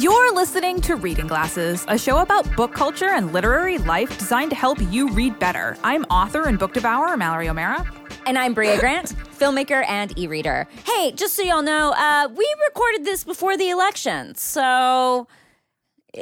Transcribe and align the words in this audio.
You're 0.00 0.34
listening 0.34 0.80
to 0.82 0.96
Reading 0.96 1.26
Glasses, 1.26 1.84
a 1.86 1.98
show 1.98 2.22
about 2.22 2.56
book 2.56 2.72
culture 2.72 3.10
and 3.10 3.34
literary 3.34 3.76
life 3.76 4.18
designed 4.18 4.48
to 4.48 4.56
help 4.56 4.78
you 4.90 5.10
read 5.10 5.38
better. 5.38 5.76
I'm 5.84 6.04
author 6.04 6.48
and 6.48 6.58
book 6.58 6.72
devourer 6.72 7.18
Mallory 7.18 7.50
O'Meara. 7.50 7.84
And 8.24 8.38
I'm 8.38 8.54
Brea 8.54 8.78
Grant, 8.78 9.14
filmmaker 9.38 9.86
and 9.86 10.18
e 10.18 10.26
reader. 10.26 10.66
Hey, 10.86 11.12
just 11.12 11.34
so 11.34 11.42
y'all 11.42 11.60
know, 11.60 11.92
uh, 11.92 12.28
we 12.34 12.54
recorded 12.66 13.04
this 13.04 13.24
before 13.24 13.58
the 13.58 13.68
election. 13.68 14.34
So 14.36 15.28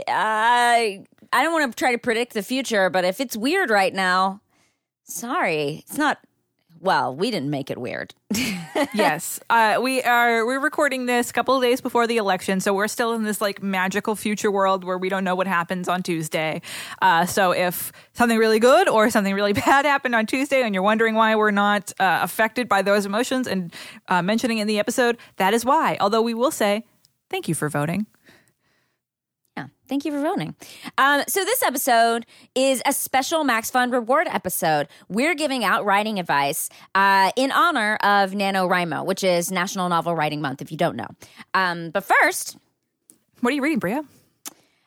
I, 0.09 1.05
I 1.33 1.43
don't 1.45 1.53
want 1.53 1.71
to 1.71 1.79
try 1.79 1.93
to 1.93 1.99
predict 1.99 2.35
the 2.35 2.43
future, 2.43 2.91
but 2.91 3.05
if 3.05 3.21
it's 3.21 3.37
weird 3.37 3.71
right 3.71 3.95
now, 3.95 4.41
sorry. 5.05 5.85
It's 5.87 5.97
not, 5.97 6.19
well, 6.81 7.15
we 7.15 7.31
didn't 7.31 7.51
make 7.51 7.71
it 7.71 7.79
weird. 7.79 8.15
yes, 8.95 9.41
uh, 9.51 9.79
we 9.83 10.03
are. 10.03 10.47
We're 10.47 10.61
recording 10.61 11.07
this 11.07 11.31
a 11.31 11.33
couple 11.33 11.57
of 11.57 11.63
days 11.63 11.81
before 11.81 12.07
the 12.07 12.19
election, 12.19 12.61
so 12.61 12.75
we're 12.75 12.89
still 12.89 13.15
in 13.15 13.25
this 13.25 13.41
like 13.41 13.63
magical 13.63 14.15
future 14.15 14.51
world 14.51 14.85
where 14.85 14.99
we 14.99 15.09
don't 15.09 15.25
know 15.25 15.35
what 15.35 15.47
happens 15.47 15.89
on 15.89 16.03
Tuesday. 16.03 16.61
Uh, 17.03 17.27
so 17.27 17.53
if 17.53 17.93
something 18.13 18.39
really 18.39 18.61
good 18.61 18.89
or 18.89 19.11
something 19.11 19.35
really 19.35 19.53
bad 19.67 19.85
happened 19.85 20.15
on 20.15 20.27
Tuesday, 20.27 20.63
and 20.63 20.75
you're 20.75 20.83
wondering 20.83 21.15
why 21.15 21.35
we're 21.37 21.51
not 21.51 21.93
uh, 21.99 22.21
affected 22.23 22.69
by 22.69 22.83
those 22.83 23.07
emotions 23.07 23.47
and 23.47 23.75
uh, 24.09 24.23
mentioning 24.23 24.59
in 24.59 24.67
the 24.67 24.79
episode, 24.79 25.17
that 25.37 25.55
is 25.55 25.65
why. 25.65 25.97
Although 26.01 26.23
we 26.23 26.35
will 26.35 26.51
say 26.53 26.85
thank 27.31 27.49
you 27.49 27.55
for 27.55 27.69
voting. 27.69 28.07
Yeah, 29.59 29.67
thank 29.89 30.05
you 30.05 30.13
for 30.13 30.21
voting. 30.21 30.55
Um, 30.99 31.25
so 31.27 31.45
this 31.45 31.65
episode 31.65 32.27
is 32.55 32.81
a 32.87 32.93
special 32.93 33.43
MaxFun 33.45 33.91
reward 33.93 34.29
episode. 34.31 34.87
We're 35.09 35.35
giving 35.35 35.65
out 35.65 35.85
writing 35.85 36.21
advice 36.21 36.69
uh, 36.95 37.33
in 37.35 37.51
honor 37.51 37.97
of 37.97 38.31
NaNoWriMo, 38.31 39.05
which 39.05 39.25
is 39.25 39.51
National 39.51 39.89
Novel 39.89 40.15
Writing 40.15 40.41
Month, 40.41 40.63
if 40.63 40.71
you 40.71 40.77
don't 40.79 40.95
know. 40.95 41.09
Um, 41.55 41.91
but 41.91 42.05
first, 42.05 42.57
What 43.41 43.51
are 43.53 43.57
you 43.57 43.63
reading, 43.63 43.81
Brea? 43.81 44.01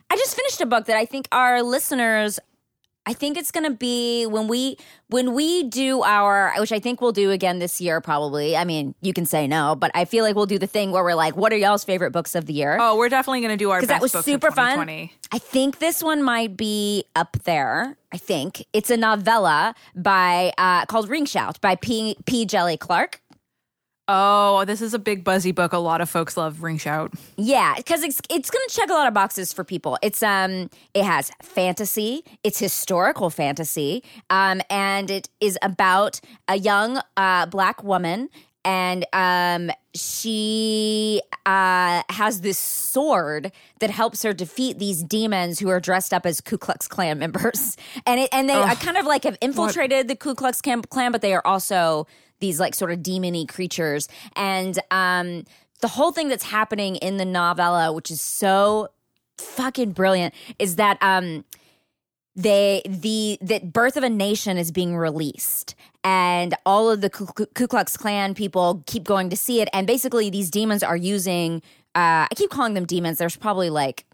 I 0.09 0.15
just 0.15 0.35
finished 0.37 0.61
a 0.61 0.65
book 0.65 0.85
that 0.85 0.95
I 0.95 1.03
think 1.03 1.27
our 1.33 1.61
listeners 1.63 2.39
I 3.05 3.13
think 3.13 3.35
it's 3.37 3.49
going 3.49 3.63
to 3.63 3.75
be 3.75 4.25
when 4.27 4.47
we 4.47 4.77
when 5.07 5.33
we 5.33 5.63
do 5.63 6.03
our 6.03 6.53
which 6.59 6.71
I 6.71 6.79
think 6.79 7.01
we'll 7.01 7.11
do 7.11 7.31
again 7.31 7.57
this 7.59 7.81
year 7.81 7.99
probably. 7.99 8.55
I 8.55 8.63
mean, 8.63 8.93
you 9.01 9.11
can 9.11 9.25
say 9.25 9.47
no, 9.47 9.75
but 9.75 9.89
I 9.95 10.05
feel 10.05 10.23
like 10.23 10.35
we'll 10.35 10.45
do 10.45 10.59
the 10.59 10.67
thing 10.67 10.91
where 10.91 11.03
we're 11.03 11.15
like, 11.15 11.35
what 11.35 11.51
are 11.51 11.57
y'all's 11.57 11.83
favorite 11.83 12.11
books 12.11 12.35
of 12.35 12.45
the 12.45 12.53
year? 12.53 12.77
Oh, 12.79 12.97
we're 12.97 13.09
definitely 13.09 13.41
going 13.41 13.51
to 13.51 13.57
do 13.57 13.71
our 13.71 13.79
because 13.79 13.87
best 13.87 13.95
that 13.97 14.01
was 14.03 14.11
books 14.11 14.25
super 14.25 14.47
of 14.49 14.55
fun. 14.55 14.75
2020. 14.75 15.13
I 15.31 15.37
think 15.39 15.79
this 15.79 16.03
one 16.03 16.21
might 16.21 16.55
be 16.55 17.05
up 17.15 17.37
there. 17.43 17.97
I 18.13 18.17
think 18.17 18.65
it's 18.71 18.91
a 18.91 18.97
novella 18.97 19.73
by 19.95 20.53
uh, 20.57 20.85
called 20.85 21.09
Ring 21.09 21.25
Shout 21.25 21.59
by 21.61 21.75
P. 21.75 22.17
P. 22.25 22.45
Djeli 22.45 22.77
Clark. 22.77 23.21
Oh, 24.13 24.65
this 24.65 24.81
is 24.81 24.93
a 24.93 24.99
big 24.99 25.23
buzzy 25.23 25.53
book. 25.53 25.71
A 25.71 25.77
lot 25.77 26.01
of 26.01 26.09
folks 26.09 26.35
love 26.35 26.63
Ring 26.63 26.77
Shout. 26.77 27.13
Yeah, 27.37 27.75
because 27.77 28.03
it's 28.03 28.19
it's 28.29 28.49
going 28.49 28.67
to 28.67 28.75
check 28.75 28.89
a 28.89 28.93
lot 28.93 29.07
of 29.07 29.13
boxes 29.13 29.53
for 29.53 29.63
people. 29.63 29.97
It's 30.01 30.21
um, 30.21 30.69
it 30.93 31.05
has 31.05 31.31
fantasy, 31.41 32.25
it's 32.43 32.59
historical 32.59 33.29
fantasy, 33.29 34.03
um, 34.29 34.61
and 34.69 35.09
it 35.09 35.29
is 35.39 35.57
about 35.61 36.19
a 36.49 36.57
young 36.57 36.99
uh, 37.15 37.45
black 37.45 37.85
woman, 37.85 38.27
and 38.65 39.05
um, 39.13 39.71
she 39.95 41.21
uh 41.45 42.03
has 42.09 42.41
this 42.41 42.57
sword 42.57 43.53
that 43.79 43.91
helps 43.91 44.23
her 44.23 44.33
defeat 44.33 44.77
these 44.77 45.03
demons 45.03 45.57
who 45.57 45.69
are 45.69 45.79
dressed 45.79 46.13
up 46.13 46.25
as 46.25 46.41
Ku 46.41 46.57
Klux 46.57 46.85
Klan 46.85 47.17
members, 47.25 47.77
and 48.05 48.19
it 48.19 48.29
and 48.33 48.49
they 48.49 48.55
uh, 48.55 48.75
kind 48.75 48.97
of 48.97 49.05
like 49.05 49.23
have 49.23 49.37
infiltrated 49.39 50.09
the 50.09 50.17
Ku 50.17 50.35
Klux 50.35 50.61
Klan, 50.61 51.13
but 51.13 51.21
they 51.21 51.33
are 51.33 51.47
also 51.47 52.07
these 52.41 52.59
like 52.59 52.75
sort 52.75 52.91
of 52.91 52.99
demony 52.99 53.47
creatures. 53.47 54.09
And 54.35 54.77
um 54.91 55.45
the 55.81 55.87
whole 55.87 56.11
thing 56.11 56.27
that's 56.27 56.43
happening 56.43 56.97
in 56.97 57.17
the 57.17 57.25
novella 57.25 57.91
which 57.91 58.11
is 58.11 58.21
so 58.21 58.89
fucking 59.37 59.91
brilliant 59.91 60.33
is 60.59 60.75
that 60.75 60.97
um 61.01 61.43
they 62.35 62.81
the 62.85 63.37
that 63.41 63.73
birth 63.73 63.97
of 63.97 64.03
a 64.03 64.09
nation 64.09 64.57
is 64.57 64.71
being 64.71 64.95
released. 64.95 65.75
And 66.03 66.55
all 66.65 66.89
of 66.89 67.01
the 67.01 67.09
ku, 67.09 67.27
ku 67.27 67.67
klux 67.67 67.95
klan 67.97 68.33
people 68.33 68.83
keep 68.87 69.03
going 69.03 69.29
to 69.29 69.35
see 69.35 69.61
it. 69.61 69.69
And 69.73 69.85
basically 69.85 70.29
these 70.29 70.49
demons 70.49 70.83
are 70.83 70.97
using 70.97 71.61
uh 71.95 72.25
i 72.25 72.33
keep 72.35 72.49
calling 72.49 72.73
them 72.73 72.85
demons. 72.85 73.17
There's 73.17 73.35
probably 73.35 73.69
like 73.69 74.05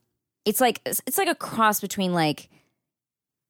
it's 0.46 0.62
like 0.62 0.82
it's 0.86 1.18
like 1.18 1.28
a 1.28 1.36
cross 1.36 1.80
between 1.80 2.14
like 2.14 2.50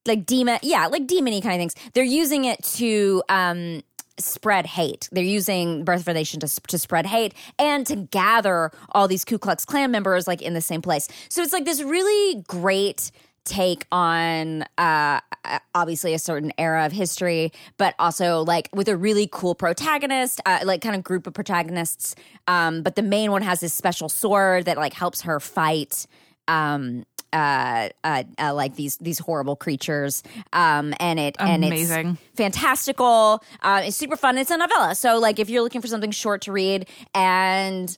like 0.05 0.25
demon 0.25 0.59
yeah 0.63 0.87
like 0.87 1.07
demony 1.07 1.41
kind 1.41 1.55
of 1.55 1.59
things. 1.59 1.75
They're 1.93 2.03
using 2.03 2.45
it 2.45 2.63
to 2.75 3.23
um 3.29 3.83
spread 4.19 4.65
hate. 4.65 5.09
They're 5.11 5.23
using 5.23 5.83
Birth 5.83 6.01
of 6.01 6.07
a 6.07 6.13
Nation 6.13 6.39
to, 6.39 6.61
to 6.67 6.77
spread 6.77 7.05
hate 7.05 7.33
and 7.59 7.85
to 7.87 7.95
gather 7.95 8.71
all 8.91 9.07
these 9.07 9.23
Ku 9.25 9.37
Klux 9.37 9.65
Klan 9.65 9.91
members 9.91 10.27
like 10.27 10.41
in 10.41 10.53
the 10.53 10.61
same 10.61 10.81
place. 10.81 11.07
So 11.29 11.41
it's 11.41 11.53
like 11.53 11.65
this 11.65 11.81
really 11.81 12.43
great 12.47 13.11
take 13.45 13.85
on 13.93 14.63
uh 14.77 15.21
obviously 15.73 16.13
a 16.13 16.19
certain 16.19 16.51
era 16.57 16.85
of 16.85 16.91
history 16.91 17.49
but 17.77 17.95
also 17.97 18.43
like 18.43 18.67
with 18.73 18.89
a 18.89 18.97
really 18.97 19.25
cool 19.31 19.55
protagonist 19.55 20.41
uh, 20.45 20.59
like 20.65 20.81
kind 20.81 20.95
of 20.97 21.01
group 21.01 21.25
of 21.25 21.33
protagonists 21.33 22.13
um 22.47 22.83
but 22.83 22.97
the 22.97 23.01
main 23.01 23.31
one 23.31 23.41
has 23.41 23.61
this 23.61 23.73
special 23.73 24.09
sword 24.09 24.65
that 24.65 24.75
like 24.75 24.91
helps 24.91 25.21
her 25.21 25.39
fight 25.39 26.05
um 26.49 27.05
uh, 27.33 27.89
uh, 28.03 28.23
uh, 28.39 28.53
like 28.53 28.75
these 28.75 28.97
these 28.97 29.19
horrible 29.19 29.55
creatures. 29.55 30.23
Um, 30.53 30.93
and 30.99 31.19
it 31.19 31.35
Amazing. 31.39 32.07
and 32.07 32.17
it's 32.17 32.37
fantastical. 32.37 33.43
Uh, 33.61 33.83
it's 33.85 33.97
super 33.97 34.15
fun. 34.15 34.37
It's 34.37 34.51
a 34.51 34.57
novella, 34.57 34.95
so 34.95 35.19
like 35.19 35.39
if 35.39 35.49
you're 35.49 35.61
looking 35.61 35.81
for 35.81 35.87
something 35.87 36.11
short 36.11 36.41
to 36.43 36.51
read, 36.51 36.87
and 37.13 37.97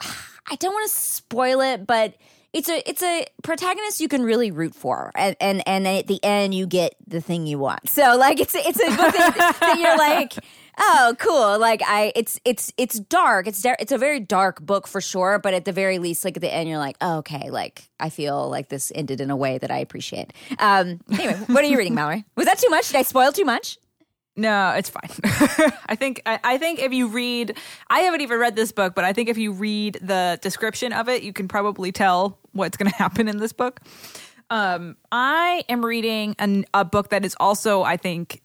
I 0.00 0.56
don't 0.56 0.72
want 0.72 0.90
to 0.90 0.96
spoil 0.96 1.60
it, 1.60 1.86
but 1.86 2.14
it's 2.52 2.68
a 2.68 2.88
it's 2.88 3.02
a 3.02 3.26
protagonist 3.42 4.00
you 4.00 4.08
can 4.08 4.22
really 4.22 4.50
root 4.50 4.74
for, 4.74 5.12
and 5.14 5.36
and 5.40 5.62
and 5.66 5.86
at 5.86 6.06
the 6.06 6.22
end 6.24 6.54
you 6.54 6.66
get 6.66 6.94
the 7.06 7.20
thing 7.20 7.46
you 7.46 7.58
want. 7.58 7.88
So 7.88 8.16
like 8.16 8.40
it's 8.40 8.54
a, 8.54 8.58
it's 8.58 8.80
a 8.80 8.88
book 8.88 9.14
that, 9.14 9.56
that 9.60 9.78
you're 9.78 9.96
like. 9.98 10.34
Oh, 10.82 11.14
cool! 11.18 11.58
Like 11.58 11.82
I, 11.86 12.10
it's 12.16 12.40
it's 12.44 12.72
it's 12.78 12.98
dark. 12.98 13.46
It's 13.46 13.60
dar- 13.60 13.76
it's 13.78 13.92
a 13.92 13.98
very 13.98 14.18
dark 14.18 14.60
book 14.62 14.86
for 14.86 15.00
sure. 15.00 15.38
But 15.38 15.52
at 15.52 15.66
the 15.66 15.72
very 15.72 15.98
least, 15.98 16.24
like 16.24 16.36
at 16.36 16.40
the 16.40 16.52
end, 16.52 16.68
you're 16.68 16.78
like, 16.78 16.96
oh, 17.02 17.18
okay, 17.18 17.50
like 17.50 17.90
I 18.00 18.08
feel 18.08 18.48
like 18.48 18.70
this 18.70 18.90
ended 18.94 19.20
in 19.20 19.30
a 19.30 19.36
way 19.36 19.58
that 19.58 19.70
I 19.70 19.78
appreciate. 19.78 20.32
Um, 20.58 21.00
anyway, 21.12 21.34
what 21.46 21.62
are 21.62 21.68
you 21.68 21.76
reading, 21.76 21.94
Mallory? 21.94 22.24
Was 22.36 22.46
that 22.46 22.58
too 22.58 22.70
much? 22.70 22.88
Did 22.88 22.96
I 22.96 23.02
spoil 23.02 23.30
too 23.30 23.44
much? 23.44 23.78
No, 24.36 24.70
it's 24.70 24.88
fine. 24.88 25.10
I 25.86 25.96
think 25.96 26.22
I, 26.24 26.40
I 26.42 26.58
think 26.58 26.78
if 26.78 26.92
you 26.92 27.08
read, 27.08 27.58
I 27.90 28.00
haven't 28.00 28.22
even 28.22 28.38
read 28.38 28.56
this 28.56 28.72
book, 28.72 28.94
but 28.94 29.04
I 29.04 29.12
think 29.12 29.28
if 29.28 29.36
you 29.36 29.52
read 29.52 29.98
the 30.00 30.38
description 30.40 30.94
of 30.94 31.10
it, 31.10 31.22
you 31.22 31.34
can 31.34 31.46
probably 31.46 31.92
tell 31.92 32.38
what's 32.52 32.78
going 32.78 32.90
to 32.90 32.96
happen 32.96 33.28
in 33.28 33.36
this 33.36 33.52
book. 33.52 33.80
Um, 34.48 34.96
I 35.12 35.64
am 35.68 35.84
reading 35.84 36.34
an, 36.38 36.64
a 36.72 36.84
book 36.84 37.10
that 37.10 37.24
is 37.24 37.36
also, 37.38 37.82
I 37.82 37.96
think, 37.96 38.40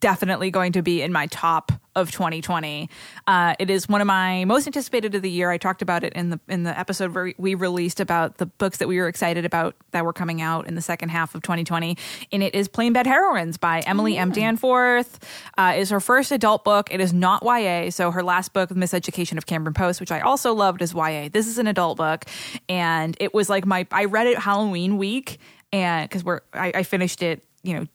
definitely 0.00 0.50
going 0.50 0.72
to 0.72 0.82
be 0.82 1.02
in 1.02 1.12
my 1.12 1.26
top 1.26 1.72
of 1.96 2.10
2020. 2.10 2.88
Uh, 3.26 3.54
it 3.58 3.70
is 3.70 3.88
one 3.88 4.00
of 4.00 4.06
my 4.06 4.44
most 4.44 4.66
anticipated 4.66 5.14
of 5.14 5.22
the 5.22 5.30
year. 5.30 5.50
I 5.50 5.58
talked 5.58 5.82
about 5.82 6.02
it 6.02 6.12
in 6.14 6.30
the 6.30 6.40
in 6.48 6.64
the 6.64 6.76
episode 6.78 7.14
where 7.14 7.32
we 7.38 7.54
released 7.54 8.00
about 8.00 8.38
the 8.38 8.46
books 8.46 8.78
that 8.78 8.88
we 8.88 8.98
were 8.98 9.08
excited 9.08 9.44
about 9.44 9.76
that 9.92 10.04
were 10.04 10.12
coming 10.12 10.42
out 10.42 10.66
in 10.66 10.74
the 10.74 10.82
second 10.82 11.10
half 11.10 11.34
of 11.34 11.42
2020. 11.42 11.96
And 12.32 12.42
it 12.42 12.54
is 12.54 12.68
Plain 12.68 12.92
Bad 12.92 13.06
Heroines 13.06 13.58
by 13.58 13.80
Emily 13.80 14.16
M. 14.16 14.32
Danforth. 14.32 15.18
Uh, 15.56 15.74
is 15.76 15.90
her 15.90 16.00
first 16.00 16.32
adult 16.32 16.64
book. 16.64 16.92
It 16.92 17.00
is 17.00 17.12
not 17.12 17.42
YA. 17.44 17.90
So 17.90 18.10
her 18.10 18.22
last 18.22 18.52
book, 18.52 18.68
The 18.68 18.74
Miseducation 18.74 19.38
of 19.38 19.46
Cameron 19.46 19.74
Post, 19.74 20.00
which 20.00 20.12
I 20.12 20.20
also 20.20 20.52
loved, 20.52 20.82
is 20.82 20.94
YA. 20.94 21.28
This 21.32 21.46
is 21.46 21.58
an 21.58 21.66
adult 21.66 21.96
book, 21.96 22.24
and 22.68 23.16
it 23.20 23.32
was 23.32 23.48
like 23.48 23.66
my 23.66 23.86
I 23.92 24.06
read 24.06 24.26
it 24.26 24.38
Halloween 24.38 24.98
week, 24.98 25.38
and 25.72 26.08
because 26.08 26.24
we're 26.24 26.40
I, 26.52 26.72
I 26.74 26.82
finished 26.82 27.22
it, 27.22 27.44
you 27.62 27.74
know 27.74 27.86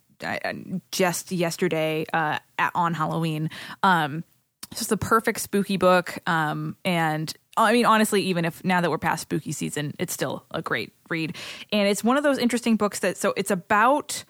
just 0.91 1.31
yesterday 1.31 2.05
uh, 2.13 2.39
at, 2.57 2.71
on 2.75 2.93
Halloween. 2.93 3.49
Um, 3.83 4.23
it's 4.71 4.81
just 4.81 4.89
the 4.89 4.97
perfect 4.97 5.39
spooky 5.39 5.77
book. 5.77 6.17
Um, 6.27 6.75
and 6.85 7.33
I 7.57 7.73
mean, 7.73 7.85
honestly, 7.85 8.21
even 8.23 8.45
if 8.45 8.63
now 8.63 8.81
that 8.81 8.89
we're 8.89 8.97
past 8.97 9.23
spooky 9.23 9.51
season, 9.51 9.93
it's 9.99 10.13
still 10.13 10.45
a 10.51 10.61
great 10.61 10.93
read. 11.09 11.35
And 11.71 11.87
it's 11.87 12.03
one 12.03 12.17
of 12.17 12.23
those 12.23 12.37
interesting 12.37 12.75
books 12.75 12.99
that, 12.99 13.17
so 13.17 13.33
it's 13.35 13.51
about 13.51 14.23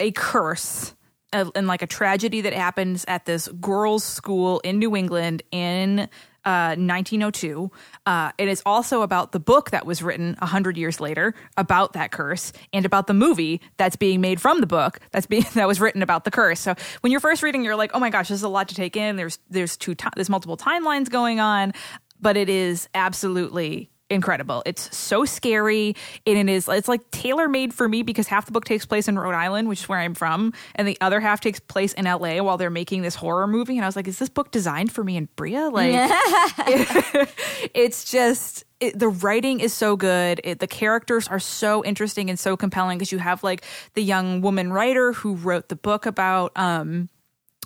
a 0.00 0.10
curse 0.12 0.94
and 1.32 1.66
like 1.66 1.82
a 1.82 1.86
tragedy 1.86 2.40
that 2.40 2.52
happens 2.52 3.04
at 3.06 3.24
this 3.24 3.46
girls' 3.60 4.02
school 4.02 4.60
in 4.60 4.78
New 4.78 4.96
England 4.96 5.42
in 5.52 6.08
uh, 6.50 6.74
1902. 6.74 7.70
Uh, 8.06 8.32
it 8.36 8.48
is 8.48 8.60
also 8.66 9.02
about 9.02 9.30
the 9.30 9.38
book 9.38 9.70
that 9.70 9.86
was 9.86 10.02
written 10.02 10.34
100 10.40 10.76
years 10.76 11.00
later 11.00 11.32
about 11.56 11.92
that 11.92 12.10
curse 12.10 12.52
and 12.72 12.84
about 12.84 13.06
the 13.06 13.14
movie 13.14 13.60
that's 13.76 13.94
being 13.94 14.20
made 14.20 14.40
from 14.40 14.60
the 14.60 14.66
book 14.66 14.98
that's 15.12 15.26
being 15.26 15.44
that 15.54 15.68
was 15.68 15.80
written 15.80 16.02
about 16.02 16.24
the 16.24 16.30
curse. 16.30 16.58
So 16.58 16.74
when 17.02 17.12
you're 17.12 17.20
first 17.20 17.42
reading, 17.44 17.64
you're 17.64 17.76
like, 17.76 17.92
oh 17.94 18.00
my 18.00 18.10
gosh, 18.10 18.28
there's 18.28 18.42
a 18.42 18.48
lot 18.48 18.68
to 18.68 18.74
take 18.74 18.96
in. 18.96 19.14
There's 19.16 19.38
there's 19.48 19.76
two 19.76 19.94
there's 20.16 20.30
multiple 20.30 20.56
timelines 20.56 21.08
going 21.08 21.38
on, 21.38 21.72
but 22.20 22.36
it 22.36 22.48
is 22.48 22.88
absolutely 22.94 23.90
incredible. 24.10 24.62
It's 24.66 24.94
so 24.96 25.24
scary 25.24 25.94
and 26.26 26.36
it 26.36 26.52
is 26.52 26.68
it's 26.68 26.88
like 26.88 27.10
tailor 27.10 27.48
made 27.48 27.72
for 27.72 27.88
me 27.88 28.02
because 28.02 28.26
half 28.26 28.46
the 28.46 28.52
book 28.52 28.64
takes 28.64 28.84
place 28.84 29.08
in 29.08 29.18
Rhode 29.18 29.34
Island, 29.34 29.68
which 29.68 29.80
is 29.80 29.88
where 29.88 29.98
I'm 29.98 30.14
from, 30.14 30.52
and 30.74 30.86
the 30.86 30.98
other 31.00 31.20
half 31.20 31.40
takes 31.40 31.60
place 31.60 31.92
in 31.94 32.04
LA 32.04 32.42
while 32.42 32.58
they're 32.58 32.70
making 32.70 33.02
this 33.02 33.14
horror 33.14 33.46
movie. 33.46 33.76
And 33.76 33.84
I 33.84 33.88
was 33.88 33.96
like, 33.96 34.08
is 34.08 34.18
this 34.18 34.28
book 34.28 34.50
designed 34.50 34.92
for 34.92 35.04
me 35.04 35.16
and 35.16 35.34
Brea? 35.36 35.68
Like 35.68 35.92
it, 35.94 37.28
it's 37.74 38.10
just 38.10 38.64
it, 38.80 38.98
the 38.98 39.08
writing 39.08 39.60
is 39.60 39.72
so 39.72 39.96
good. 39.96 40.40
It, 40.42 40.58
the 40.58 40.66
characters 40.66 41.28
are 41.28 41.38
so 41.38 41.84
interesting 41.84 42.30
and 42.30 42.38
so 42.38 42.56
compelling 42.56 42.98
because 42.98 43.12
you 43.12 43.18
have 43.18 43.44
like 43.44 43.64
the 43.94 44.02
young 44.02 44.40
woman 44.40 44.72
writer 44.72 45.12
who 45.12 45.34
wrote 45.34 45.68
the 45.68 45.76
book 45.76 46.06
about 46.06 46.52
um 46.56 47.08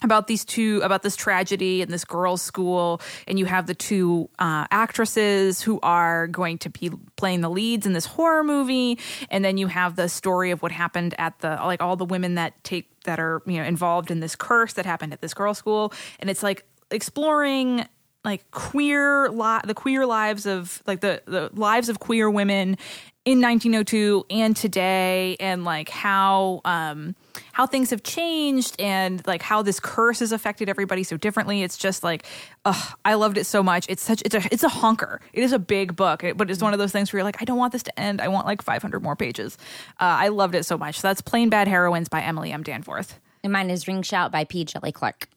about 0.04 0.26
these 0.26 0.44
two 0.44 0.80
about 0.82 1.02
this 1.02 1.16
tragedy 1.16 1.82
in 1.82 1.90
this 1.90 2.04
girls 2.04 2.42
school 2.42 3.00
and 3.26 3.38
you 3.38 3.46
have 3.46 3.66
the 3.66 3.74
two 3.74 4.28
uh, 4.38 4.66
actresses 4.70 5.60
who 5.60 5.80
are 5.82 6.26
going 6.28 6.58
to 6.58 6.70
be 6.70 6.90
playing 7.16 7.40
the 7.40 7.50
leads 7.50 7.86
in 7.86 7.92
this 7.92 8.06
horror 8.06 8.44
movie 8.44 8.98
and 9.30 9.44
then 9.44 9.56
you 9.56 9.66
have 9.66 9.96
the 9.96 10.08
story 10.08 10.50
of 10.50 10.62
what 10.62 10.70
happened 10.70 11.14
at 11.18 11.38
the 11.40 11.56
like 11.64 11.82
all 11.82 11.96
the 11.96 12.04
women 12.04 12.34
that 12.34 12.62
take 12.62 12.88
that 13.04 13.18
are 13.18 13.42
you 13.46 13.58
know 13.58 13.64
involved 13.64 14.10
in 14.10 14.20
this 14.20 14.36
curse 14.36 14.74
that 14.74 14.86
happened 14.86 15.12
at 15.12 15.20
this 15.20 15.34
girls 15.34 15.58
school 15.58 15.92
and 16.20 16.30
it's 16.30 16.42
like 16.42 16.64
exploring 16.90 17.86
like 18.24 18.50
queer 18.50 19.28
li- 19.30 19.60
the 19.64 19.74
queer 19.74 20.06
lives 20.06 20.46
of 20.46 20.82
like 20.86 21.00
the 21.00 21.22
the 21.26 21.50
lives 21.54 21.88
of 21.88 22.00
queer 22.00 22.30
women 22.30 22.76
in 23.24 23.40
1902 23.40 24.26
and 24.28 24.54
today 24.54 25.36
and 25.40 25.64
like 25.64 25.88
how 25.88 26.60
um 26.64 27.14
how 27.52 27.66
things 27.66 27.90
have 27.90 28.02
changed 28.02 28.76
and 28.78 29.26
like 29.26 29.40
how 29.40 29.62
this 29.62 29.80
curse 29.80 30.18
has 30.20 30.30
affected 30.30 30.68
everybody 30.68 31.02
so 31.02 31.16
differently. 31.16 31.62
It's 31.62 31.78
just 31.78 32.04
like 32.04 32.26
ugh, 32.64 32.98
i 33.04 33.14
loved 33.14 33.38
it 33.38 33.44
so 33.44 33.62
much. 33.62 33.86
It's 33.88 34.02
such 34.02 34.22
it's 34.22 34.34
a 34.34 34.42
it's 34.52 34.62
a 34.62 34.68
honker. 34.68 35.20
It 35.32 35.42
is 35.42 35.52
a 35.52 35.58
big 35.58 35.96
book 35.96 36.22
but 36.36 36.50
it's 36.50 36.62
one 36.62 36.74
of 36.74 36.78
those 36.78 36.92
things 36.92 37.12
where 37.12 37.18
you're 37.18 37.24
like 37.24 37.40
i 37.40 37.44
don't 37.44 37.58
want 37.58 37.72
this 37.72 37.82
to 37.84 37.98
end. 38.00 38.20
I 38.20 38.28
want 38.28 38.46
like 38.46 38.62
500 38.62 39.02
more 39.02 39.16
pages. 39.16 39.56
Uh, 40.00 40.24
i 40.24 40.28
loved 40.28 40.54
it 40.54 40.64
so 40.64 40.76
much. 40.76 41.00
So 41.00 41.08
that's 41.08 41.20
plain 41.20 41.48
bad 41.48 41.68
heroines 41.68 42.08
by 42.08 42.22
emily 42.22 42.52
m. 42.52 42.62
Danforth. 42.62 43.18
And 43.42 43.52
mine 43.52 43.70
is 43.70 43.86
Ring 43.86 44.02
Shout 44.02 44.32
by 44.32 44.44
P. 44.44 44.64
Djeli 44.64 44.92
Clark. 44.92 45.28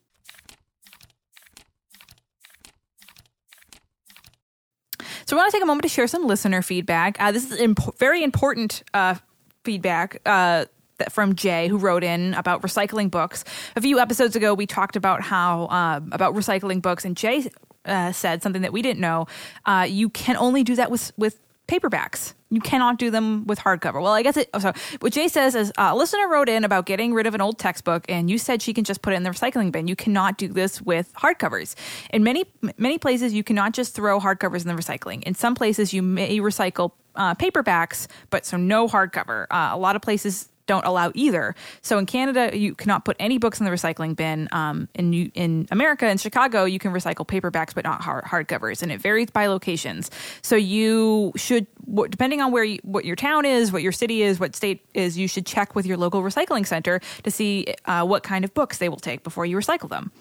So 5.27 5.35
I 5.35 5.39
want 5.41 5.51
to 5.51 5.57
take 5.57 5.63
a 5.63 5.65
moment 5.65 5.83
to 5.83 5.89
share 5.89 6.07
some 6.07 6.25
listener 6.25 6.62
feedback. 6.62 7.18
Uh, 7.19 7.33
this 7.33 7.51
is 7.51 7.59
imp- 7.59 7.97
very 7.97 8.24
important 8.24 8.81
uh, 8.94 9.15
feedback. 9.63 10.21
Uh, 10.25 10.65
from 11.12 11.35
Jay, 11.35 11.68
who 11.68 11.77
wrote 11.77 12.03
in 12.03 12.33
about 12.33 12.63
recycling 12.63 13.12
books. 13.12 13.44
A 13.75 13.81
few 13.81 14.00
episodes 14.00 14.35
ago, 14.35 14.56
we 14.56 14.65
talked 14.65 14.95
about 14.95 15.21
how 15.21 15.65
uh, 15.65 16.00
about 16.12 16.33
recycling 16.33 16.81
books, 16.81 17.06
and 17.06 17.15
Jay 17.15 17.51
uh, 17.85 18.12
said 18.12 18.41
something 18.41 18.63
that 18.63 18.74
we 18.74 18.81
didn't 18.81 19.00
know. 19.00 19.27
Uh, 19.63 19.85
you 19.88 20.09
can 20.09 20.35
only 20.38 20.63
do 20.63 20.75
that 20.75 20.89
with 20.89 21.12
with 21.15 21.39
paperbacks. 21.68 22.33
You 22.49 22.61
cannot 22.61 22.97
do 22.97 23.11
them 23.11 23.45
with 23.45 23.59
hardcover. 23.59 24.01
Well, 24.01 24.13
I 24.13 24.23
guess 24.23 24.38
it. 24.38 24.49
Oh, 24.53 24.59
so 24.59 24.73
what 24.99 25.11
Jay 25.13 25.27
says 25.27 25.53
is, 25.53 25.71
uh, 25.77 25.89
a 25.91 25.95
listener 25.95 26.27
wrote 26.29 26.47
in 26.47 26.63
about 26.63 26.85
getting 26.85 27.13
rid 27.13 27.27
of 27.27 27.35
an 27.35 27.41
old 27.41 27.59
textbook, 27.59 28.05
and 28.07 28.29
you 28.29 28.38
said 28.38 28.61
she 28.61 28.73
can 28.73 28.83
just 28.83 29.01
put 29.01 29.13
it 29.13 29.17
in 29.17 29.23
the 29.23 29.29
recycling 29.29 29.71
bin. 29.71 29.88
You 29.88 29.95
cannot 29.95 30.38
do 30.38 30.47
this 30.47 30.81
with 30.81 31.13
hardcovers. 31.15 31.75
In 32.11 32.23
many 32.23 32.45
many 32.77 32.97
places, 32.97 33.33
you 33.33 33.44
cannot 33.44 33.73
just 33.73 33.94
throw 33.94 34.19
hardcovers 34.19 34.61
in 34.61 34.67
the 34.67 34.81
recycling. 34.81 35.23
In 35.23 35.35
some 35.35 35.55
places, 35.55 35.94
you 35.94 36.01
may 36.01 36.39
recycle 36.39 36.91
uh, 37.15 37.35
paperbacks, 37.35 38.07
but 38.29 38.45
so 38.45 38.55
no 38.57 38.88
hardcover. 38.88 39.47
Uh, 39.51 39.71
a 39.73 39.77
lot 39.77 39.95
of 39.95 40.01
places 40.01 40.49
don't 40.68 40.86
allow 40.86 41.12
either. 41.16 41.56
So 41.81 41.98
in 41.98 42.06
Canada, 42.06 42.56
you 42.58 42.75
cannot 42.75 43.06
put 43.06 43.18
any 43.19 43.38
books 43.38 43.60
in 43.60 43.66
the 43.66 43.72
recycling 43.72 44.16
bin. 44.16 44.48
Um, 44.52 44.88
in 44.94 45.14
in 45.31 45.68
America, 45.72 46.08
in 46.08 46.18
Chicago, 46.18 46.66
you 46.66 46.80
can 46.80 46.92
recycle 46.94 47.25
paperbacks, 47.25 47.74
but 47.74 47.84
not 47.84 48.02
hard 48.02 48.25
hardcovers, 48.25 48.84
and 48.84 48.92
it 48.92 49.02
varies 49.02 49.31
by 49.31 49.48
locations. 49.48 50.12
So 50.42 50.56
you 50.56 51.31
should, 51.36 51.68
depending 52.10 52.42
on 52.42 52.52
where 52.52 52.64
you, 52.64 52.80
what 52.84 53.06
your 53.06 53.16
town 53.16 53.46
is, 53.46 53.72
what 53.72 53.81
your 53.81 53.92
city 53.92 54.22
is, 54.22 54.40
what 54.40 54.56
state 54.56 54.86
is, 54.94 55.18
you 55.18 55.28
should 55.28 55.46
check 55.46 55.75
with 55.75 55.86
your 55.86 55.98
local 55.98 56.22
recycling 56.22 56.68
center 56.68 57.00
to 57.24 57.31
see 57.31 57.74
uh, 57.86 58.06
what 58.06 58.24
kind 58.24 58.46
of 58.46 58.54
books 58.54 58.78
they 58.78 58.90
will 58.90 58.98
take 58.98 59.24
before 59.24 59.46
you 59.46 59.58
recycle 59.58 59.90
them. 59.90 60.12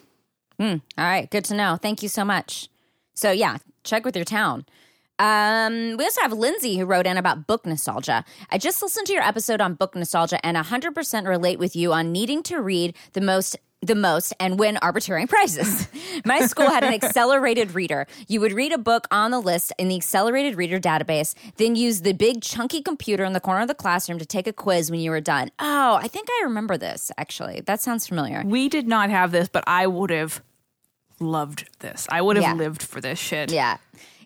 All 0.97 1.05
right, 1.05 1.31
good 1.31 1.45
to 1.47 1.55
know. 1.55 1.77
Thank 1.77 2.03
you 2.03 2.09
so 2.09 2.25
much. 2.25 2.69
So 3.15 3.31
yeah, 3.31 3.59
check 3.85 4.05
with 4.05 4.17
your 4.17 4.25
town. 4.25 4.65
Um, 5.19 5.97
we 5.97 6.05
also 6.05 6.21
have 6.23 6.33
Lindsay 6.33 6.77
who 6.79 6.85
wrote 6.85 7.07
in 7.07 7.17
about 7.17 7.47
book 7.47 7.65
nostalgia. 7.67 8.25
I 8.51 8.59
just 8.59 8.83
listened 8.83 9.07
to 9.07 9.13
your 9.13 9.23
episode 9.23 9.61
on 9.61 9.75
book 9.75 9.95
nostalgia 9.95 10.45
and 10.45 10.57
100% 10.57 11.27
relate 11.27 11.59
with 11.59 11.75
you 11.75 11.93
on 11.93 12.13
needing 12.13 12.43
to 12.45 12.61
read 12.61 12.95
the 13.15 13.21
most 13.21 13.57
the 13.83 13.95
most 13.95 14.33
and 14.41 14.59
win 14.59 14.79
arbitrary 14.79 15.27
prizes. 15.29 15.87
My 16.25 16.41
school 16.47 16.69
had 16.71 16.83
an 16.83 16.93
accelerated 17.03 17.75
reader. 17.75 18.07
You 18.27 18.41
would 18.41 18.53
read 18.53 18.73
a 18.73 18.79
book 18.79 19.07
on 19.11 19.31
the 19.31 19.39
list 19.39 19.71
in 19.79 19.89
the 19.89 19.95
accelerated 19.97 20.57
reader 20.57 20.81
database, 20.81 21.35
then 21.57 21.77
use 21.77 22.01
the 22.01 22.15
big 22.15 22.41
chunky 22.43 22.81
computer 22.83 23.23
in 23.23 23.33
the 23.35 23.39
corner 23.39 23.61
of 23.61 23.69
the 23.69 23.75
classroom 23.75 24.19
to 24.19 24.27
take 24.27 24.47
a 24.47 24.53
quiz 24.53 24.91
when 24.91 24.99
you 25.01 25.11
were 25.11 25.21
done. 25.21 25.51
Oh, 25.59 25.99
I 26.03 26.09
think 26.09 26.27
I 26.31 26.45
remember 26.45 26.77
this 26.79 27.13
actually. 27.19 27.61
That 27.67 27.81
sounds 27.81 28.09
familiar. 28.09 28.43
We 28.45 28.69
did 28.71 28.89
not 28.89 29.11
have 29.11 29.31
this, 29.31 29.49
but 29.49 29.63
I 29.67 29.87
would 29.87 30.11
have 30.11 30.43
loved 31.21 31.69
this. 31.81 32.07
I 32.11 32.23
would 32.23 32.37
have 32.37 32.45
Yeah. 32.45 32.55
lived 32.55 32.83
for 32.83 33.01
this 33.03 33.19
shit. 33.19 33.53
Yeah. 33.53 33.77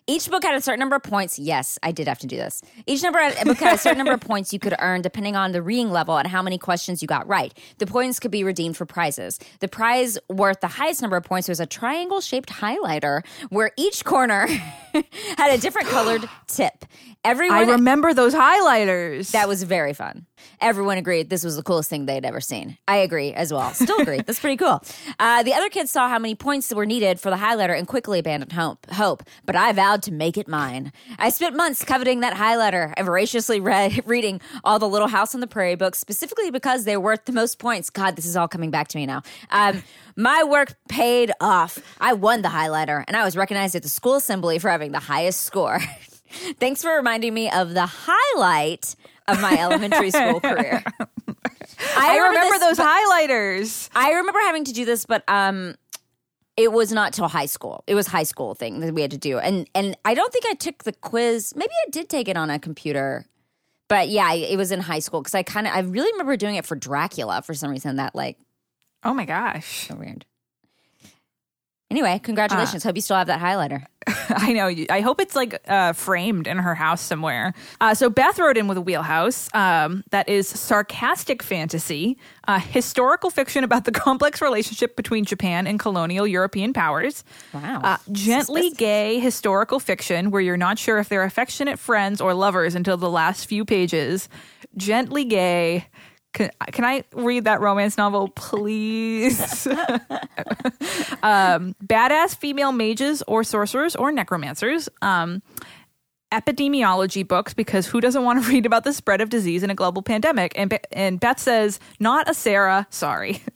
Each 0.07 0.29
book 0.29 0.43
had 0.43 0.55
a 0.55 0.61
certain 0.61 0.79
number 0.79 0.95
of 0.95 1.03
points. 1.03 1.37
Yes, 1.37 1.77
I 1.83 1.91
did 1.91 2.07
have 2.07 2.19
to 2.19 2.27
do 2.27 2.35
this. 2.35 2.61
Each 2.87 3.03
number 3.03 3.19
book 3.45 3.57
had 3.57 3.75
a 3.75 3.77
certain 3.77 3.97
number 3.97 4.13
of 4.13 4.19
points 4.19 4.51
you 4.51 4.59
could 4.59 4.75
earn 4.79 5.01
depending 5.01 5.35
on 5.35 5.51
the 5.51 5.61
reading 5.61 5.91
level 5.91 6.17
and 6.17 6.27
how 6.27 6.41
many 6.41 6.57
questions 6.57 7.01
you 7.01 7.07
got 7.07 7.27
right. 7.27 7.57
The 7.77 7.85
points 7.85 8.19
could 8.19 8.31
be 8.31 8.43
redeemed 8.43 8.77
for 8.77 8.85
prizes. 8.85 9.39
The 9.59 9.67
prize 9.67 10.17
worth 10.27 10.59
the 10.59 10.67
highest 10.67 11.01
number 11.01 11.17
of 11.17 11.23
points 11.23 11.47
was 11.47 11.59
a 11.59 11.65
triangle 11.65 12.19
shaped 12.19 12.49
highlighter 12.49 13.25
where 13.49 13.71
each 13.77 14.03
corner 14.03 14.47
had 15.37 15.53
a 15.53 15.57
different 15.57 15.87
colored 15.87 16.27
tip. 16.47 16.85
Everyone 17.23 17.57
I 17.57 17.61
remember 17.61 18.13
those 18.13 18.33
highlighters. 18.33 19.31
that 19.31 19.47
was 19.47 19.61
very 19.63 19.93
fun. 19.93 20.25
Everyone 20.59 20.97
agreed 20.97 21.29
this 21.29 21.43
was 21.43 21.55
the 21.55 21.63
coolest 21.63 21.89
thing 21.89 22.05
they'd 22.05 22.25
ever 22.25 22.41
seen. 22.41 22.77
I 22.87 22.97
agree 22.97 23.33
as 23.33 23.51
well. 23.51 23.73
Still 23.73 23.97
agree. 24.01 24.21
That's 24.21 24.39
pretty 24.39 24.57
cool. 24.57 24.83
Uh, 25.19 25.43
the 25.43 25.53
other 25.53 25.69
kids 25.69 25.91
saw 25.91 26.07
how 26.07 26.19
many 26.19 26.35
points 26.35 26.73
were 26.73 26.85
needed 26.85 27.19
for 27.19 27.29
the 27.29 27.37
highlighter 27.37 27.77
and 27.77 27.87
quickly 27.87 28.19
abandoned 28.19 28.51
hope. 28.51 28.89
Hope, 28.91 29.23
but 29.45 29.55
I 29.55 29.71
vowed 29.71 30.03
to 30.03 30.11
make 30.11 30.37
it 30.37 30.47
mine. 30.47 30.91
I 31.17 31.29
spent 31.29 31.55
months 31.55 31.83
coveting 31.83 32.19
that 32.21 32.35
highlighter 32.35 32.93
and 32.97 33.05
voraciously 33.05 33.59
read, 33.59 34.03
reading 34.05 34.41
all 34.63 34.79
the 34.79 34.89
Little 34.89 35.07
House 35.07 35.33
on 35.33 35.41
the 35.41 35.47
Prairie 35.47 35.75
books, 35.75 35.99
specifically 35.99 36.51
because 36.51 36.83
they're 36.83 36.99
worth 36.99 37.25
the 37.25 37.31
most 37.31 37.59
points. 37.59 37.89
God, 37.89 38.15
this 38.15 38.25
is 38.25 38.37
all 38.37 38.47
coming 38.47 38.71
back 38.71 38.87
to 38.89 38.97
me 38.97 39.05
now. 39.05 39.21
Um, 39.49 39.83
my 40.15 40.43
work 40.43 40.75
paid 40.89 41.31
off. 41.39 41.79
I 41.99 42.13
won 42.13 42.41
the 42.41 42.49
highlighter, 42.49 43.03
and 43.07 43.15
I 43.15 43.23
was 43.23 43.37
recognized 43.37 43.75
at 43.75 43.83
the 43.83 43.89
school 43.89 44.15
assembly 44.15 44.59
for 44.59 44.69
having 44.69 44.91
the 44.91 44.99
highest 44.99 45.41
score. 45.41 45.79
Thanks 46.59 46.81
for 46.81 46.95
reminding 46.95 47.33
me 47.33 47.49
of 47.49 47.73
the 47.73 47.85
highlight 47.85 48.95
of 49.31 49.41
my 49.41 49.57
elementary 49.59 50.11
school 50.11 50.39
career. 50.39 50.83
I 51.97 52.17
remember 52.17 52.59
this, 52.59 52.77
those 52.77 52.85
highlighters. 52.85 53.89
I 53.95 54.11
remember 54.13 54.39
having 54.39 54.65
to 54.65 54.73
do 54.73 54.85
this, 54.85 55.05
but 55.05 55.23
um, 55.27 55.75
it 56.57 56.71
was 56.71 56.91
not 56.91 57.13
till 57.13 57.27
high 57.27 57.45
school. 57.47 57.83
It 57.87 57.95
was 57.95 58.07
high 58.07 58.23
school 58.23 58.53
thing 58.55 58.79
that 58.81 58.93
we 58.93 59.01
had 59.01 59.11
to 59.11 59.17
do, 59.17 59.39
and 59.39 59.67
and 59.73 59.97
I 60.05 60.13
don't 60.13 60.31
think 60.31 60.45
I 60.47 60.53
took 60.53 60.83
the 60.83 60.93
quiz. 60.93 61.53
Maybe 61.55 61.71
I 61.87 61.89
did 61.89 62.09
take 62.09 62.27
it 62.27 62.37
on 62.37 62.49
a 62.49 62.59
computer, 62.59 63.25
but 63.87 64.09
yeah, 64.09 64.31
it 64.33 64.57
was 64.57 64.71
in 64.71 64.79
high 64.81 64.99
school 64.99 65.21
because 65.21 65.35
I 65.35 65.43
kind 65.43 65.65
of 65.67 65.73
I 65.73 65.79
really 65.79 66.11
remember 66.11 66.37
doing 66.37 66.55
it 66.55 66.65
for 66.65 66.75
Dracula 66.75 67.41
for 67.41 67.53
some 67.53 67.71
reason. 67.71 67.95
That 67.95 68.13
like 68.15 68.37
Oh 69.03 69.13
my 69.13 69.25
gosh. 69.25 69.87
so 69.87 69.95
weird. 69.95 70.25
Anyway, 71.91 72.19
congratulations. 72.23 72.85
Hope 72.85 72.95
you 72.95 73.01
still 73.01 73.17
have 73.17 73.27
that 73.27 73.41
highlighter. 73.41 73.85
I 74.29 74.53
know. 74.53 74.73
I 74.89 75.01
hope 75.01 75.19
it's 75.19 75.35
like 75.35 75.61
uh, 75.67 75.91
framed 75.91 76.47
in 76.47 76.57
her 76.57 76.73
house 76.73 77.01
somewhere. 77.01 77.53
Uh, 77.81 77.93
so 77.93 78.09
Beth 78.09 78.39
wrote 78.39 78.57
in 78.57 78.69
with 78.69 78.77
a 78.77 78.81
wheelhouse 78.81 79.49
um, 79.53 80.05
that 80.11 80.29
is 80.29 80.47
sarcastic 80.47 81.43
fantasy, 81.43 82.17
uh, 82.47 82.59
historical 82.59 83.29
fiction 83.29 83.65
about 83.65 83.83
the 83.83 83.91
complex 84.07 84.41
relationship 84.41 84.95
between 84.95 85.25
Japan 85.25 85.67
and 85.67 85.79
colonial 85.79 86.25
European 86.25 86.71
powers. 86.71 87.25
Wow. 87.53 87.81
Uh, 87.83 87.97
gently 88.11 88.69
Suspicious. 88.69 88.77
gay 88.77 89.19
historical 89.19 89.79
fiction 89.81 90.31
where 90.31 90.41
you're 90.41 90.55
not 90.55 90.79
sure 90.79 90.97
if 90.97 91.09
they're 91.09 91.23
affectionate 91.23 91.77
friends 91.77 92.21
or 92.21 92.33
lovers 92.33 92.73
until 92.73 92.95
the 92.95 93.09
last 93.09 93.47
few 93.47 93.65
pages. 93.65 94.29
Gently 94.77 95.25
gay. 95.25 95.87
Can, 96.33 96.49
can 96.71 96.85
I 96.85 97.03
read 97.13 97.43
that 97.43 97.59
romance 97.59 97.97
novel, 97.97 98.29
please? 98.29 99.67
um, 101.23 101.75
badass 101.85 102.35
female 102.37 102.71
mages 102.71 103.21
or 103.27 103.43
sorcerers 103.43 103.95
or 103.95 104.11
necromancers. 104.11 104.87
Um, 105.01 105.41
epidemiology 106.31 107.27
books 107.27 107.53
because 107.53 107.87
who 107.87 107.99
doesn't 107.99 108.23
want 108.23 108.43
to 108.43 108.49
read 108.51 108.65
about 108.65 108.85
the 108.85 108.93
spread 108.93 109.19
of 109.19 109.29
disease 109.29 109.63
in 109.63 109.69
a 109.69 109.75
global 109.75 110.01
pandemic? 110.01 110.53
And 110.55 110.79
and 110.91 111.19
Beth 111.19 111.39
says, 111.39 111.79
not 111.99 112.29
a 112.29 112.33
Sarah. 112.33 112.87
Sorry. 112.89 113.41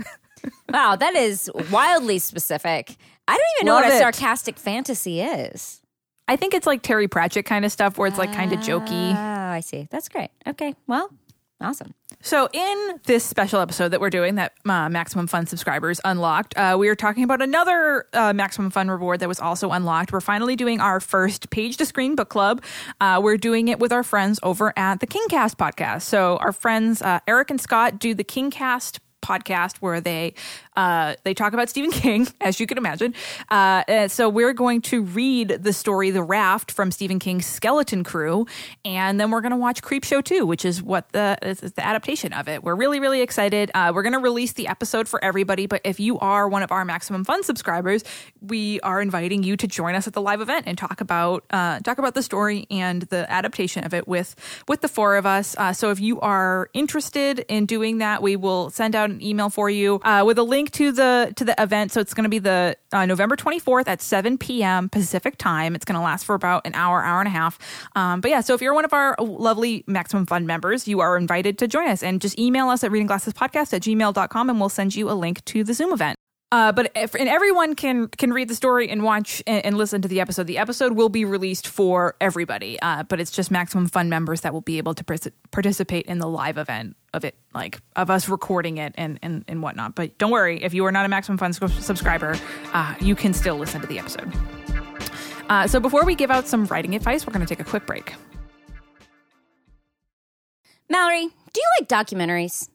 Wow, 0.70 0.96
that 0.96 1.15
is 1.15 1.50
wildly 1.72 2.20
specific. 2.20 2.96
I 3.27 3.36
don't 3.36 3.46
even 3.58 3.65
know 3.67 3.75
Love 3.75 3.86
what 3.86 3.94
a 3.94 3.98
sarcastic 3.98 4.58
fantasy 4.58 5.22
is. 5.22 5.82
I 6.27 6.36
think 6.36 6.53
it's 6.53 6.67
like 6.67 6.82
Terry 6.82 7.08
Pratchett 7.08 7.46
kind 7.46 7.65
of 7.65 7.72
stuff 7.72 7.98
where 7.98 8.08
it's 8.08 8.17
like 8.17 8.34
kind 8.34 8.51
of 8.51 8.60
jokey. 8.60 9.13
Oh, 9.15 9.51
I 9.51 9.60
see. 9.60 9.88
That's 9.91 10.10
great. 10.10 10.32
Okay. 10.48 10.74
Well, 10.88 11.10
awesome. 11.62 11.94
So, 12.25 12.50
in 12.53 13.00
this 13.03 13.24
special 13.24 13.60
episode 13.60 13.89
that 13.89 14.01
we're 14.01 14.10
doing, 14.10 14.34
that 14.34 14.53
uh, 14.65 14.89
Maximum 14.89 15.27
Fun 15.27 15.46
subscribers 15.46 16.01
unlocked, 16.03 16.58
uh, 16.58 16.75
we 16.77 16.89
are 16.89 16.96
talking 16.96 17.24
about 17.24 17.39
another 17.39 18.08
uh, 18.13 18.34
Maximum 18.34 18.72
Fun 18.72 18.89
reward 18.89 19.20
that 19.20 19.27
was 19.27 19.39
also 19.39 19.70
unlocked. 19.70 20.12
We're 20.12 20.22
finally 20.22 20.55
doing 20.55 20.82
our 20.82 21.00
first 21.00 21.51
page 21.51 21.77
to 21.77 21.86
screen 21.86 22.15
book 22.15 22.29
club. 22.29 22.63
Uh, 23.00 23.22
we're 23.24 23.38
doing 23.38 23.67
it 23.67 23.77
with 23.77 23.91
our 23.91 24.01
friends 24.01 24.39
over 24.41 24.74
at 24.75 25.01
the 25.01 25.05
Kingcast 25.05 25.58
podcast. 25.58 26.01
So, 26.01 26.38
our 26.38 26.51
friends 26.51 27.00
uh, 27.03 27.20
Eric 27.27 27.51
and 27.51 27.62
Scott 27.62 28.00
do 28.00 28.15
the 28.15 28.24
Kingcast 28.24 28.98
podcast 29.22 29.77
where 29.77 30.01
they 30.01 30.34
Uh, 30.75 31.15
they 31.24 31.34
talk 31.34 31.53
about 31.53 31.70
Stephen 31.70 31.91
King, 31.91 32.27
as 32.41 32.60
you 32.60 32.67
can 32.67 32.77
imagine. 32.77 33.13
Uh, 33.50 34.08
so 34.08 34.29
we're 34.29 34.53
going 34.53 34.82
to 34.82 35.03
read 35.03 35.50
the 35.50 35.74
story 35.74 36.12
The 36.12 36.24
Raft 36.24 36.72
from 36.72 36.91
Stephen 36.91 37.20
King's 37.20 37.46
Skeleton 37.46 38.03
Crew, 38.03 38.46
and 38.84 39.20
then 39.20 39.32
we're 39.32 39.41
going 39.41 39.51
to 39.51 39.58
watch 39.58 39.82
Creepshow 39.82 40.24
2, 40.24 40.46
which 40.46 40.65
is 40.65 40.82
what 40.82 41.12
the 41.12 41.38
is 41.41 41.60
the 41.60 41.86
adaptation 41.86 42.34
of 42.34 42.48
it. 42.48 42.63
We're 42.63 42.75
really 42.75 43.00
really 43.00 43.22
excited. 43.22 43.72
Uh, 43.74 43.91
we're 43.94 44.03
going 44.03 44.13
to 44.13 44.20
release 44.20 44.53
the 44.53 44.67
episode 44.67 45.08
for 45.08 45.24
everybody, 45.24 45.65
but 45.65 45.82
if 45.84 46.00
you 46.00 46.20
are 46.20 46.48
one 46.48 46.63
of 46.63 46.72
our 46.72 46.86
Maximum 46.86 47.24
Fun 47.24 47.44
subscribers, 47.44 48.03
we 48.41 48.79
are 48.82 49.01
inviting 49.01 49.44
you 49.44 49.58
to 49.58 49.67
join 49.67 49.96
us 49.96 50.08
at 50.08 50.13
the 50.13 50.22
live 50.22 50.41
event 50.41 50.65
and 50.67 50.77
talk 50.77 51.01
about 51.01 51.46
uh, 51.50 51.79
talk 51.79 51.98
about 51.98 52.15
the 52.15 52.24
story 52.24 52.67
and 52.70 53.03
the 53.03 53.29
adaptation 53.32 53.84
of 53.84 53.94
it 53.94 54.08
with 54.08 54.36
with 54.67 54.82
the 54.82 54.88
four 54.88 55.15
of 55.15 55.25
us. 55.25 55.55
Uh, 55.58 55.74
so 55.74 55.91
if 55.91 56.00
you 56.00 56.20
are 56.22 56.70
interested 56.74 57.39
in 57.48 57.65
doing 57.65 58.00
that, 58.00 58.22
we 58.22 58.36
will 58.36 58.70
send 58.70 58.96
out 58.96 59.10
an 59.10 59.22
email 59.24 59.50
for 59.50 59.70
you 59.70 60.00
uh, 60.03 60.24
with 60.25 60.38
a 60.38 60.44
link 60.44 60.64
to 60.72 60.91
the 60.91 61.34
to 61.36 61.45
the 61.45 61.55
event. 61.62 61.91
So 61.91 62.01
it's 62.01 62.13
going 62.13 62.24
to 62.24 62.29
be 62.29 62.39
the 62.39 62.77
uh, 62.91 63.05
November 63.05 63.36
24th 63.36 63.88
at 63.88 64.01
7 64.01 64.38
p.m. 64.38 64.89
Pacific 64.89 65.38
time. 65.38 65.75
It's 65.75 65.86
going 65.86 65.95
to 65.95 66.03
last 66.03 66.25
for 66.25 66.36
about 66.36 66.65
an 66.65 66.74
hour, 66.75 67.03
hour 67.03 67.19
and 67.19 67.27
a 67.27 67.31
half. 67.31 67.60
Um, 67.95 68.22
but 68.22 68.31
yeah, 68.31 68.41
so 68.41 68.53
if 68.53 68.62
you're 68.62 68.74
one 68.74 68.86
of 68.86 68.93
our 68.93 69.15
lovely 69.19 69.84
Maximum 69.88 70.25
Fun 70.25 70.45
members, 70.45 70.88
you 70.88 71.00
are 71.00 71.17
invited 71.17 71.57
to 71.60 71.67
join 71.67 71.88
us 71.88 72.03
and 72.03 72.22
just 72.22 72.38
email 72.39 72.69
us 72.69 72.84
at 72.84 72.91
readingglassespodcast 72.91 73.74
at 73.74 73.81
gmail.com 73.81 74.50
and 74.50 74.60
we'll 74.60 74.69
send 74.69 74.95
you 74.95 75.10
a 75.10 75.13
link 75.13 75.43
to 75.45 75.63
the 75.63 75.74
Zoom 75.74 75.93
event. 75.93 76.17
Uh, 76.55 76.71
but 76.71 76.89
if, 76.95 77.13
and 77.15 77.27
everyone 77.27 77.75
can 77.75 78.07
can 78.07 78.31
read 78.31 78.47
the 78.47 78.55
story 78.55 78.89
and 78.89 79.03
watch 79.03 79.43
and, 79.45 79.65
and, 79.65 79.77
listen 79.77 80.01
to 80.01 80.07
the 80.07 80.21
episode. 80.21 80.47
The 80.47 80.57
episode 80.57 80.93
will 80.93 81.09
be 81.09 81.25
released 81.25 81.67
for 81.67 82.15
everybody, 82.21 82.79
uh, 82.81 83.03
but 83.03 83.19
it's 83.19 83.29
just 83.29 83.51
Maximum 83.51 83.88
Fun 83.88 84.07
members 84.07 84.39
that 84.39 84.53
will 84.53 84.62
be 84.62 84.77
able 84.77 84.93
to 84.93 85.03
pr- 85.03 85.15
participate 85.51 86.05
in 86.05 86.19
the 86.19 86.27
live 86.27 86.57
event 86.57 86.95
of 87.13 87.25
it, 87.25 87.35
like 87.53 87.81
of 87.97 88.09
us 88.09 88.29
recording 88.29 88.77
it 88.77 88.95
and 88.97 89.19
and, 89.21 89.43
and 89.50 89.62
whatnot. 89.62 89.95
But 89.95 90.17
don't 90.17 90.31
worry, 90.31 90.63
if 90.63 90.74
you 90.74 90.85
are 90.85 90.93
not 90.93 91.05
a 91.05 91.09
Maximum 91.09 91.38
Fun 91.38 91.51
subscriber, 91.51 92.39
uh, 92.71 92.95
you 93.01 93.15
can 93.15 93.33
still 93.33 93.57
listen 93.57 93.81
to 93.81 93.88
the 93.88 94.00
episode. 94.00 94.31
Uh, 95.50 95.67
so 95.67 95.81
before 95.81 96.05
we 96.05 96.15
give 96.15 96.31
out 96.31 96.47
some 96.47 96.67
writing 96.67 96.95
advice, 96.95 97.27
we're 97.27 97.33
going 97.33 97.45
to 97.45 97.53
take 97.53 97.59
a 97.59 97.69
quick 97.69 97.85
break. 97.85 98.13
Mallory, 100.89 101.27
do 101.27 101.59
you 101.59 101.67
like 101.81 101.89
documentaries? 101.89 102.69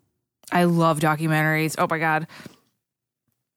I 0.52 0.64
love 0.64 1.00
documentaries. 1.00 1.76
Oh 1.78 1.86
my 1.88 1.98
god. 1.98 2.26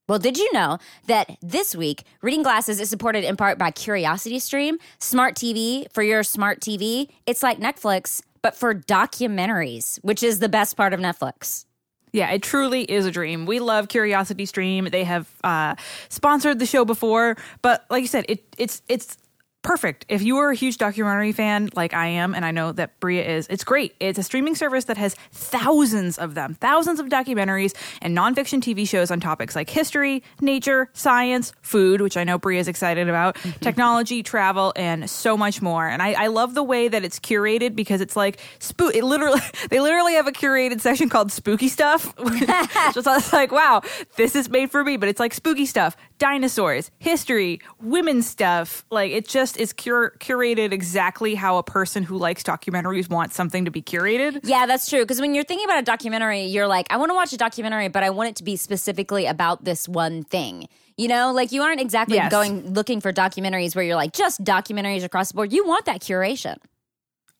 Well, 0.09 0.19
did 0.19 0.37
you 0.37 0.51
know 0.51 0.79
that 1.07 1.37
this 1.41 1.73
week, 1.73 2.03
Reading 2.21 2.43
Glasses 2.43 2.81
is 2.81 2.89
supported 2.89 3.23
in 3.23 3.37
part 3.37 3.57
by 3.57 3.71
Curiosity 3.71 4.37
Stream, 4.39 4.77
smart 4.99 5.35
TV 5.35 5.89
for 5.93 6.03
your 6.03 6.23
smart 6.23 6.59
TV? 6.59 7.07
It's 7.25 7.41
like 7.41 7.57
Netflix, 7.57 8.21
but 8.41 8.53
for 8.53 8.75
documentaries, 8.75 9.99
which 10.03 10.21
is 10.21 10.39
the 10.39 10.49
best 10.49 10.75
part 10.75 10.91
of 10.91 10.99
Netflix. 10.99 11.63
Yeah, 12.11 12.31
it 12.31 12.43
truly 12.43 12.83
is 12.83 13.05
a 13.05 13.11
dream. 13.11 13.45
We 13.45 13.59
love 13.59 13.87
Curiosity 13.87 14.45
Stream. 14.45 14.89
They 14.91 15.05
have 15.05 15.27
uh, 15.41 15.75
sponsored 16.09 16.59
the 16.59 16.65
show 16.65 16.83
before, 16.83 17.37
but 17.61 17.85
like 17.89 18.01
you 18.01 18.07
said, 18.07 18.25
it, 18.27 18.43
it's 18.57 18.81
it's 18.89 19.17
perfect. 19.63 20.05
If 20.09 20.21
you 20.21 20.37
are 20.37 20.51
a 20.51 20.55
huge 20.55 20.77
documentary 20.77 21.31
fan 21.31 21.69
like 21.75 21.93
I 21.93 22.07
am, 22.07 22.35
and 22.35 22.45
I 22.45 22.51
know 22.51 22.71
that 22.73 22.99
Brea 22.99 23.19
is, 23.19 23.47
it's 23.49 23.63
great. 23.63 23.95
It's 23.99 24.19
a 24.19 24.23
streaming 24.23 24.55
service 24.55 24.85
that 24.85 24.97
has 24.97 25.15
thousands 25.31 26.19
of 26.19 26.35
them, 26.35 26.55
thousands 26.55 26.99
of 26.99 27.07
documentaries 27.07 27.73
and 28.01 28.15
nonfiction 28.15 28.61
TV 28.61 28.87
shows 28.87 29.09
on 29.09 29.19
topics 29.19 29.55
like 29.55 29.69
history, 29.69 30.21
nature, 30.41 30.89
science, 30.93 31.53
food, 31.61 32.01
which 32.01 32.17
I 32.17 32.23
know 32.23 32.37
Brea 32.37 32.59
is 32.59 32.67
excited 32.67 33.09
about, 33.09 33.35
mm-hmm. 33.35 33.59
technology, 33.61 34.21
travel, 34.21 34.73
and 34.75 35.09
so 35.09 35.37
much 35.37 35.61
more. 35.61 35.87
And 35.87 36.01
I, 36.01 36.13
I, 36.13 36.27
love 36.27 36.55
the 36.55 36.63
way 36.63 36.87
that 36.87 37.03
it's 37.05 37.19
curated 37.19 37.75
because 37.75 38.01
it's 38.01 38.15
like 38.15 38.39
spook. 38.59 38.95
It 38.95 39.03
literally, 39.03 39.39
they 39.69 39.79
literally 39.79 40.13
have 40.13 40.27
a 40.27 40.31
curated 40.31 40.81
section 40.81 41.09
called 41.09 41.31
spooky 41.31 41.69
stuff. 41.69 42.13
so 42.17 43.01
I 43.05 43.15
was 43.15 43.31
like, 43.31 43.51
wow, 43.51 43.81
this 44.17 44.35
is 44.35 44.49
made 44.49 44.71
for 44.71 44.83
me. 44.83 44.97
But 44.97 45.09
it's 45.09 45.19
like 45.19 45.33
spooky 45.33 45.65
stuff, 45.65 45.95
dinosaurs, 46.23 46.89
history, 46.99 47.59
women's 47.81 48.25
stuff. 48.25 48.85
Like 48.89 49.11
it 49.11 49.27
just 49.27 49.57
is 49.57 49.73
cur- 49.73 50.15
curated 50.19 50.71
exactly 50.71 51.35
how 51.35 51.57
a 51.57 51.63
person 51.63 52.01
who 52.01 52.17
likes 52.17 52.43
documentaries 52.43 53.09
wants 53.09 53.35
something 53.35 53.65
to 53.65 53.71
be 53.71 53.81
curated. 53.81 54.39
Yeah, 54.43 54.65
that's 54.65 54.89
true. 54.89 55.01
Because 55.01 55.19
when 55.19 55.35
you're 55.35 55.43
thinking 55.43 55.65
about 55.65 55.79
a 55.79 55.83
documentary, 55.83 56.43
you're 56.43 56.65
like, 56.65 56.87
I 56.89 56.95
want 56.95 57.09
to 57.09 57.13
watch 57.13 57.33
a 57.33 57.37
documentary, 57.37 57.89
but 57.89 58.03
I 58.03 58.09
want 58.11 58.29
it 58.29 58.35
to 58.37 58.43
be 58.45 58.55
specifically 58.55 59.25
about 59.25 59.65
this 59.65 59.89
one 59.89 60.23
thing. 60.23 60.69
You 60.95 61.09
know, 61.09 61.33
like 61.33 61.51
you 61.51 61.61
aren't 61.61 61.81
exactly 61.81 62.15
yes. 62.15 62.31
going 62.31 62.73
looking 62.73 63.01
for 63.01 63.11
documentaries 63.11 63.75
where 63.75 63.83
you're 63.83 63.97
like 63.97 64.13
just 64.13 64.41
documentaries 64.45 65.03
across 65.03 65.27
the 65.27 65.33
board. 65.35 65.51
You 65.51 65.67
want 65.67 65.83
that 65.87 65.99
curation. 65.99 66.55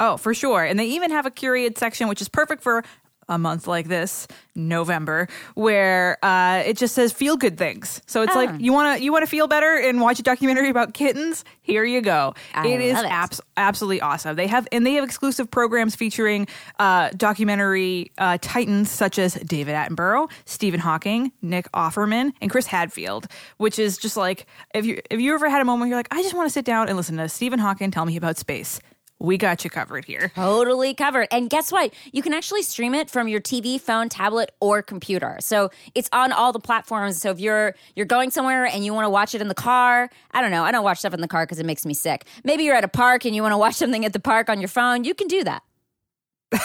Oh, 0.02 0.18
for 0.18 0.34
sure. 0.34 0.66
And 0.66 0.78
they 0.78 0.88
even 0.88 1.12
have 1.12 1.25
a 1.25 1.32
curated 1.32 1.78
section, 1.78 2.10
which 2.10 2.20
is 2.20 2.28
perfect 2.28 2.62
for 2.62 2.84
a 3.30 3.38
month 3.38 3.68
like 3.68 3.88
this, 3.88 4.27
November, 4.56 5.27
where 5.56 6.18
uh, 6.24 6.63
it 6.65 6.77
just 6.77 6.96
says 6.96 7.12
feel 7.12 7.38
good 7.38 7.58
things. 7.58 8.01
So 8.06 8.22
it's 8.22 8.36
oh. 8.36 8.39
like 8.39 8.62
you 8.62 8.74
want 8.74 8.98
to 8.98 9.03
you 9.03 9.12
want 9.12 9.24
to 9.24 9.30
feel 9.30 9.48
better 9.48 9.75
and 9.77 10.01
watch 10.01 10.20
a 10.20 10.24
documentary 10.24 10.70
about 10.70 10.94
kittens. 10.94 11.44
Here 11.62 11.84
you 11.84 12.01
go. 12.01 12.34
I 12.53 12.68
it 12.68 12.82
is 12.82 13.00
it. 13.00 13.06
Abs- 13.06 13.42
absolutely 13.58 14.01
awesome. 14.01 14.36
They 14.36 14.48
have 14.48 14.68
and 14.72 14.86
they 14.86 14.94
have 14.94 15.03
exclusive 15.03 15.50
programs 15.50 15.96
featuring 15.96 16.48
uh, 16.80 17.10
documentary 17.15 18.12
uh, 18.18 18.38
titans 18.42 18.92
such 18.92 19.18
as 19.20 19.36
David 19.36 19.75
Attenborough, 19.75 20.30
Stephen 20.46 20.80
Hawking, 20.80 21.32
Nick 21.42 21.72
Offerman, 21.72 22.34
and 22.42 22.51
Chris 22.51 22.68
Hadfield. 22.68 23.27
Which 23.58 23.80
is 23.80 23.98
just 23.98 24.18
like 24.18 24.46
if 24.74 24.86
you 24.86 25.01
if 25.10 25.20
you 25.20 25.34
ever 25.34 25.50
had 25.50 25.62
a 25.62 25.65
moment 25.65 25.82
where 25.82 25.89
you're 25.89 26.00
like, 26.00 26.08
I 26.12 26.22
just 26.22 26.36
want 26.36 26.48
to 26.48 26.53
sit 26.53 26.65
down 26.65 26.88
and 26.88 26.98
listen 26.98 27.18
to 27.18 27.30
Stephen 27.30 27.60
Hawking 27.60 27.92
tell 27.92 28.06
me 28.06 28.18
about 28.18 28.38
space 28.38 28.80
we 29.24 29.38
got 29.38 29.63
you 29.63 29.70
covered 29.70 30.03
here. 30.06 30.32
Totally 30.36 30.94
covered. 30.94 31.30
And 31.32 31.50
guess 31.50 31.72
what? 31.72 31.94
You 32.12 32.22
can 32.22 32.34
actually 32.34 32.62
stream 32.62 32.94
it 32.94 33.10
from 33.10 33.30
your 33.30 33.39
TV, 33.39 33.80
phone, 33.80 34.10
tablet, 34.10 34.51
or 34.60 34.82
computer. 34.82 35.38
So 35.39 35.72
it's 35.96 36.10
on 36.12 36.34
all 36.34 36.51
the 36.51 36.60
platforms. 36.60 37.22
So 37.22 37.32
if 37.32 37.39
you're 37.39 37.74
you're 37.96 38.06
going 38.06 38.32
somewhere 38.32 38.65
and 38.65 38.84
you 38.84 38.94
want 38.94 39.06
to 39.06 39.10
watch 39.10 39.34
it 39.34 39.42
in 39.42 39.48
the 39.48 39.56
car, 39.56 40.10
I 40.32 40.42
don't 40.42 40.51
know. 40.51 40.63
I 40.63 40.72
don't 40.72 40.84
watch 40.84 41.00
stuff 41.00 41.13
in 41.13 41.22
the 41.22 41.27
car 41.27 41.46
because 41.46 41.60
it 41.60 41.65
makes 41.65 41.86
me 41.86 41.94
sick. 41.94 42.25
Maybe 42.44 42.63
you're 42.63 42.75
at 42.75 42.84
a 42.84 42.89
park 42.89 43.25
and 43.25 43.34
you 43.34 43.42
want 43.42 43.53
to 43.53 43.58
watch 43.58 43.75
something 43.75 44.03
at 44.06 44.12
the 44.12 44.20
park 44.20 44.50
on 44.50 44.60
your 44.60 44.68
phone. 44.68 45.06
You 45.06 45.15
can 45.15 45.27
do 45.27 45.44
that. 45.46 45.63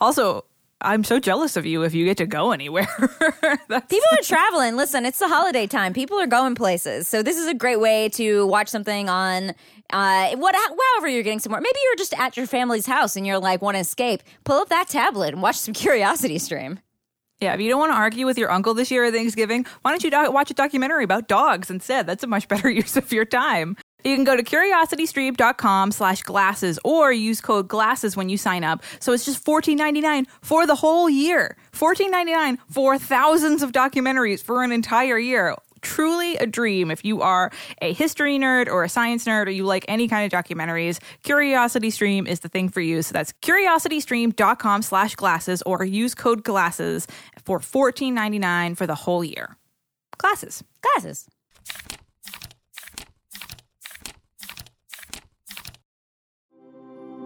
also, 0.00 0.44
I'm 0.82 1.04
so 1.04 1.18
jealous 1.18 1.56
of 1.56 1.64
you 1.64 1.82
if 1.82 1.94
you 1.94 2.04
get 2.04 2.16
to 2.18 2.26
go 2.26 2.52
anywhere. 2.52 2.86
People 2.98 4.08
are 4.12 4.22
traveling. 4.22 4.76
Listen, 4.76 5.06
it's 5.06 5.18
the 5.18 5.28
holiday 5.28 5.66
time. 5.66 5.92
People 5.92 6.18
are 6.18 6.26
going 6.26 6.54
places. 6.54 7.08
So 7.08 7.22
this 7.22 7.36
is 7.36 7.46
a 7.46 7.54
great 7.54 7.80
way 7.80 8.08
to 8.10 8.46
watch 8.46 8.68
something 8.68 9.08
on 9.08 9.54
uh, 9.92 10.36
what, 10.36 10.54
however 10.54 11.08
you're 11.08 11.22
getting 11.22 11.38
somewhere. 11.38 11.60
Maybe 11.60 11.78
you're 11.84 11.96
just 11.96 12.18
at 12.18 12.36
your 12.36 12.46
family's 12.46 12.86
house 12.86 13.16
and 13.16 13.26
you're 13.26 13.38
like, 13.38 13.62
want 13.62 13.76
to 13.76 13.80
escape. 13.80 14.22
Pull 14.44 14.56
up 14.56 14.68
that 14.68 14.88
tablet 14.88 15.34
and 15.34 15.42
watch 15.42 15.56
some 15.56 15.74
Curiosity 15.82 16.38
Stream. 16.38 16.80
Yeah, 17.40 17.54
if 17.54 17.60
you 17.60 17.68
don't 17.68 17.80
want 17.80 17.90
to 17.90 17.96
argue 17.96 18.24
with 18.24 18.38
your 18.38 18.52
uncle 18.52 18.72
this 18.72 18.90
year 18.92 19.04
at 19.04 19.12
Thanksgiving, 19.12 19.66
why 19.82 19.90
don't 19.90 20.04
you 20.04 20.12
do- 20.12 20.30
watch 20.30 20.52
a 20.52 20.54
documentary 20.54 21.02
about 21.02 21.26
dogs 21.26 21.70
instead? 21.70 22.06
That's 22.06 22.22
a 22.22 22.28
much 22.28 22.46
better 22.46 22.70
use 22.82 22.96
of 22.96 23.12
your 23.12 23.24
time. 23.24 23.76
You 24.04 24.14
can 24.14 24.24
go 24.24 24.36
to 24.36 24.42
curiositystream.com 24.42 25.92
slash 25.92 26.22
glasses 26.22 26.78
or 26.84 27.12
use 27.12 27.40
code 27.40 27.68
glasses 27.68 28.16
when 28.16 28.28
you 28.28 28.36
sign 28.36 28.64
up. 28.64 28.82
So 29.00 29.12
it's 29.12 29.24
just 29.24 29.44
$14.99 29.44 30.26
for 30.40 30.66
the 30.66 30.74
whole 30.74 31.08
year. 31.08 31.56
$14.99 31.72 32.58
for 32.70 32.98
thousands 32.98 33.62
of 33.62 33.72
documentaries 33.72 34.42
for 34.42 34.62
an 34.62 34.72
entire 34.72 35.18
year. 35.18 35.54
Truly 35.82 36.36
a 36.36 36.46
dream 36.46 36.90
if 36.92 37.04
you 37.04 37.22
are 37.22 37.50
a 37.80 37.92
history 37.92 38.38
nerd 38.38 38.68
or 38.68 38.84
a 38.84 38.88
science 38.88 39.24
nerd 39.24 39.46
or 39.46 39.50
you 39.50 39.64
like 39.64 39.84
any 39.88 40.06
kind 40.06 40.32
of 40.32 40.44
documentaries. 40.44 41.00
Curiosity 41.24 41.90
Stream 41.90 42.26
is 42.26 42.40
the 42.40 42.48
thing 42.48 42.68
for 42.68 42.80
you. 42.80 43.02
So 43.02 43.12
that's 43.12 43.32
curiositystream.com 43.42 44.82
slash 44.82 45.16
glasses 45.16 45.60
or 45.62 45.84
use 45.84 46.14
code 46.14 46.44
glasses 46.44 47.08
for 47.44 47.58
$14.99 47.58 48.76
for 48.76 48.86
the 48.86 48.94
whole 48.94 49.24
year. 49.24 49.56
Glasses. 50.18 50.62
Glasses. 50.82 51.26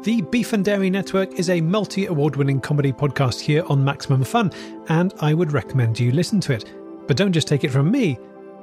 The 0.06 0.20
Beef 0.20 0.52
and 0.52 0.64
Dairy 0.64 0.88
Network 0.88 1.32
is 1.32 1.50
a 1.50 1.60
multi 1.60 2.06
award 2.06 2.36
winning 2.36 2.60
comedy 2.60 2.92
podcast 2.92 3.40
here 3.40 3.64
on 3.66 3.82
Maximum 3.82 4.22
Fun, 4.22 4.52
and 4.88 5.12
I 5.20 5.34
would 5.34 5.50
recommend 5.50 5.98
you 5.98 6.12
listen 6.12 6.38
to 6.42 6.52
it. 6.52 6.72
But 7.08 7.16
don't 7.16 7.32
just 7.32 7.48
take 7.48 7.64
it 7.64 7.72
from 7.72 7.90
me. 7.90 8.14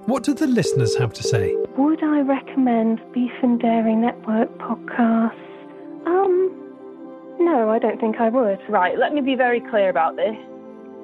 What 0.06 0.24
do 0.24 0.34
the 0.34 0.48
listeners 0.48 0.96
have 0.96 1.12
to 1.12 1.22
say? 1.22 1.54
Would 1.76 2.02
I 2.02 2.22
recommend 2.22 3.02
Beef 3.12 3.34
and 3.42 3.60
Dairy 3.60 3.94
Network 3.94 4.58
podcasts? 4.58 5.36
Um, 6.06 7.36
no, 7.42 7.70
I 7.70 7.78
don't 7.78 8.00
think 8.00 8.22
I 8.22 8.30
would. 8.30 8.60
Right, 8.70 8.98
let 8.98 9.14
me 9.14 9.20
be 9.20 9.36
very 9.36 9.60
clear 9.60 9.90
about 9.90 10.16
this. 10.16 10.38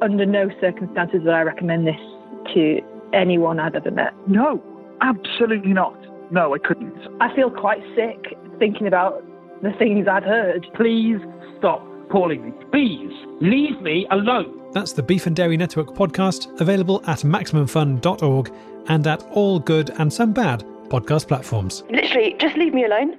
Under 0.01 0.25
no 0.25 0.49
circumstances 0.61 1.19
would 1.25 1.33
I 1.33 1.41
recommend 1.41 1.85
this 1.85 1.99
to 2.53 2.79
anyone 3.11 3.59
I've 3.59 3.75
ever 3.75 3.91
met. 3.91 4.13
No, 4.25 4.63
absolutely 5.01 5.73
not. 5.73 5.97
No, 6.31 6.55
I 6.55 6.59
couldn't. 6.59 6.97
I 7.19 7.35
feel 7.35 7.51
quite 7.51 7.83
sick 7.93 8.37
thinking 8.57 8.87
about 8.87 9.21
the 9.61 9.71
things 9.77 10.07
I've 10.07 10.23
heard. 10.23 10.67
Please 10.75 11.19
stop 11.57 11.85
calling 12.09 12.45
me. 12.45 12.53
Please 12.71 13.13
leave 13.41 13.81
me 13.81 14.07
alone. 14.11 14.71
That's 14.71 14.93
the 14.93 15.03
Beef 15.03 15.25
and 15.25 15.35
Dairy 15.35 15.57
Network 15.57 15.89
podcast, 15.89 16.59
available 16.59 17.01
at 17.07 17.19
MaximumFun.org 17.19 18.53
and 18.87 19.07
at 19.07 19.23
all 19.31 19.59
good 19.59 19.91
and 19.97 20.11
some 20.11 20.33
bad 20.33 20.63
podcast 20.89 21.27
platforms. 21.27 21.83
Literally, 21.89 22.35
just 22.39 22.55
leave 22.57 22.73
me 22.73 22.85
alone. 22.85 23.17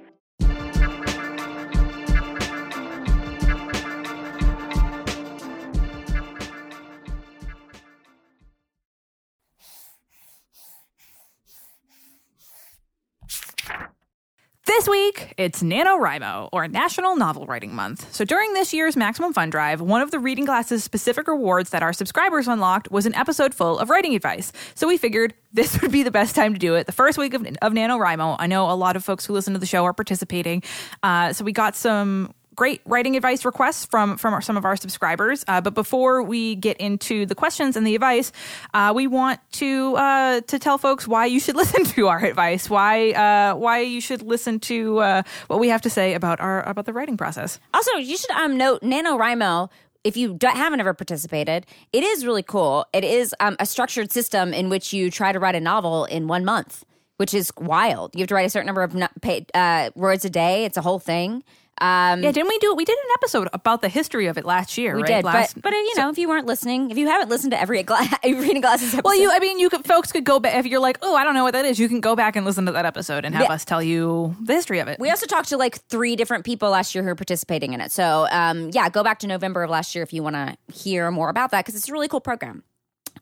This 14.71 14.87
week, 14.87 15.33
it's 15.35 15.61
NaNoWriMo, 15.61 16.47
or 16.53 16.65
National 16.69 17.17
Novel 17.17 17.45
Writing 17.45 17.75
Month. 17.75 18.13
So 18.13 18.23
during 18.23 18.53
this 18.53 18.73
year's 18.73 18.95
Maximum 18.95 19.33
Fun 19.33 19.49
Drive, 19.49 19.81
one 19.81 19.99
of 19.99 20.11
the 20.11 20.17
Reading 20.17 20.45
Glasses 20.45 20.81
specific 20.81 21.27
rewards 21.27 21.71
that 21.71 21.83
our 21.83 21.91
subscribers 21.91 22.47
unlocked 22.47 22.89
was 22.89 23.05
an 23.05 23.13
episode 23.13 23.53
full 23.53 23.77
of 23.79 23.89
writing 23.89 24.15
advice. 24.15 24.53
So 24.73 24.87
we 24.87 24.95
figured 24.95 25.33
this 25.51 25.81
would 25.81 25.91
be 25.91 26.03
the 26.03 26.09
best 26.09 26.35
time 26.35 26.53
to 26.53 26.59
do 26.59 26.75
it. 26.75 26.85
The 26.85 26.93
first 26.93 27.17
week 27.17 27.33
of, 27.33 27.45
of 27.61 27.73
NaNoWriMo. 27.73 28.37
I 28.39 28.47
know 28.47 28.71
a 28.71 28.73
lot 28.73 28.95
of 28.95 29.03
folks 29.03 29.25
who 29.25 29.33
listen 29.33 29.51
to 29.51 29.59
the 29.59 29.65
show 29.65 29.83
are 29.83 29.93
participating. 29.93 30.63
Uh, 31.03 31.33
so 31.33 31.43
we 31.43 31.51
got 31.51 31.75
some 31.75 32.33
great 32.55 32.81
writing 32.85 33.15
advice 33.15 33.45
requests 33.45 33.85
from 33.85 34.17
from 34.17 34.33
our, 34.33 34.41
some 34.41 34.57
of 34.57 34.65
our 34.65 34.75
subscribers. 34.75 35.43
Uh, 35.47 35.61
but 35.61 35.73
before 35.73 36.23
we 36.23 36.55
get 36.55 36.77
into 36.77 37.25
the 37.25 37.35
questions 37.35 37.75
and 37.75 37.85
the 37.85 37.95
advice, 37.95 38.31
uh, 38.73 38.91
we 38.95 39.07
want 39.07 39.39
to 39.53 39.95
uh, 39.95 40.41
to 40.41 40.59
tell 40.59 40.77
folks 40.77 41.07
why 41.07 41.25
you 41.25 41.39
should 41.39 41.55
listen 41.61 41.83
to 41.85 42.07
our 42.07 42.23
advice, 42.23 42.69
why 42.69 43.11
uh, 43.11 43.55
why 43.55 43.79
you 43.79 44.01
should 44.01 44.21
listen 44.21 44.59
to 44.59 44.99
uh, 44.99 45.23
what 45.47 45.59
we 45.59 45.69
have 45.69 45.81
to 45.81 45.89
say 45.89 46.13
about 46.13 46.39
our 46.39 46.67
about 46.67 46.85
the 46.85 46.93
writing 46.93 47.17
process. 47.17 47.59
Also, 47.73 47.91
you 47.95 48.17
should 48.17 48.31
um, 48.31 48.57
note 48.57 48.81
NaNoWriMo. 48.81 49.69
If 50.03 50.17
you 50.17 50.35
haven't 50.41 50.79
ever 50.79 50.95
participated, 50.95 51.67
it 51.93 52.03
is 52.03 52.25
really 52.25 52.41
cool. 52.41 52.87
It 52.91 53.03
is 53.03 53.35
um, 53.39 53.55
a 53.59 53.67
structured 53.67 54.11
system 54.11 54.51
in 54.51 54.67
which 54.67 54.93
you 54.93 55.11
try 55.11 55.31
to 55.31 55.37
write 55.39 55.53
a 55.53 55.59
novel 55.59 56.05
in 56.05 56.27
one 56.27 56.43
month, 56.43 56.83
which 57.17 57.35
is 57.35 57.51
wild. 57.59 58.15
You 58.15 58.21
have 58.21 58.29
to 58.29 58.33
write 58.33 58.47
a 58.47 58.49
certain 58.49 58.65
number 58.65 58.81
of 58.81 58.95
no- 58.95 59.07
uh, 59.53 59.91
words 59.93 60.25
a 60.25 60.29
day. 60.31 60.65
It's 60.65 60.75
a 60.75 60.81
whole 60.81 60.97
thing. 60.97 61.43
Um, 61.81 62.21
Yeah, 62.23 62.31
didn't 62.31 62.47
we 62.47 62.57
do? 62.59 62.71
It? 62.71 62.77
We 62.77 62.85
did 62.85 62.97
an 62.97 63.09
episode 63.15 63.49
about 63.53 63.81
the 63.81 63.89
history 63.89 64.27
of 64.27 64.37
it 64.37 64.45
last 64.45 64.77
year. 64.77 64.95
we 64.95 65.01
right? 65.01 65.07
did, 65.07 65.25
Last- 65.25 65.55
but 65.55 65.63
but 65.63 65.73
you 65.73 65.93
know, 65.97 66.09
if 66.09 66.17
you 66.17 66.27
weren't 66.29 66.45
listening, 66.45 66.91
if 66.91 66.97
you 66.97 67.07
haven't 67.07 67.29
listened 67.29 67.51
to 67.51 67.59
every 67.59 67.81
gla- 67.83 68.07
reading 68.23 68.61
glasses 68.61 68.89
episode, 68.93 69.03
Well, 69.03 69.15
you, 69.19 69.31
I 69.31 69.39
mean, 69.39 69.57
you 69.59 69.69
could, 69.69 69.83
folks 69.85 70.11
could 70.11 70.23
go 70.23 70.39
back 70.39 70.55
if 70.55 70.65
you're 70.67 70.79
like, 70.79 70.99
oh, 71.01 71.15
I 71.15 71.23
don't 71.23 71.33
know 71.33 71.43
what 71.43 71.53
that 71.53 71.65
is. 71.65 71.79
You 71.79 71.89
can 71.89 71.99
go 71.99 72.15
back 72.15 72.35
and 72.35 72.45
listen 72.45 72.65
to 72.67 72.71
that 72.73 72.85
episode 72.85 73.25
and 73.25 73.33
have 73.35 73.45
Yeah. 73.45 73.53
us 73.53 73.65
tell 73.65 73.81
you 73.81 74.35
the 74.41 74.53
history 74.53 74.79
of 74.79 74.87
it. 74.87 74.99
We 74.99 75.09
also 75.09 75.25
talked 75.25 75.49
to 75.49 75.57
like 75.57 75.79
three 75.89 76.15
different 76.15 76.45
people 76.45 76.69
last 76.69 76.93
year 76.93 77.03
who 77.03 77.09
are 77.09 77.15
participating 77.15 77.73
in 77.73 77.81
it. 77.81 77.91
So, 77.91 78.27
um, 78.31 78.69
yeah, 78.73 78.87
go 78.89 79.03
back 79.03 79.19
to 79.19 79.27
November 79.27 79.63
of 79.63 79.69
last 79.69 79.95
year 79.95 80.03
if 80.03 80.13
you 80.13 80.21
want 80.23 80.35
to 80.35 80.55
hear 80.73 81.09
more 81.11 81.29
about 81.29 81.51
that 81.51 81.65
because 81.65 81.75
it's 81.75 81.89
a 81.89 81.91
really 81.91 82.07
cool 82.07 82.21
program. 82.21 82.63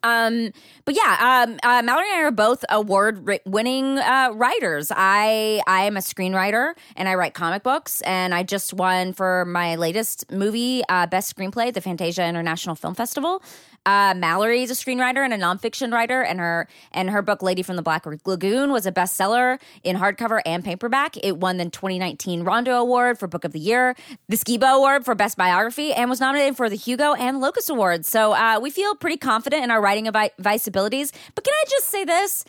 Um, 0.03 0.51
but 0.85 0.95
yeah, 0.95 1.45
um, 1.45 1.59
uh, 1.63 1.81
Mallory 1.81 2.07
and 2.11 2.19
I 2.19 2.23
are 2.23 2.31
both 2.31 2.63
award-winning 2.69 3.97
uh, 3.97 4.31
writers. 4.33 4.91
I 4.95 5.61
I 5.67 5.81
am 5.83 5.97
a 5.97 5.99
screenwriter 5.99 6.73
and 6.95 7.09
I 7.09 7.15
write 7.15 7.33
comic 7.33 7.63
books, 7.63 8.01
and 8.01 8.33
I 8.33 8.43
just 8.43 8.73
won 8.73 9.13
for 9.13 9.45
my 9.45 9.75
latest 9.75 10.31
movie 10.31 10.83
uh, 10.89 11.07
best 11.07 11.35
screenplay, 11.35 11.73
the 11.73 11.81
Fantasia 11.81 12.25
International 12.25 12.75
Film 12.75 12.95
Festival. 12.95 13.43
Uh, 13.85 14.13
Mallory 14.15 14.61
is 14.61 14.69
a 14.69 14.73
screenwriter 14.73 15.23
and 15.23 15.33
a 15.33 15.37
nonfiction 15.37 15.91
writer, 15.91 16.21
and 16.21 16.39
her 16.39 16.67
and 16.91 17.09
her 17.09 17.21
book 17.21 17.41
"Lady 17.41 17.63
from 17.63 17.75
the 17.75 17.81
Black 17.81 18.05
Lagoon" 18.05 18.71
was 18.71 18.85
a 18.85 18.91
bestseller 18.91 19.59
in 19.83 19.97
hardcover 19.97 20.41
and 20.45 20.63
paperback. 20.63 21.15
It 21.23 21.37
won 21.37 21.57
the 21.57 21.65
2019 21.65 22.43
Rondo 22.43 22.73
Award 22.73 23.17
for 23.17 23.27
Book 23.27 23.43
of 23.45 23.51
the 23.51 23.59
Year, 23.59 23.95
the 24.27 24.35
Skibo 24.35 24.77
Award 24.77 25.05
for 25.05 25.15
Best 25.15 25.37
Biography, 25.37 25.93
and 25.93 26.09
was 26.09 26.19
nominated 26.19 26.55
for 26.57 26.69
the 26.69 26.75
Hugo 26.75 27.13
and 27.13 27.39
Locus 27.39 27.69
Awards. 27.69 28.07
So 28.07 28.33
uh, 28.33 28.59
we 28.61 28.69
feel 28.69 28.95
pretty 28.95 29.17
confident 29.17 29.63
in 29.63 29.71
our 29.71 29.81
writing 29.89 30.05
advi- 30.05 30.31
advice 30.37 30.67
abilities. 30.67 31.11
But 31.35 31.43
can 31.43 31.53
I 31.53 31.63
just 31.69 31.87
say 31.87 32.05
this? 32.05 32.45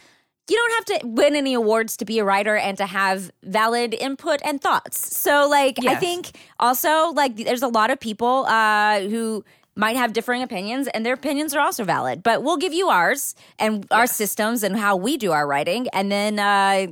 You 0.49 0.57
don't 0.57 0.73
have 0.79 0.85
to 1.01 1.07
win 1.07 1.37
any 1.37 1.55
awards 1.55 1.97
to 1.99 2.05
be 2.05 2.19
a 2.19 2.25
writer 2.25 2.57
and 2.57 2.77
to 2.79 2.87
have 2.87 3.31
valid 3.45 3.95
input 3.95 4.41
and 4.45 4.61
thoughts. 4.61 5.17
So, 5.17 5.49
like, 5.49 5.77
I 5.87 5.95
think 5.95 6.33
also, 6.59 7.13
like, 7.13 7.37
there's 7.37 7.63
a 7.63 7.69
lot 7.69 7.91
of 7.91 8.01
people 8.01 8.47
uh, 8.47 9.01
who 9.01 9.45
might 9.77 9.97
have 9.97 10.13
differing 10.13 10.43
opinions 10.43 10.89
and 10.89 11.07
their 11.07 11.15
opinions 11.15 11.55
are 11.55 11.61
also 11.61 11.85
valid 11.85 12.23
but 12.23 12.43
we'll 12.43 12.57
give 12.59 12.73
you 12.73 12.89
ours 12.91 13.35
and 13.59 13.87
our 13.93 14.07
systems 14.07 14.63
and 14.63 14.77
how 14.77 14.97
we 14.97 15.17
do 15.17 15.31
our 15.33 15.47
writing 15.47 15.87
and 15.93 16.11
then 16.11 16.39
uh, 16.39 16.87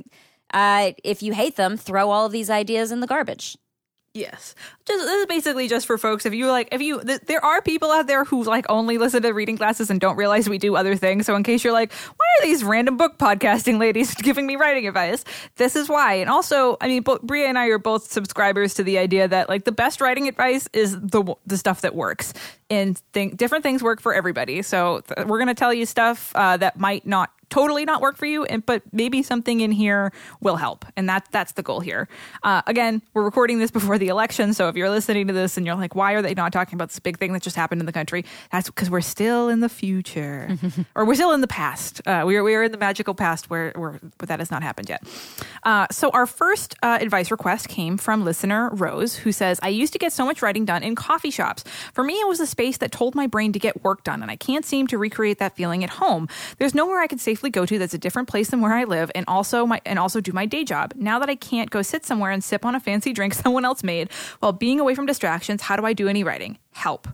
uh, 0.53 0.91
if 1.03 1.21
you 1.21 1.33
hate 1.33 1.55
them 1.57 1.77
throw 1.77 2.09
all 2.09 2.25
of 2.25 2.31
these 2.31 2.49
ideas 2.49 2.91
in 2.91 2.99
the 3.01 3.05
garbage 3.05 3.57
Yes. 4.15 4.55
Just 4.85 5.05
this 5.05 5.21
is 5.21 5.25
basically 5.27 5.67
just 5.67 5.85
for 5.85 5.97
folks 5.99 6.25
if 6.25 6.33
you 6.33 6.47
like 6.47 6.69
if 6.71 6.81
you 6.81 7.01
th- 7.03 7.21
there 7.27 7.45
are 7.45 7.61
people 7.61 7.91
out 7.91 8.07
there 8.07 8.25
who 8.25 8.43
like 8.43 8.65
only 8.67 8.97
listen 8.97 9.21
to 9.21 9.31
Reading 9.31 9.55
Glasses 9.55 9.91
and 9.91 10.01
don't 10.01 10.15
realize 10.15 10.49
we 10.49 10.57
do 10.57 10.75
other 10.75 10.95
things. 10.95 11.27
So 11.27 11.35
in 11.35 11.43
case 11.43 11.63
you're 11.63 11.73
like, 11.73 11.93
why 11.93 12.25
are 12.39 12.45
these 12.45 12.63
random 12.63 12.97
book 12.97 13.19
podcasting 13.19 13.77
ladies 13.79 14.15
giving 14.15 14.47
me 14.47 14.55
writing 14.55 14.87
advice? 14.87 15.23
This 15.57 15.75
is 15.75 15.87
why. 15.87 16.15
And 16.15 16.29
also, 16.29 16.75
I 16.81 16.87
mean, 16.87 17.03
Brea 17.21 17.45
and 17.45 17.57
I 17.59 17.67
are 17.67 17.77
both 17.77 18.11
subscribers 18.11 18.73
to 18.75 18.83
the 18.83 18.97
idea 18.97 19.27
that 19.27 19.47
like 19.47 19.65
the 19.65 19.71
best 19.71 20.01
writing 20.01 20.27
advice 20.27 20.67
is 20.73 20.99
the 20.99 21.35
the 21.45 21.57
stuff 21.57 21.81
that 21.81 21.93
works. 21.93 22.33
And 22.71 22.97
think 23.13 23.37
different 23.37 23.63
things 23.63 23.83
work 23.83 24.01
for 24.01 24.13
everybody. 24.13 24.63
So 24.63 25.01
th- 25.01 25.27
we're 25.27 25.37
going 25.37 25.47
to 25.49 25.53
tell 25.53 25.73
you 25.73 25.85
stuff 25.85 26.31
uh, 26.35 26.57
that 26.57 26.79
might 26.79 27.05
not 27.05 27.31
totally 27.49 27.85
not 27.85 28.01
work 28.01 28.17
for 28.17 28.25
you 28.25 28.45
and 28.45 28.65
but 28.65 28.81
maybe 28.91 29.23
something 29.23 29.61
in 29.61 29.71
here 29.71 30.11
will 30.41 30.55
help. 30.57 30.85
And 30.95 31.09
that 31.09 31.27
that's 31.31 31.53
the 31.53 31.63
goal 31.63 31.79
here. 31.79 32.07
Uh, 32.43 32.61
again 32.67 33.01
we're 33.13 33.23
recording 33.23 33.59
this 33.59 33.71
before 33.71 33.97
the 33.97 34.07
election 34.07 34.53
so 34.53 34.67
if 34.67 34.75
you're 34.75 34.89
listening 34.89 35.27
to 35.27 35.33
this 35.33 35.57
and 35.57 35.65
you're 35.65 35.75
like 35.75 35.95
why 35.95 36.13
are 36.13 36.21
they 36.21 36.33
not 36.33 36.51
talking 36.51 36.75
about 36.75 36.89
this 36.89 36.99
big 36.99 37.17
thing 37.17 37.33
that 37.33 37.41
just 37.41 37.55
happened 37.55 37.81
in 37.81 37.85
the 37.85 37.93
country? 37.93 38.25
That's 38.51 38.67
because 38.67 38.89
we're 38.89 39.01
still 39.01 39.49
in 39.49 39.59
the 39.59 39.69
future. 39.69 40.57
Or 40.95 41.05
we're 41.05 41.15
still 41.15 41.31
in 41.31 41.41
the 41.41 41.47
past. 41.47 42.01
Uh, 42.05 42.23
we're, 42.25 42.43
we're 42.43 42.63
in 42.63 42.71
the 42.71 42.77
magical 42.77 43.13
past 43.13 43.49
where, 43.49 43.71
where, 43.75 43.99
that 44.19 44.39
has 44.39 44.49
not 44.51 44.63
happened 44.63 44.89
yet. 44.89 45.03
Uh, 45.63 45.87
so 45.91 46.09
our 46.11 46.25
first 46.25 46.75
uh, 46.81 46.97
advice 46.99 47.31
request 47.31 47.67
came 47.67 47.97
from 47.97 48.25
listener 48.25 48.69
rose 48.69 49.15
who 49.15 49.31
says 49.31 49.59
i 49.63 49.67
used 49.67 49.93
to 49.93 49.99
get 49.99 50.11
so 50.11 50.25
much 50.25 50.41
writing 50.41 50.65
done 50.65 50.83
in 50.83 50.95
coffee 50.95 51.31
shops. 51.31 51.63
For 51.93 52.03
me 52.03 52.13
it 52.13 52.27
was 52.27 52.39
a 52.39 52.47
space 52.47 52.77
that 52.77 52.91
told 52.91 53.15
my 53.15 53.27
brain 53.27 53.53
to 53.53 53.59
get 53.59 53.83
work 53.83 54.03
done 54.03 54.21
and 54.21 54.31
i 54.31 54.35
can't 54.35 54.65
seem 54.65 54.87
to 54.87 54.97
recreate 54.97 55.39
that 55.39 55.55
feeling 55.55 55.83
at 55.83 55.89
home. 55.91 56.27
There's 56.57 56.75
nowhere 56.75 56.99
i 56.99 57.07
could 57.07 57.19
safely 57.19 57.38
go 57.47 57.65
to 57.65 57.79
that's 57.79 57.93
a 57.93 57.97
different 57.97 58.27
place 58.27 58.49
than 58.49 58.59
where 58.59 58.73
i 58.73 58.83
live 58.83 59.09
and 59.15 59.23
also 59.27 59.65
my 59.65 59.79
and 59.85 59.97
also 59.97 60.19
do 60.19 60.33
my 60.33 60.45
day 60.45 60.63
job. 60.65 60.93
Now 60.95 61.19
that 61.19 61.29
i 61.29 61.35
can't 61.35 61.69
go 61.69 61.81
sit 61.81 62.05
somewhere 62.05 62.31
and 62.31 62.43
sip 62.43 62.65
on 62.65 62.75
a 62.75 62.79
fancy 62.79 63.13
drink 63.13 63.33
someone 63.43 63.63
else 63.63 63.83
made 63.83 64.11
while 64.39 64.51
being 64.51 64.79
away 64.79 64.95
from 64.95 65.05
distractions 65.05 65.61
how 65.61 65.77
do 65.77 65.85
i 65.85 65.93
do 65.93 66.07
any 66.09 66.23
writing? 66.23 66.57
Help. 66.71 67.07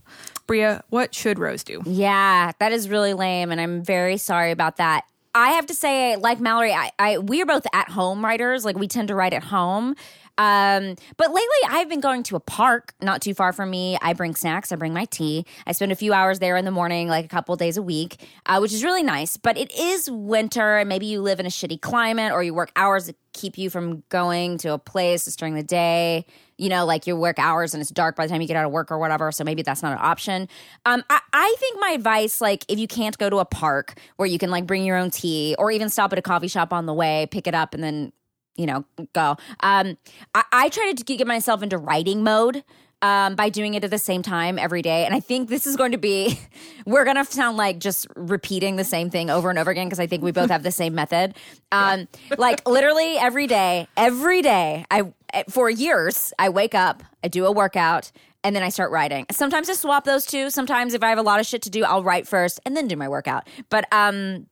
Brea 0.48 0.80
what 0.90 1.14
should 1.14 1.38
rose 1.38 1.64
do? 1.64 1.82
Yeah 1.86 2.52
that 2.60 2.72
is 2.72 2.90
really 2.90 3.14
lame 3.14 3.52
and 3.52 3.62
i'm 3.62 3.84
very 3.84 4.18
sorry 4.18 4.52
about 4.52 4.78
that. 4.78 5.06
I 5.36 5.52
have 5.52 5.66
to 5.68 5.74
say 5.76 6.16
like 6.16 6.40
mallory 6.40 6.74
i, 6.74 6.92
I 6.98 7.18
we 7.20 7.42
are 7.42 7.46
both 7.46 7.68
at 7.74 7.90
home 7.90 8.24
writers. 8.24 8.66
Like 8.66 8.78
we 8.78 8.88
tend 8.88 9.10
to 9.10 9.16
write 9.16 9.34
at 9.34 9.44
home 9.44 9.96
um, 10.38 10.96
but 11.18 11.30
lately 11.30 11.62
I've 11.70 11.90
been 11.90 12.02
going 12.02 12.24
to 12.24 12.36
a 12.36 12.40
park 12.40 12.94
not 13.02 13.22
too 13.22 13.34
far 13.34 13.54
from 13.54 13.70
me. 13.70 13.98
I 14.02 14.14
bring 14.14 14.36
snacks, 14.36 14.72
I 14.72 14.76
bring 14.76 14.94
my 14.94 15.06
tea. 15.06 15.46
I 15.66 15.72
spend 15.72 15.92
a 15.92 15.96
few 15.96 16.14
hours 16.14 16.40
there 16.40 16.58
in 16.58 16.66
the 16.66 16.72
morning, 16.72 17.08
like 17.08 17.26
a 17.26 17.30
couple 17.30 17.56
days 17.56 17.78
a 17.78 17.82
week, 17.82 18.26
uh, 18.46 18.60
which 18.60 18.74
is 18.74 18.84
really 18.84 19.04
nice. 19.04 19.38
But 19.38 19.58
it 19.58 19.74
is 19.78 20.10
winter, 20.10 20.78
and 20.78 20.90
maybe 20.90 21.06
you 21.06 21.22
live 21.22 21.40
in 21.40 21.46
a 21.46 21.50
shitty 21.50 21.82
climate 21.82 22.32
or 22.32 22.44
you 22.44 22.54
work 22.54 22.72
hours 22.76 23.06
that 23.06 23.16
keep 23.34 23.58
you 23.58 23.70
from 23.70 24.04
going 24.10 24.58
to 24.60 24.74
a 24.74 24.78
place 24.78 25.26
during 25.36 25.56
the 25.56 25.64
day. 25.64 26.26
You 26.58 26.70
know, 26.70 26.86
like 26.86 27.06
your 27.06 27.18
work 27.18 27.38
hours 27.38 27.74
and 27.74 27.82
it's 27.82 27.90
dark 27.92 28.16
by 28.16 28.26
the 28.26 28.32
time 28.32 28.42
you 28.42 28.48
get 28.48 28.56
out 28.56 28.66
of 28.66 28.72
work 28.72 28.92
or 28.92 28.98
whatever. 28.98 29.30
So 29.34 29.44
maybe 29.44 29.62
that's 29.62 29.84
not 29.84 29.92
an 29.92 30.00
option. 30.02 30.48
Um, 30.86 31.04
I, 31.10 31.20
I 31.34 31.56
think 31.60 31.78
my 31.82 31.90
advice, 31.90 32.40
like, 32.40 32.64
if 32.70 32.80
you 32.80 32.88
can't 32.88 33.18
go 33.18 33.30
to 33.30 33.40
a 33.40 33.46
park 33.46 34.00
where 34.16 34.26
you 34.26 34.40
can 34.40 34.50
like 34.50 34.66
bring 34.66 34.86
your 34.86 34.96
own 34.96 35.12
tea 35.12 35.56
or 35.60 35.70
even 35.70 35.90
stop 35.90 36.14
at 36.14 36.20
a 36.20 36.22
coffee 36.22 36.48
shop 36.48 36.72
on 36.72 36.86
the 36.86 36.94
way, 36.94 37.28
pick 37.30 37.46
it 37.46 37.54
up, 37.54 37.74
and 37.74 37.84
then 37.84 38.14
you 38.56 38.66
know, 38.66 38.86
go. 39.14 39.38
Um, 39.62 39.98
I, 40.34 40.44
I 40.52 40.70
try 40.70 40.94
to 40.94 41.04
get 41.04 41.28
myself 41.28 41.62
into 41.64 41.78
writing 41.78 42.24
mode 42.24 42.64
um, 43.02 43.36
by 43.36 43.50
doing 43.50 43.74
it 43.76 43.84
at 43.84 43.92
the 43.92 44.00
same 44.00 44.22
time 44.22 44.58
every 44.58 44.82
day. 44.82 45.06
And 45.06 45.14
I 45.14 45.20
think 45.20 45.50
this 45.50 45.68
is 45.68 45.76
going 45.76 45.92
to 45.92 45.98
be, 45.98 46.40
we're 46.86 47.04
going 47.04 47.18
to 47.18 47.26
sound 47.26 47.58
like 47.58 47.80
just 47.80 48.08
repeating 48.16 48.78
the 48.78 48.84
same 48.84 49.10
thing 49.10 49.30
over 49.30 49.50
and 49.50 49.60
over 49.60 49.70
again 49.72 49.88
because 49.88 50.00
I 50.00 50.08
think 50.08 50.24
we 50.24 50.32
both 50.32 50.50
have 50.50 50.64
the 50.64 50.72
same 50.72 50.96
method. 50.96 51.36
Um, 51.72 52.08
like 52.38 52.66
literally 52.70 53.18
every 53.18 53.48
day, 53.48 53.88
every 53.98 54.42
day, 54.42 54.86
I, 54.90 55.12
for 55.50 55.70
years, 55.70 56.32
I 56.40 56.48
wake 56.48 56.74
up, 56.74 57.04
I 57.22 57.28
do 57.28 57.46
a 57.46 57.52
workout, 57.52 58.14
and 58.46 58.56
then 58.56 58.64
I 58.64 58.70
start 58.70 58.92
writing. 58.92 59.26
Sometimes 59.30 59.70
I 59.70 59.74
swap 59.74 60.06
those 60.06 60.26
two. 60.26 60.50
Sometimes 60.50 60.94
if 60.94 61.04
I 61.04 61.10
have 61.10 61.18
a 61.18 61.24
lot 61.24 61.42
of 61.42 61.46
shit 61.46 61.64
to 61.64 61.70
do, 61.70 61.84
I'll 61.84 62.04
write 62.04 62.30
first 62.30 62.62
and 62.66 62.78
then 62.78 62.88
do 62.88 62.96
my 62.96 63.10
workout. 63.10 63.50
But, 63.70 63.92
um, 63.92 64.46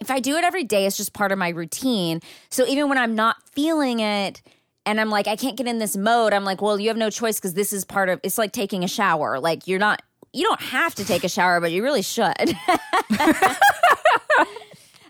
if 0.00 0.10
I 0.10 0.20
do 0.20 0.36
it 0.36 0.44
every 0.44 0.64
day, 0.64 0.86
it's 0.86 0.96
just 0.96 1.12
part 1.12 1.32
of 1.32 1.38
my 1.38 1.50
routine. 1.50 2.20
So 2.50 2.66
even 2.66 2.88
when 2.88 2.98
I'm 2.98 3.14
not 3.14 3.36
feeling 3.52 4.00
it 4.00 4.42
and 4.86 5.00
I'm 5.00 5.10
like, 5.10 5.26
I 5.26 5.36
can't 5.36 5.56
get 5.56 5.66
in 5.66 5.78
this 5.78 5.96
mode, 5.96 6.32
I'm 6.32 6.44
like, 6.44 6.60
well, 6.60 6.78
you 6.78 6.88
have 6.88 6.96
no 6.96 7.10
choice 7.10 7.36
because 7.36 7.54
this 7.54 7.72
is 7.72 7.84
part 7.84 8.08
of 8.08 8.20
it's 8.22 8.38
like 8.38 8.52
taking 8.52 8.84
a 8.84 8.88
shower. 8.88 9.38
Like 9.40 9.66
you're 9.66 9.78
not 9.78 10.02
you 10.32 10.42
don't 10.42 10.60
have 10.60 10.94
to 10.96 11.04
take 11.04 11.24
a 11.24 11.28
shower, 11.28 11.60
but 11.60 11.70
you 11.70 11.82
really 11.82 12.02
should. 12.02 12.26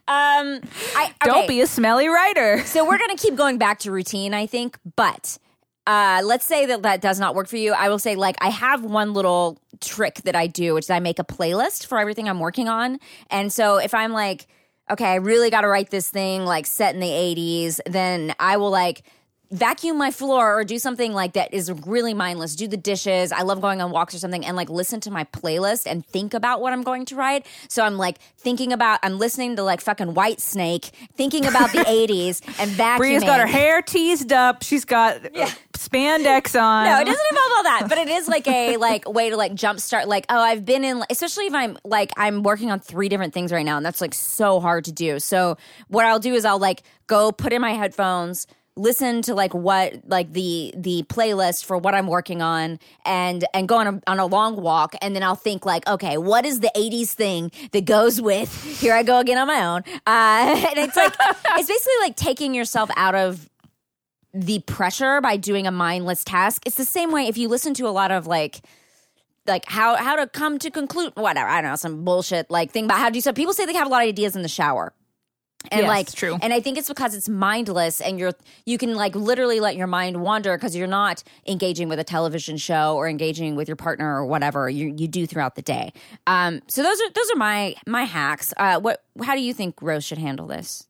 um 0.07 0.61
I 0.97 1.13
don't 1.25 1.49
be 1.49 1.63
a 1.63 1.67
smelly 1.67 2.09
writer 2.09 2.59
So 2.67 2.85
we're 2.85 2.99
going 2.99 3.17
to 3.17 3.23
keep 3.23 3.37
going 3.37 3.57
back 3.57 3.79
to 3.81 3.91
routine, 3.91 4.35
I 4.35 4.47
think, 4.47 4.79
but 4.97 5.39
uh, 5.87 6.23
let's 6.25 6.45
say 6.47 6.67
that 6.67 6.83
that 6.83 7.01
does 7.01 7.21
not 7.21 7.35
work 7.35 7.47
for 7.47 7.57
you. 7.57 7.73
I 7.73 7.89
will 7.89 7.99
say, 7.99 8.17
like, 8.17 8.37
I 8.41 8.49
have 8.49 8.85
one 8.85 9.13
little 9.13 9.59
trick 9.81 10.23
that 10.25 10.35
I 10.35 10.47
do, 10.47 10.75
which 10.75 10.87
is 10.87 10.91
I 10.91 10.99
make 10.99 11.19
a 11.19 11.25
playlist 11.25 11.87
for 11.87 11.99
everything 11.99 12.29
I'm 12.29 12.41
working 12.41 12.69
on. 12.69 12.99
And 13.31 13.53
so 13.53 13.77
if 13.77 13.93
I'm 13.93 14.13
like, 14.13 14.47
okay, 14.91 15.07
I 15.07 15.17
really 15.17 15.51
got 15.51 15.63
to 15.63 15.69
write 15.69 15.91
this 15.91 16.09
thing 16.11 16.45
like 16.45 16.67
set 16.67 16.95
in 16.95 17.01
the 17.01 17.07
80s, 17.09 17.81
then 17.87 18.35
I 18.39 18.57
will 18.57 18.71
like 18.71 19.03
vacuum 19.51 19.99
my 19.99 20.11
floor 20.11 20.59
or 20.59 20.65
do 20.65 20.79
something 20.79 21.13
like 21.13 21.35
that 21.35 21.53
is 21.53 21.71
really 21.87 22.15
mindless. 22.15 22.57
Do 22.57 22.67
the 22.67 22.77
dishes. 22.77 23.33
I 23.33 23.43
love 23.43 23.61
going 23.61 23.81
on 23.81 23.91
walks 23.91 24.15
or 24.15 24.19
something 24.19 24.45
and 24.45 24.57
like 24.57 24.69
listen 24.69 25.01
to 25.01 25.11
my 25.11 25.25
playlist 25.25 25.87
and 25.87 26.05
think 26.05 26.35
about 26.35 26.61
what 26.61 26.73
I'm 26.73 26.83
going 26.83 27.05
to 27.07 27.17
write. 27.17 27.47
So 27.69 27.85
I'm 27.85 27.97
like 27.97 28.19
thinking 28.37 28.73
about, 28.73 29.01
I'm 29.03 29.19
listening 29.19 29.57
to 29.57 29.63
like 29.63 29.81
fucking 29.81 30.15
Whitesnake, 30.15 30.91
thinking 31.15 31.47
about 31.47 31.73
the 31.73 31.79
80s 31.85 32.43
and 32.59 32.71
vacuuming. 32.71 32.99
Brea's 32.99 33.25
got 33.25 33.41
her 33.41 33.47
hair 33.47 33.83
teased 33.83 34.33
up. 34.33 34.63
She's 34.63 34.85
got 34.85 35.25
uh, 35.25 35.49
spandex 35.73 36.61
on. 36.61 36.87
No, 36.87 37.01
it 37.01 37.05
doesn't 37.05 37.27
involve 37.31 37.53
all 37.57 37.63
that, 37.65 37.87
but 37.89 37.99
it 37.99 38.09
is 38.09 38.29
like 38.29 38.47
a 38.49 38.77
like 38.77 39.09
way 39.09 39.31
to 39.31 39.37
like 39.37 39.53
jumpstart. 39.53 40.07
Like, 40.07 40.27
oh, 40.29 40.41
I've 40.41 40.65
been 40.65 40.85
in, 40.85 41.03
especially 41.11 41.47
if 41.47 41.55
I'm 41.55 41.79
like 41.85 42.11
I'm 42.17 42.43
working 42.43 42.71
on 42.71 42.81
three 42.81 43.09
different 43.09 43.35
things 43.35 43.53
right 43.53 43.65
now, 43.65 43.77
and 43.77 43.85
that's 43.85 44.01
like 44.01 44.15
so 44.15 44.61
hard 44.61 44.85
to 44.85 44.93
do. 44.93 45.19
So 45.19 45.57
what 45.89 46.05
I'll 46.05 46.19
do 46.19 46.35
is 46.35 46.45
I'll 46.45 46.59
like 46.59 46.83
go 47.07 47.33
put 47.33 47.53
in 47.53 47.61
my 47.61 47.73
headphones, 47.73 48.47
listen 48.77 49.23
to 49.23 49.35
like 49.35 49.55
what 49.55 50.01
like 50.07 50.33
the 50.33 50.73
the 50.77 51.05
playlist 51.05 51.65
for 51.65 51.79
what 51.79 51.95
I'm 51.95 52.07
working 52.07 52.43
on, 52.43 52.79
and 53.05 53.45
and 53.55 53.69
go 53.69 53.77
on 53.77 53.87
a, 53.87 54.03
on 54.07 54.19
a 54.19 54.27
long 54.27 54.57
walk, 54.57 54.95
and 55.01 55.15
then 55.15 55.23
I'll 55.23 55.35
think 55.35 55.65
like, 55.65 55.87
okay, 55.89 56.19
what 56.19 56.45
is 56.45 56.61
the 56.61 56.71
'80s 56.77 57.13
thing 57.13 57.53
that 57.73 57.85
goes 57.85 58.21
with? 58.21 58.63
Here 58.81 58.95
I 58.95 59.03
go 59.03 59.19
again 59.19 59.39
on 59.39 59.47
my 59.47 59.65
own, 59.65 59.83
uh, 60.07 60.67
and 60.69 60.79
it's 60.79 60.97
like 60.97 61.15
it's 61.21 61.69
basically 61.69 61.99
like 62.01 62.17
taking 62.17 62.55
yourself 62.55 62.91
out 62.97 63.15
of 63.15 63.49
the 64.33 64.59
pressure 64.61 65.21
by 65.21 65.37
doing 65.37 65.67
a 65.67 65.71
mindless 65.71 66.25
task. 66.25 66.63
It's 66.67 66.77
the 66.77 66.85
same 66.85 67.13
way 67.13 67.29
if 67.29 67.39
you 67.39 67.49
listen 67.49 67.75
to 67.75 67.87
a 67.87 67.91
lot 67.91 68.11
of 68.11 68.27
like 68.27 68.61
like 69.47 69.65
how 69.67 69.95
how 69.97 70.17
to 70.17 70.27
come 70.27 70.59
to 70.59 70.71
conclude 70.71 71.13
whatever 71.17 71.49
I 71.49 71.61
don't 71.61 71.71
know 71.71 71.77
some 71.77 72.05
bullshit 72.05 72.51
like 72.51 72.71
thing 72.71 72.87
about 72.87 72.99
how 72.99 73.11
do 73.11 73.21
so 73.21 73.33
People 73.33 73.53
say 73.53 73.67
they 73.67 73.75
have 73.75 73.87
a 73.87 73.91
lot 73.91 74.03
of 74.03 74.09
ideas 74.09 74.35
in 74.35 74.43
the 74.43 74.49
shower. 74.49 74.93
And 75.71 75.83
Yes, 75.83 75.89
like 75.89 76.13
true. 76.13 76.39
and 76.43 76.53
I 76.53 76.61
think 76.61 76.79
it's 76.79 76.89
because 76.89 77.15
it's 77.15 77.29
mindless 77.29 78.01
and 78.01 78.19
you're 78.19 78.33
you 78.67 78.77
can 78.79 78.95
like 78.95 79.15
literally 79.17 79.61
let 79.61 79.77
your 79.77 79.87
mind 79.87 80.21
wander 80.23 80.57
because 80.57 80.77
you're 80.77 80.87
not 80.87 81.23
engaging 81.47 81.89
with 81.89 81.99
a 81.99 82.05
television 82.05 82.57
show 82.57 82.97
or 82.97 83.09
engaging 83.09 83.57
with 83.57 83.69
your 83.69 83.77
partner 83.77 84.15
or 84.17 84.27
whatever 84.27 84.69
you 84.69 84.95
you 84.97 85.09
do 85.09 85.27
throughout 85.27 85.55
the 85.55 85.63
day. 85.63 85.93
Um 86.27 86.61
so 86.69 86.83
those 86.83 87.01
are 87.01 87.11
those 87.15 87.31
are 87.33 87.37
my 87.39 87.75
my 87.87 88.05
hacks. 88.05 88.53
Uh 88.57 88.79
what 88.79 89.03
how 89.23 89.35
do 89.35 89.41
you 89.41 89.55
think 89.55 89.81
Rose 89.81 90.05
should 90.05 90.19
handle 90.19 90.47
this? 90.47 90.87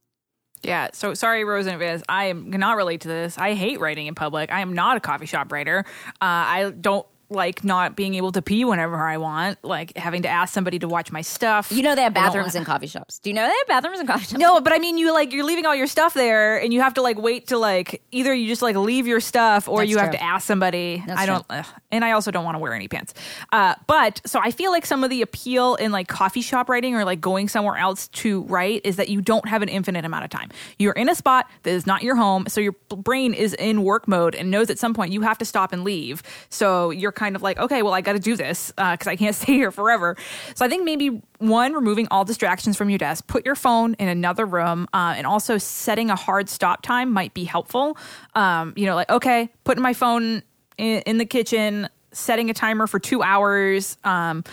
Yeah, 0.62 0.88
so 0.94 1.12
sorry, 1.14 1.44
Rose 1.44 1.66
and 1.66 1.78
Viz. 1.78 2.02
I 2.08 2.24
am 2.26 2.50
cannot 2.50 2.76
relate 2.76 3.02
to 3.02 3.08
this. 3.08 3.36
I 3.36 3.52
hate 3.54 3.80
writing 3.80 4.06
in 4.06 4.14
public. 4.14 4.50
I 4.50 4.60
am 4.60 4.72
not 4.72 4.96
a 4.96 5.00
coffee 5.00 5.26
shop 5.26 5.52
writer. 5.52 5.84
Uh, 6.12 6.14
I 6.22 6.70
don't 6.80 7.06
like 7.34 7.64
not 7.64 7.96
being 7.96 8.14
able 8.14 8.32
to 8.32 8.42
pee 8.42 8.64
whenever 8.64 8.96
I 8.96 9.16
want, 9.16 9.62
like 9.64 9.96
having 9.96 10.22
to 10.22 10.28
ask 10.28 10.52
somebody 10.52 10.78
to 10.78 10.88
watch 10.88 11.12
my 11.12 11.22
stuff. 11.22 11.70
You 11.70 11.82
know 11.82 11.94
they 11.94 12.02
have 12.02 12.14
bathrooms 12.14 12.54
in 12.54 12.64
coffee 12.64 12.86
shops. 12.86 13.18
Do 13.18 13.30
you 13.30 13.34
know 13.34 13.42
they 13.42 13.54
have 13.54 13.66
bathrooms 13.66 14.00
in 14.00 14.06
coffee 14.06 14.24
shops? 14.24 14.38
No, 14.38 14.60
but 14.60 14.72
I 14.72 14.78
mean, 14.78 14.98
you 14.98 15.12
like 15.12 15.32
you're 15.32 15.44
leaving 15.44 15.66
all 15.66 15.74
your 15.74 15.86
stuff 15.86 16.14
there, 16.14 16.60
and 16.60 16.72
you 16.72 16.80
have 16.80 16.94
to 16.94 17.02
like 17.02 17.18
wait 17.18 17.48
to 17.48 17.58
like 17.58 18.02
either 18.12 18.32
you 18.34 18.46
just 18.46 18.62
like 18.62 18.76
leave 18.76 19.06
your 19.06 19.20
stuff, 19.20 19.68
or 19.68 19.78
That's 19.78 19.90
you 19.90 19.98
have 19.98 20.12
to 20.12 20.22
ask 20.22 20.46
somebody. 20.46 21.02
That's 21.06 21.20
I 21.20 21.26
don't, 21.26 21.44
ugh. 21.50 21.66
and 21.90 22.04
I 22.04 22.12
also 22.12 22.30
don't 22.30 22.44
want 22.44 22.54
to 22.54 22.58
wear 22.58 22.74
any 22.74 22.88
pants. 22.88 23.14
Uh, 23.52 23.74
but 23.86 24.20
so 24.26 24.40
I 24.42 24.50
feel 24.50 24.70
like 24.70 24.86
some 24.86 25.04
of 25.04 25.10
the 25.10 25.22
appeal 25.22 25.74
in 25.76 25.92
like 25.92 26.08
coffee 26.08 26.42
shop 26.42 26.68
writing 26.68 26.94
or 26.94 27.04
like 27.04 27.20
going 27.20 27.48
somewhere 27.48 27.76
else 27.76 28.08
to 28.08 28.42
write 28.42 28.82
is 28.84 28.96
that 28.96 29.08
you 29.08 29.20
don't 29.20 29.48
have 29.48 29.62
an 29.62 29.68
infinite 29.68 30.04
amount 30.04 30.24
of 30.24 30.30
time. 30.30 30.50
You're 30.78 30.92
in 30.92 31.08
a 31.08 31.14
spot 31.14 31.48
that 31.62 31.70
is 31.70 31.86
not 31.86 32.02
your 32.02 32.16
home, 32.16 32.46
so 32.48 32.60
your 32.60 32.74
brain 32.88 33.34
is 33.34 33.54
in 33.54 33.82
work 33.82 34.06
mode 34.06 34.34
and 34.34 34.50
knows 34.50 34.70
at 34.70 34.78
some 34.78 34.94
point 34.94 35.12
you 35.12 35.22
have 35.22 35.38
to 35.38 35.44
stop 35.44 35.72
and 35.72 35.84
leave. 35.84 36.22
So 36.48 36.90
you're 36.90 37.12
kind 37.12 37.23
of 37.36 37.42
like, 37.42 37.58
okay, 37.58 37.82
well, 37.82 37.94
I 37.94 38.00
got 38.00 38.12
to 38.12 38.18
do 38.18 38.36
this 38.36 38.72
because 38.76 39.06
I 39.06 39.16
can't 39.16 39.34
stay 39.36 39.54
here 39.54 39.70
forever. 39.70 40.16
So 40.54 40.64
I 40.64 40.68
think 40.68 40.84
maybe 40.84 41.22
one, 41.38 41.72
removing 41.72 42.08
all 42.10 42.24
distractions 42.24 42.76
from 42.76 42.90
your 42.90 42.98
desk, 42.98 43.26
put 43.26 43.44
your 43.44 43.54
phone 43.54 43.94
in 43.94 44.08
another 44.08 44.46
room, 44.46 44.88
uh, 44.92 45.14
and 45.16 45.26
also 45.26 45.58
setting 45.58 46.10
a 46.10 46.16
hard 46.16 46.48
stop 46.48 46.82
time 46.82 47.10
might 47.12 47.34
be 47.34 47.44
helpful. 47.44 47.96
Um, 48.34 48.74
you 48.76 48.86
know, 48.86 48.94
like, 48.94 49.10
okay, 49.10 49.50
putting 49.64 49.82
my 49.82 49.92
phone 49.92 50.42
in, 50.78 51.02
in 51.02 51.18
the 51.18 51.26
kitchen, 51.26 51.88
setting 52.12 52.50
a 52.50 52.54
timer 52.54 52.86
for 52.86 52.98
two 52.98 53.22
hours. 53.22 53.96
Um, 54.04 54.44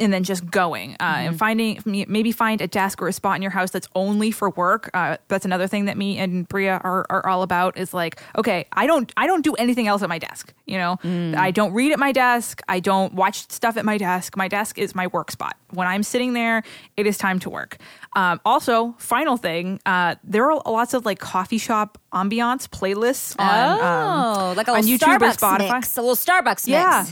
and 0.00 0.12
then 0.12 0.24
just 0.24 0.50
going 0.50 0.94
uh, 1.00 1.04
and 1.18 1.38
finding 1.38 1.80
maybe 1.84 2.32
find 2.32 2.60
a 2.60 2.66
desk 2.66 3.00
or 3.02 3.08
a 3.08 3.12
spot 3.12 3.36
in 3.36 3.42
your 3.42 3.50
house 3.52 3.70
that's 3.70 3.88
only 3.94 4.30
for 4.30 4.50
work. 4.50 4.90
Uh, 4.94 5.18
that's 5.28 5.44
another 5.44 5.66
thing 5.66 5.84
that 5.84 5.96
me 5.96 6.18
and 6.18 6.48
Brea 6.48 6.68
are, 6.68 7.06
are 7.10 7.26
all 7.28 7.42
about. 7.42 7.76
Is 7.78 7.94
like, 7.94 8.20
okay, 8.36 8.66
I 8.72 8.86
don't 8.86 9.12
I 9.16 9.26
don't 9.26 9.42
do 9.42 9.54
anything 9.54 9.86
else 9.86 10.02
at 10.02 10.08
my 10.08 10.18
desk. 10.18 10.52
You 10.66 10.78
know, 10.78 10.98
I 11.36 11.50
don't 11.50 11.72
read 11.72 11.92
at 11.92 11.98
my 11.98 12.12
desk. 12.12 12.62
I 12.68 12.80
don't 12.80 13.14
watch 13.14 13.50
stuff 13.50 13.76
at 13.76 13.84
my 13.84 13.98
desk. 13.98 14.36
My 14.36 14.48
desk 14.48 14.78
is 14.78 14.94
my 14.94 15.06
work 15.08 15.30
spot. 15.30 15.56
When 15.70 15.86
I'm 15.86 16.02
sitting 16.02 16.32
there, 16.32 16.62
it 16.96 17.06
is 17.06 17.18
time 17.18 17.38
to 17.40 17.50
work. 17.50 17.76
Um, 18.16 18.40
also, 18.44 18.94
final 18.98 19.36
thing, 19.36 19.80
uh, 19.86 20.16
there 20.24 20.50
are 20.50 20.60
lots 20.66 20.94
of 20.94 21.04
like 21.04 21.18
coffee 21.20 21.58
shop 21.58 21.98
ambiance 22.12 22.68
playlists 22.68 23.36
on 23.38 23.70
um, 23.80 23.80
Oh, 23.80 24.54
like 24.56 24.66
a 24.68 24.72
on 24.72 24.82
little 24.82 24.96
YouTube 25.08 25.16
or 25.16 25.18
Starbucks 25.18 25.38
Spotify. 25.38 25.74
mix. 25.76 25.96
A 25.96 26.02
little 26.02 26.16
Starbucks 26.16 26.66
mix. 26.66 26.68
Yeah. 26.68 27.06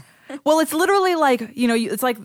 well, 0.45 0.59
it's 0.61 0.73
literally 0.73 1.15
like 1.15 1.57
you 1.57 1.69
know, 1.69 1.75
it's 1.75 2.03
like 2.03 2.19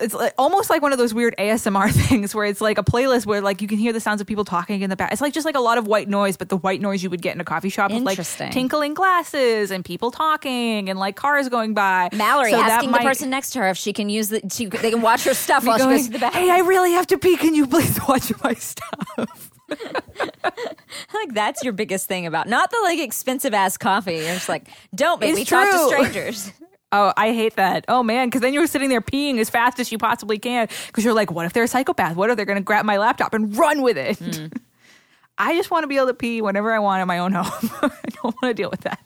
it's 0.00 0.14
like, 0.14 0.34
almost 0.38 0.70
like 0.70 0.82
one 0.82 0.92
of 0.92 0.98
those 0.98 1.12
weird 1.14 1.34
ASMR 1.38 1.90
things 2.08 2.34
where 2.34 2.46
it's 2.46 2.60
like 2.60 2.78
a 2.78 2.82
playlist 2.82 3.26
where 3.26 3.40
like 3.40 3.62
you 3.62 3.68
can 3.68 3.78
hear 3.78 3.92
the 3.92 4.00
sounds 4.00 4.20
of 4.20 4.26
people 4.26 4.44
talking 4.44 4.82
in 4.82 4.90
the 4.90 4.96
back. 4.96 5.12
It's 5.12 5.20
like 5.20 5.32
just 5.32 5.44
like 5.44 5.54
a 5.54 5.60
lot 5.60 5.78
of 5.78 5.86
white 5.86 6.08
noise, 6.08 6.36
but 6.36 6.48
the 6.48 6.56
white 6.56 6.80
noise 6.80 7.02
you 7.02 7.10
would 7.10 7.22
get 7.22 7.34
in 7.34 7.40
a 7.40 7.44
coffee 7.44 7.68
shop 7.68 7.90
with 7.90 8.02
like 8.02 8.18
tinkling 8.52 8.94
glasses 8.94 9.70
and 9.70 9.84
people 9.84 10.10
talking 10.10 10.88
and 10.88 10.98
like 10.98 11.16
cars 11.16 11.48
going 11.48 11.74
by. 11.74 12.08
Mallory 12.12 12.50
So 12.50 12.60
asking 12.60 12.92
the 12.92 12.98
person 12.98 13.30
next 13.30 13.50
to 13.50 13.60
her 13.60 13.70
if 13.70 13.76
she 13.76 13.92
can 13.92 14.08
use 14.08 14.28
the 14.28 14.42
she, 14.52 14.66
they 14.66 14.90
can 14.90 15.02
watch 15.02 15.24
her 15.24 15.34
stuff 15.34 15.66
while 15.66 15.78
she 15.78 15.84
goes 15.84 16.06
to 16.06 16.12
the 16.12 16.18
bathroom. 16.18 16.44
Hey, 16.44 16.50
I 16.50 16.58
really 16.60 16.92
have 16.92 17.06
to 17.08 17.18
pee. 17.18 17.36
Can 17.36 17.54
you 17.54 17.66
please 17.66 17.98
watch 18.08 18.32
my 18.42 18.54
stuff? 18.54 19.50
like 21.14 21.32
that's 21.32 21.62
your 21.64 21.72
biggest 21.72 22.06
thing 22.06 22.26
about 22.26 22.46
not 22.46 22.70
the 22.70 22.78
like 22.82 22.98
expensive 22.98 23.54
ass 23.54 23.76
coffee. 23.76 24.14
You're 24.14 24.34
just 24.34 24.48
like, 24.48 24.68
don't 24.94 25.20
make 25.20 25.30
It's 25.30 25.38
me 25.38 25.44
talk 25.44 25.70
to 25.70 25.86
strangers. 25.88 26.52
Oh, 26.92 27.12
I 27.16 27.32
hate 27.32 27.56
that. 27.56 27.84
Oh 27.88 28.02
man, 28.02 28.28
because 28.28 28.42
then 28.42 28.52
you're 28.52 28.66
sitting 28.66 28.88
there 28.90 29.00
peeing 29.00 29.38
as 29.38 29.48
fast 29.48 29.80
as 29.80 29.90
you 29.90 29.98
possibly 29.98 30.38
can 30.38 30.68
because 30.88 31.04
you're 31.04 31.14
like, 31.14 31.30
what 31.30 31.46
if 31.46 31.52
they're 31.54 31.64
a 31.64 31.68
psychopath? 31.68 32.16
What 32.16 32.30
if 32.30 32.36
they're 32.36 32.44
going 32.46 32.58
to 32.58 32.62
grab 32.64 32.84
my 32.84 32.98
laptop 32.98 33.32
and 33.34 33.56
run 33.56 33.82
with 33.82 33.96
it? 33.96 34.20
I 35.38 35.56
just 35.56 35.70
want 35.70 35.82
to 35.84 35.86
be 35.88 35.96
able 35.96 36.08
to 36.08 36.14
pee 36.14 36.42
whenever 36.42 36.72
I 36.72 36.78
want 36.78 37.00
in 37.00 37.08
my 37.08 37.18
own 37.18 37.32
home. 37.36 37.70
I 37.82 37.90
don't 38.22 38.24
want 38.24 38.42
to 38.42 38.54
deal 38.54 38.68
with 38.70 38.82
that. 38.82 39.00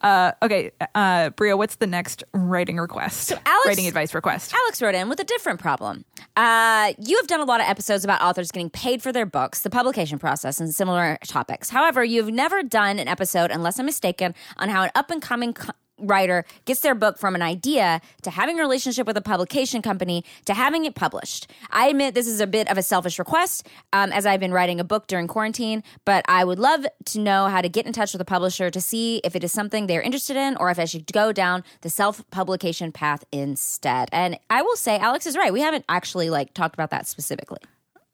Uh, 0.00 0.32
okay, 0.42 0.70
uh, 0.94 1.28
Brea, 1.30 1.52
what's 1.52 1.76
the 1.76 1.86
next 1.86 2.24
writing 2.32 2.78
request? 2.78 3.32
Alex- 3.32 3.66
writing 3.66 3.86
advice 3.86 4.14
request. 4.14 4.54
Alex 4.54 4.80
wrote 4.80 4.94
in 4.94 5.10
with 5.10 5.20
a 5.20 5.24
different 5.24 5.60
problem. 5.60 6.06
Uh, 6.36 6.94
you 6.98 7.16
have 7.18 7.26
done 7.26 7.40
a 7.40 7.44
lot 7.44 7.60
of 7.60 7.66
episodes 7.68 8.02
about 8.02 8.22
authors 8.22 8.50
getting 8.50 8.70
paid 8.70 9.02
for 9.02 9.12
their 9.12 9.26
books, 9.26 9.60
the 9.60 9.70
publication 9.70 10.18
process, 10.18 10.58
and 10.58 10.74
similar 10.74 11.18
topics. 11.26 11.68
However, 11.68 12.02
you've 12.02 12.30
never 12.32 12.62
done 12.62 12.98
an 12.98 13.06
episode, 13.06 13.50
unless 13.50 13.78
I'm 13.78 13.86
mistaken, 13.86 14.34
on 14.56 14.70
how 14.70 14.84
an 14.84 14.90
up 14.94 15.10
and 15.10 15.20
coming 15.20 15.52
co- 15.52 15.72
writer 15.98 16.44
gets 16.64 16.80
their 16.80 16.94
book 16.94 17.18
from 17.18 17.34
an 17.34 17.42
idea 17.42 18.00
to 18.22 18.30
having 18.30 18.58
a 18.58 18.62
relationship 18.62 19.06
with 19.06 19.16
a 19.16 19.20
publication 19.20 19.82
company 19.82 20.24
to 20.44 20.54
having 20.54 20.84
it 20.84 20.94
published. 20.94 21.50
I 21.70 21.88
admit 21.88 22.14
this 22.14 22.26
is 22.26 22.40
a 22.40 22.46
bit 22.46 22.70
of 22.70 22.78
a 22.78 22.82
selfish 22.82 23.18
request, 23.18 23.66
um, 23.92 24.12
as 24.12 24.26
I've 24.26 24.40
been 24.40 24.52
writing 24.52 24.80
a 24.80 24.84
book 24.84 25.06
during 25.06 25.26
quarantine, 25.26 25.82
but 26.04 26.24
I 26.28 26.44
would 26.44 26.58
love 26.58 26.86
to 27.06 27.20
know 27.20 27.46
how 27.48 27.60
to 27.60 27.68
get 27.68 27.86
in 27.86 27.92
touch 27.92 28.12
with 28.12 28.20
a 28.20 28.24
publisher 28.24 28.70
to 28.70 28.80
see 28.80 29.20
if 29.24 29.34
it 29.36 29.44
is 29.44 29.52
something 29.52 29.86
they're 29.86 30.02
interested 30.02 30.36
in 30.36 30.56
or 30.56 30.70
if 30.70 30.78
I 30.78 30.84
should 30.84 31.12
go 31.12 31.32
down 31.32 31.64
the 31.82 31.90
self 31.90 32.28
publication 32.30 32.92
path 32.92 33.24
instead. 33.32 34.08
And 34.12 34.38
I 34.50 34.62
will 34.62 34.76
say, 34.76 34.98
Alex 34.98 35.26
is 35.26 35.36
right. 35.36 35.52
We 35.52 35.60
haven't 35.60 35.84
actually 35.88 36.30
like 36.30 36.54
talked 36.54 36.74
about 36.74 36.90
that 36.90 37.06
specifically. 37.06 37.60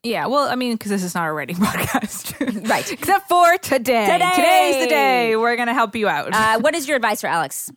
Yeah, 0.05 0.27
well, 0.27 0.47
I 0.47 0.55
mean, 0.55 0.73
because 0.73 0.91
this 0.91 1.03
is 1.03 1.15
not 1.15 1.27
a 1.27 1.33
writing 1.33 1.55
podcast. 1.59 2.69
Right. 2.69 2.89
Except 2.91 3.27
for 3.27 3.57
today. 3.57 4.05
Today. 4.05 4.31
Today's 4.35 4.83
the 4.83 4.89
day. 4.89 5.35
We're 5.35 5.55
going 5.55 5.67
to 5.67 5.73
help 5.73 5.95
you 5.95 6.07
out. 6.07 6.31
Uh, 6.31 6.59
what 6.59 6.75
is 6.75 6.87
your 6.87 6.95
advice 6.95 7.21
for 7.21 7.27
Alex? 7.27 7.71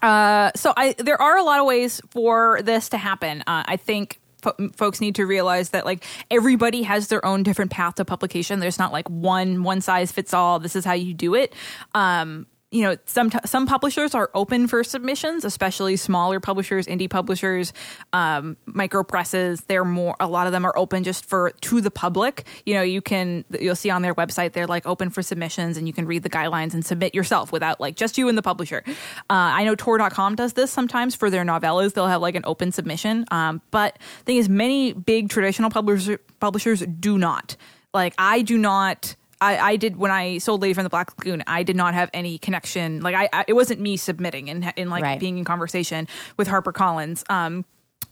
Uh, 0.00 0.52
so 0.54 0.72
I 0.76 0.94
there 0.98 1.20
are 1.20 1.36
a 1.36 1.42
lot 1.42 1.58
of 1.58 1.66
ways 1.66 2.00
for 2.10 2.60
this 2.62 2.90
to 2.90 2.98
happen. 2.98 3.42
Uh, 3.48 3.64
I 3.66 3.76
think 3.76 4.20
fo- 4.40 4.54
folks 4.76 5.00
need 5.00 5.16
to 5.16 5.26
realize 5.26 5.70
that 5.70 5.84
like 5.84 6.04
everybody 6.30 6.84
has 6.84 7.08
their 7.08 7.24
own 7.26 7.42
different 7.42 7.72
path 7.72 7.96
to 7.96 8.04
publication. 8.04 8.60
There's 8.60 8.78
not 8.78 8.92
like 8.92 9.10
one 9.10 9.64
one 9.64 9.80
size 9.80 10.12
fits 10.12 10.32
all. 10.32 10.60
This 10.60 10.76
is 10.76 10.84
how 10.84 10.92
you 10.92 11.14
do 11.14 11.34
it. 11.34 11.52
Um, 11.94 12.46
you 12.70 12.82
know, 12.82 12.96
some 13.06 13.30
some 13.46 13.66
publishers 13.66 14.14
are 14.14 14.30
open 14.34 14.66
for 14.66 14.84
submissions, 14.84 15.46
especially 15.46 15.96
smaller 15.96 16.38
publishers, 16.38 16.86
indie 16.86 17.08
publishers, 17.08 17.72
um, 18.12 18.58
micro 18.66 19.02
presses. 19.02 19.62
They're 19.62 19.86
more. 19.86 20.16
A 20.20 20.26
lot 20.26 20.46
of 20.46 20.52
them 20.52 20.66
are 20.66 20.76
open 20.76 21.02
just 21.02 21.24
for 21.24 21.52
to 21.62 21.80
the 21.80 21.90
public. 21.90 22.46
You 22.66 22.74
know, 22.74 22.82
you 22.82 23.00
can 23.00 23.46
you'll 23.58 23.74
see 23.74 23.88
on 23.88 24.02
their 24.02 24.14
website 24.14 24.52
they're 24.52 24.66
like 24.66 24.86
open 24.86 25.08
for 25.08 25.22
submissions, 25.22 25.78
and 25.78 25.86
you 25.86 25.94
can 25.94 26.04
read 26.06 26.22
the 26.22 26.30
guidelines 26.30 26.74
and 26.74 26.84
submit 26.84 27.14
yourself 27.14 27.52
without 27.52 27.80
like 27.80 27.96
just 27.96 28.18
you 28.18 28.28
and 28.28 28.36
the 28.36 28.42
publisher. 28.42 28.82
Uh, 28.86 28.92
I 29.30 29.64
know 29.64 29.74
Tor.com 29.74 30.34
does 30.34 30.52
this 30.52 30.70
sometimes 30.70 31.14
for 31.14 31.30
their 31.30 31.44
novellas. 31.44 31.94
They'll 31.94 32.06
have 32.06 32.20
like 32.20 32.34
an 32.34 32.44
open 32.44 32.72
submission. 32.72 33.24
Um, 33.30 33.62
but 33.70 33.98
thing 34.26 34.36
is, 34.36 34.50
many 34.50 34.92
big 34.92 35.30
traditional 35.30 35.70
publishers 35.70 36.18
publishers 36.38 36.80
do 36.80 37.16
not. 37.16 37.56
Like 37.94 38.14
I 38.18 38.42
do 38.42 38.58
not. 38.58 39.16
I, 39.40 39.58
I 39.58 39.76
did 39.76 39.96
when 39.96 40.10
I 40.10 40.38
sold 40.38 40.62
Lady 40.62 40.74
from 40.74 40.84
the 40.84 40.90
Black 40.90 41.16
Lagoon. 41.18 41.44
I 41.46 41.62
did 41.62 41.76
not 41.76 41.94
have 41.94 42.10
any 42.12 42.38
connection. 42.38 43.00
Like 43.00 43.14
I, 43.14 43.28
I 43.32 43.44
it 43.46 43.52
wasn't 43.52 43.80
me 43.80 43.96
submitting 43.96 44.50
and 44.50 44.72
in 44.76 44.90
like 44.90 45.02
Right. 45.02 45.20
being 45.20 45.38
in 45.38 45.44
conversation 45.44 46.08
with 46.36 46.48
HarperCollins. 46.48 47.22
Um, 47.30 47.64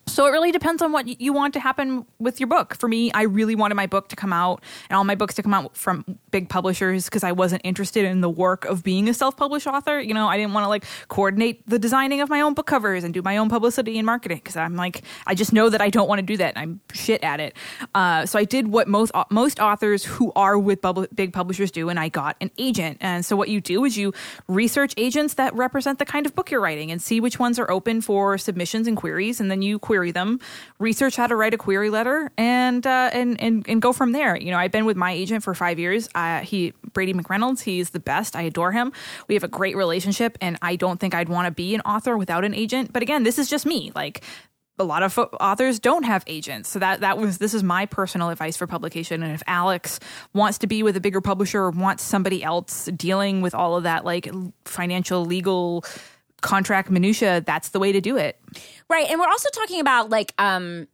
So 0.08 0.24
it 0.26 0.30
really 0.30 0.52
depends 0.52 0.82
on 0.82 0.92
what 0.92 1.20
you 1.20 1.32
want 1.32 1.52
to 1.54 1.60
happen 1.60 2.06
with 2.20 2.38
your 2.38 2.46
book. 2.46 2.76
For 2.76 2.88
me, 2.88 3.10
I 3.12 3.22
really 3.22 3.56
wanted 3.56 3.74
my 3.74 3.86
book 3.86 4.08
to 4.10 4.16
come 4.16 4.32
out 4.32 4.62
and 4.88 4.96
all 4.96 5.02
my 5.02 5.16
books 5.16 5.34
to 5.34 5.42
come 5.42 5.52
out 5.52 5.76
from 5.76 6.04
big 6.30 6.48
publishers 6.48 7.06
because 7.06 7.24
I 7.24 7.32
wasn't 7.32 7.62
interested 7.64 8.04
in 8.04 8.20
the 8.20 8.30
work 8.30 8.64
of 8.66 8.84
being 8.84 9.08
a 9.08 9.14
self-published 9.14 9.66
author. 9.66 10.00
You 10.00 10.14
know, 10.14 10.28
I 10.28 10.36
didn't 10.36 10.52
want 10.54 10.64
to 10.64 10.68
like 10.68 10.84
coordinate 11.08 11.68
the 11.68 11.78
designing 11.78 12.20
of 12.20 12.28
my 12.30 12.40
own 12.40 12.54
book 12.54 12.66
covers 12.66 13.02
and 13.02 13.12
do 13.12 13.20
my 13.20 13.36
own 13.36 13.48
publicity 13.48 13.98
and 13.98 14.06
marketing 14.06 14.38
because 14.38 14.56
I'm 14.56 14.76
like 14.76 15.02
I 15.26 15.34
just 15.34 15.52
know 15.52 15.68
that 15.68 15.80
I 15.80 15.90
don't 15.90 16.08
want 16.08 16.20
to 16.20 16.24
do 16.24 16.36
that. 16.36 16.54
And 16.56 16.58
I'm 16.62 16.80
shit 16.94 17.22
at 17.24 17.40
it. 17.40 17.56
Uh, 17.94 18.26
so 18.26 18.38
I 18.38 18.44
did 18.44 18.68
what 18.68 18.86
most 18.86 19.10
most 19.30 19.58
authors 19.58 20.04
who 20.04 20.32
are 20.36 20.56
with 20.56 20.80
bub- 20.80 21.08
big 21.14 21.32
publishers 21.32 21.72
do, 21.72 21.88
and 21.88 21.98
I 21.98 22.10
got 22.10 22.36
an 22.40 22.52
agent. 22.58 22.98
And 23.00 23.26
so 23.26 23.34
what 23.34 23.48
you 23.48 23.60
do 23.60 23.84
is 23.84 23.98
you 23.98 24.14
research 24.46 24.94
agents 24.96 25.34
that 25.34 25.52
represent 25.54 25.98
the 25.98 26.06
kind 26.06 26.26
of 26.26 26.34
book 26.34 26.50
you're 26.50 26.60
writing 26.60 26.92
and 26.92 27.02
see 27.02 27.20
which 27.20 27.40
ones 27.40 27.58
are 27.58 27.68
open 27.70 28.00
for 28.00 28.38
submissions 28.38 28.86
and 28.86 28.96
queries, 28.96 29.40
and 29.40 29.50
then 29.50 29.62
you 29.62 29.80
query 29.80 29.95
them, 30.12 30.40
research 30.78 31.16
how 31.16 31.26
to 31.26 31.36
write 31.36 31.54
a 31.54 31.58
query 31.58 31.90
letter, 31.90 32.30
and 32.36 32.86
uh, 32.86 33.10
and 33.12 33.40
and 33.40 33.68
and 33.68 33.82
go 33.82 33.92
from 33.92 34.12
there. 34.12 34.36
You 34.36 34.50
know, 34.50 34.58
I've 34.58 34.72
been 34.72 34.84
with 34.84 34.96
my 34.96 35.12
agent 35.12 35.42
for 35.42 35.54
five 35.54 35.78
years. 35.78 36.08
Uh, 36.14 36.40
he 36.40 36.72
Brady 36.92 37.14
McReynolds. 37.14 37.60
He's 37.60 37.90
the 37.90 38.00
best. 38.00 38.36
I 38.36 38.42
adore 38.42 38.72
him. 38.72 38.92
We 39.28 39.34
have 39.34 39.44
a 39.44 39.48
great 39.48 39.76
relationship, 39.76 40.38
and 40.40 40.58
I 40.62 40.76
don't 40.76 41.00
think 41.00 41.14
I'd 41.14 41.28
want 41.28 41.46
to 41.46 41.50
be 41.50 41.74
an 41.74 41.80
author 41.82 42.16
without 42.16 42.44
an 42.44 42.54
agent. 42.54 42.92
But 42.92 43.02
again, 43.02 43.22
this 43.22 43.38
is 43.38 43.48
just 43.48 43.66
me. 43.66 43.92
Like 43.94 44.22
a 44.78 44.84
lot 44.84 45.02
of 45.02 45.18
authors 45.40 45.78
don't 45.78 46.02
have 46.02 46.22
agents 46.26 46.68
so 46.68 46.78
that 46.78 47.00
that 47.00 47.18
was 47.18 47.38
this 47.38 47.54
is 47.54 47.62
my 47.62 47.86
personal 47.86 48.28
advice 48.28 48.56
for 48.56 48.66
publication 48.66 49.22
and 49.22 49.32
if 49.32 49.42
alex 49.46 49.98
wants 50.34 50.58
to 50.58 50.66
be 50.66 50.82
with 50.82 50.96
a 50.96 51.00
bigger 51.00 51.20
publisher 51.20 51.62
or 51.62 51.70
wants 51.70 52.02
somebody 52.02 52.42
else 52.42 52.86
dealing 52.96 53.40
with 53.40 53.54
all 53.54 53.76
of 53.76 53.84
that 53.84 54.04
like 54.04 54.28
financial 54.64 55.24
legal 55.24 55.84
contract 56.42 56.90
minutia 56.90 57.40
that's 57.40 57.70
the 57.70 57.78
way 57.78 57.92
to 57.92 58.00
do 58.00 58.16
it 58.16 58.40
Right. 58.88 59.10
And 59.10 59.18
we're 59.18 59.28
also 59.28 59.48
talking 59.52 59.80
about 59.80 60.10
like 60.10 60.32
um 60.38 60.86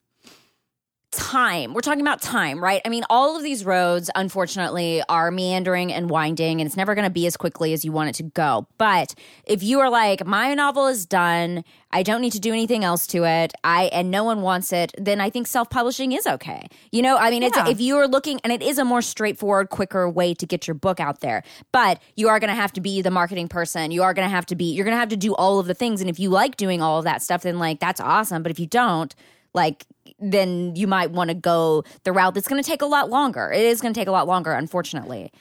time. 1.12 1.74
We're 1.74 1.82
talking 1.82 2.00
about 2.00 2.22
time, 2.22 2.62
right? 2.62 2.80
I 2.84 2.88
mean, 2.88 3.04
all 3.08 3.36
of 3.36 3.42
these 3.42 3.64
roads 3.64 4.10
unfortunately 4.14 5.02
are 5.08 5.30
meandering 5.30 5.92
and 5.92 6.08
winding 6.08 6.60
and 6.60 6.66
it's 6.66 6.76
never 6.76 6.94
going 6.94 7.04
to 7.04 7.10
be 7.10 7.26
as 7.26 7.36
quickly 7.36 7.72
as 7.74 7.84
you 7.84 7.92
want 7.92 8.08
it 8.08 8.14
to 8.16 8.22
go. 8.24 8.66
But 8.78 9.14
if 9.44 9.62
you 9.62 9.80
are 9.80 9.90
like 9.90 10.26
my 10.26 10.54
novel 10.54 10.86
is 10.86 11.04
done, 11.06 11.64
I 11.92 12.02
don't 12.02 12.22
need 12.22 12.32
to 12.32 12.40
do 12.40 12.52
anything 12.52 12.82
else 12.82 13.06
to 13.08 13.24
it, 13.24 13.52
I 13.62 13.84
and 13.92 14.10
no 14.10 14.24
one 14.24 14.40
wants 14.40 14.72
it, 14.72 14.92
then 14.96 15.20
I 15.20 15.28
think 15.28 15.46
self-publishing 15.46 16.12
is 16.12 16.26
okay. 16.26 16.66
You 16.90 17.02
know, 17.02 17.18
I 17.18 17.30
mean, 17.30 17.42
it's 17.42 17.58
if 17.58 17.80
you 17.80 17.96
are 17.98 18.08
looking 18.08 18.40
and 18.42 18.52
it 18.52 18.62
is 18.62 18.78
a 18.78 18.84
more 18.84 19.02
straightforward, 19.02 19.68
quicker 19.68 20.08
way 20.08 20.32
to 20.34 20.46
get 20.46 20.66
your 20.66 20.74
book 20.74 20.98
out 20.98 21.20
there. 21.20 21.42
But 21.70 22.00
you 22.16 22.28
are 22.30 22.40
going 22.40 22.48
to 22.48 22.54
have 22.54 22.72
to 22.72 22.80
be 22.80 23.02
the 23.02 23.10
marketing 23.10 23.48
person. 23.48 23.90
You 23.90 24.02
are 24.02 24.14
going 24.14 24.26
to 24.26 24.34
have 24.34 24.46
to 24.46 24.56
be 24.56 24.72
you're 24.72 24.84
going 24.84 24.94
to 24.94 25.00
have 25.00 25.10
to 25.10 25.16
do 25.16 25.34
all 25.34 25.58
of 25.58 25.66
the 25.66 25.74
things 25.74 26.00
and 26.00 26.08
if 26.08 26.18
you 26.18 26.30
like 26.30 26.56
doing 26.56 26.80
all 26.80 26.98
of 26.98 27.04
that 27.04 27.20
stuff 27.22 27.42
then 27.42 27.58
like 27.58 27.80
that's 27.80 28.00
awesome, 28.00 28.42
but 28.42 28.50
if 28.50 28.58
you 28.58 28.66
don't, 28.66 29.14
like 29.54 29.86
then 30.22 30.76
you 30.76 30.86
might 30.86 31.10
want 31.10 31.28
to 31.28 31.34
go 31.34 31.84
the 32.04 32.12
route 32.12 32.34
that's 32.34 32.48
going 32.48 32.62
to 32.62 32.68
take 32.68 32.82
a 32.82 32.86
lot 32.86 33.10
longer. 33.10 33.50
It 33.50 33.64
is 33.64 33.80
going 33.80 33.92
to 33.92 34.00
take 34.00 34.08
a 34.08 34.12
lot 34.12 34.26
longer 34.26 34.52
unfortunately. 34.52 35.32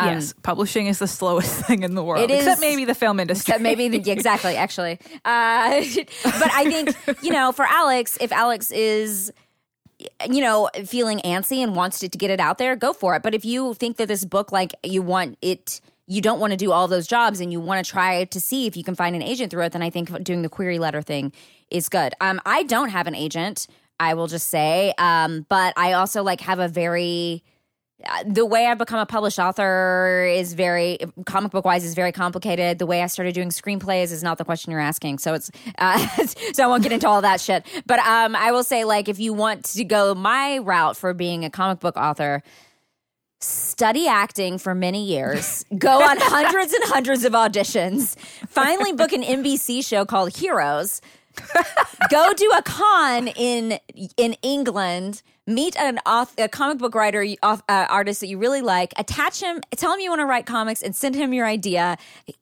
Um, 0.00 0.08
yes 0.10 0.32
publishing 0.44 0.86
is 0.86 1.00
the 1.00 1.08
slowest 1.08 1.52
thing 1.66 1.82
in 1.82 1.96
the 1.96 2.04
world 2.04 2.22
It 2.22 2.30
is- 2.30 2.46
except 2.46 2.60
maybe 2.60 2.84
the 2.84 2.94
film 2.94 3.18
industry 3.18 3.50
Except 3.50 3.62
maybe 3.62 3.88
the, 3.88 4.10
exactly, 4.12 4.56
actually. 4.64 5.00
Uh, 5.24 5.80
but 6.24 6.52
I 6.52 6.70
think 6.70 7.22
you 7.22 7.32
know, 7.32 7.50
for 7.50 7.64
Alex, 7.64 8.16
if 8.20 8.30
Alex 8.30 8.70
is 8.70 9.32
you 10.28 10.40
know 10.40 10.70
feeling 10.86 11.18
antsy 11.24 11.58
and 11.58 11.74
wants 11.74 11.98
to, 11.98 12.08
to 12.08 12.16
get 12.18 12.30
it 12.30 12.38
out 12.38 12.58
there, 12.58 12.76
go 12.76 12.92
for 12.92 13.16
it. 13.16 13.22
But 13.24 13.34
if 13.34 13.44
you 13.44 13.74
think 13.74 13.96
that 13.96 14.06
this 14.06 14.24
book, 14.24 14.52
like 14.52 14.72
you 14.84 15.02
want 15.02 15.36
it. 15.42 15.80
You 16.10 16.22
don't 16.22 16.40
want 16.40 16.52
to 16.52 16.56
do 16.56 16.72
all 16.72 16.88
those 16.88 17.06
jobs, 17.06 17.38
and 17.38 17.52
you 17.52 17.60
want 17.60 17.84
to 17.84 17.90
try 17.90 18.24
to 18.24 18.40
see 18.40 18.66
if 18.66 18.78
you 18.78 18.82
can 18.82 18.94
find 18.94 19.14
an 19.14 19.20
agent 19.20 19.50
through 19.50 19.64
it. 19.64 19.72
Then 19.72 19.82
I 19.82 19.90
think 19.90 20.22
doing 20.24 20.40
the 20.40 20.48
query 20.48 20.78
letter 20.78 21.02
thing 21.02 21.34
is 21.70 21.90
good. 21.90 22.14
Um, 22.22 22.40
I 22.46 22.62
don't 22.62 22.88
have 22.88 23.06
an 23.06 23.14
agent. 23.14 23.66
I 24.00 24.14
will 24.14 24.26
just 24.26 24.48
say, 24.48 24.92
um, 24.98 25.46
but 25.48 25.74
I 25.76 25.92
also 25.92 26.22
like 26.22 26.40
have 26.42 26.58
a 26.58 26.68
very 26.68 27.42
uh, 28.06 28.22
the 28.24 28.46
way 28.46 28.66
I've 28.66 28.78
become 28.78 29.00
a 29.00 29.06
published 29.06 29.40
author 29.40 30.24
is 30.30 30.54
very 30.54 30.98
comic 31.26 31.50
book 31.50 31.64
wise 31.64 31.84
is 31.84 31.94
very 31.94 32.12
complicated. 32.12 32.78
The 32.78 32.86
way 32.86 33.02
I 33.02 33.08
started 33.08 33.34
doing 33.34 33.48
screenplays 33.48 34.12
is 34.12 34.22
not 34.22 34.38
the 34.38 34.44
question 34.44 34.70
you're 34.70 34.80
asking. 34.80 35.18
So 35.18 35.34
it's 35.34 35.50
uh, 35.78 35.98
so 36.52 36.62
I 36.62 36.66
won't 36.68 36.84
get 36.84 36.92
into 36.92 37.08
all 37.08 37.22
that 37.22 37.40
shit. 37.40 37.66
But 37.86 37.98
um, 38.00 38.36
I 38.36 38.52
will 38.52 38.62
say 38.62 38.84
like 38.84 39.08
if 39.08 39.18
you 39.18 39.32
want 39.32 39.64
to 39.64 39.84
go 39.84 40.14
my 40.14 40.58
route 40.58 40.96
for 40.96 41.12
being 41.12 41.44
a 41.44 41.50
comic 41.50 41.80
book 41.80 41.96
author. 41.96 42.42
Study 43.40 44.08
acting 44.08 44.58
for 44.58 44.74
many 44.74 45.04
years, 45.04 45.64
go 45.78 46.02
on 46.02 46.16
hundreds 46.18 46.72
and 46.72 46.82
hundreds 46.86 47.24
of 47.24 47.34
auditions, 47.34 48.18
finally 48.48 48.92
book 48.92 49.12
an 49.12 49.22
NBC 49.22 49.86
show 49.86 50.04
called 50.04 50.36
Heroes, 50.36 51.00
go 52.10 52.32
do 52.34 52.50
a 52.56 52.62
con 52.62 53.28
in 53.28 53.78
in 54.16 54.34
England, 54.42 55.22
meet 55.48 55.76
an 55.76 55.98
auth- 56.06 56.38
a 56.38 56.48
comic 56.48 56.78
book 56.78 56.94
writer 56.94 57.26
uh, 57.42 57.56
artist 57.68 58.20
that 58.20 58.28
you 58.28 58.38
really 58.38 58.60
like, 58.60 58.92
attach 58.96 59.40
him, 59.40 59.60
tell 59.76 59.92
him 59.94 60.00
you 60.00 60.10
want 60.10 60.20
to 60.20 60.26
write 60.26 60.46
comics, 60.46 60.82
and 60.82 60.94
send 60.94 61.14
him 61.14 61.32
your 61.32 61.46
idea. 61.46 61.96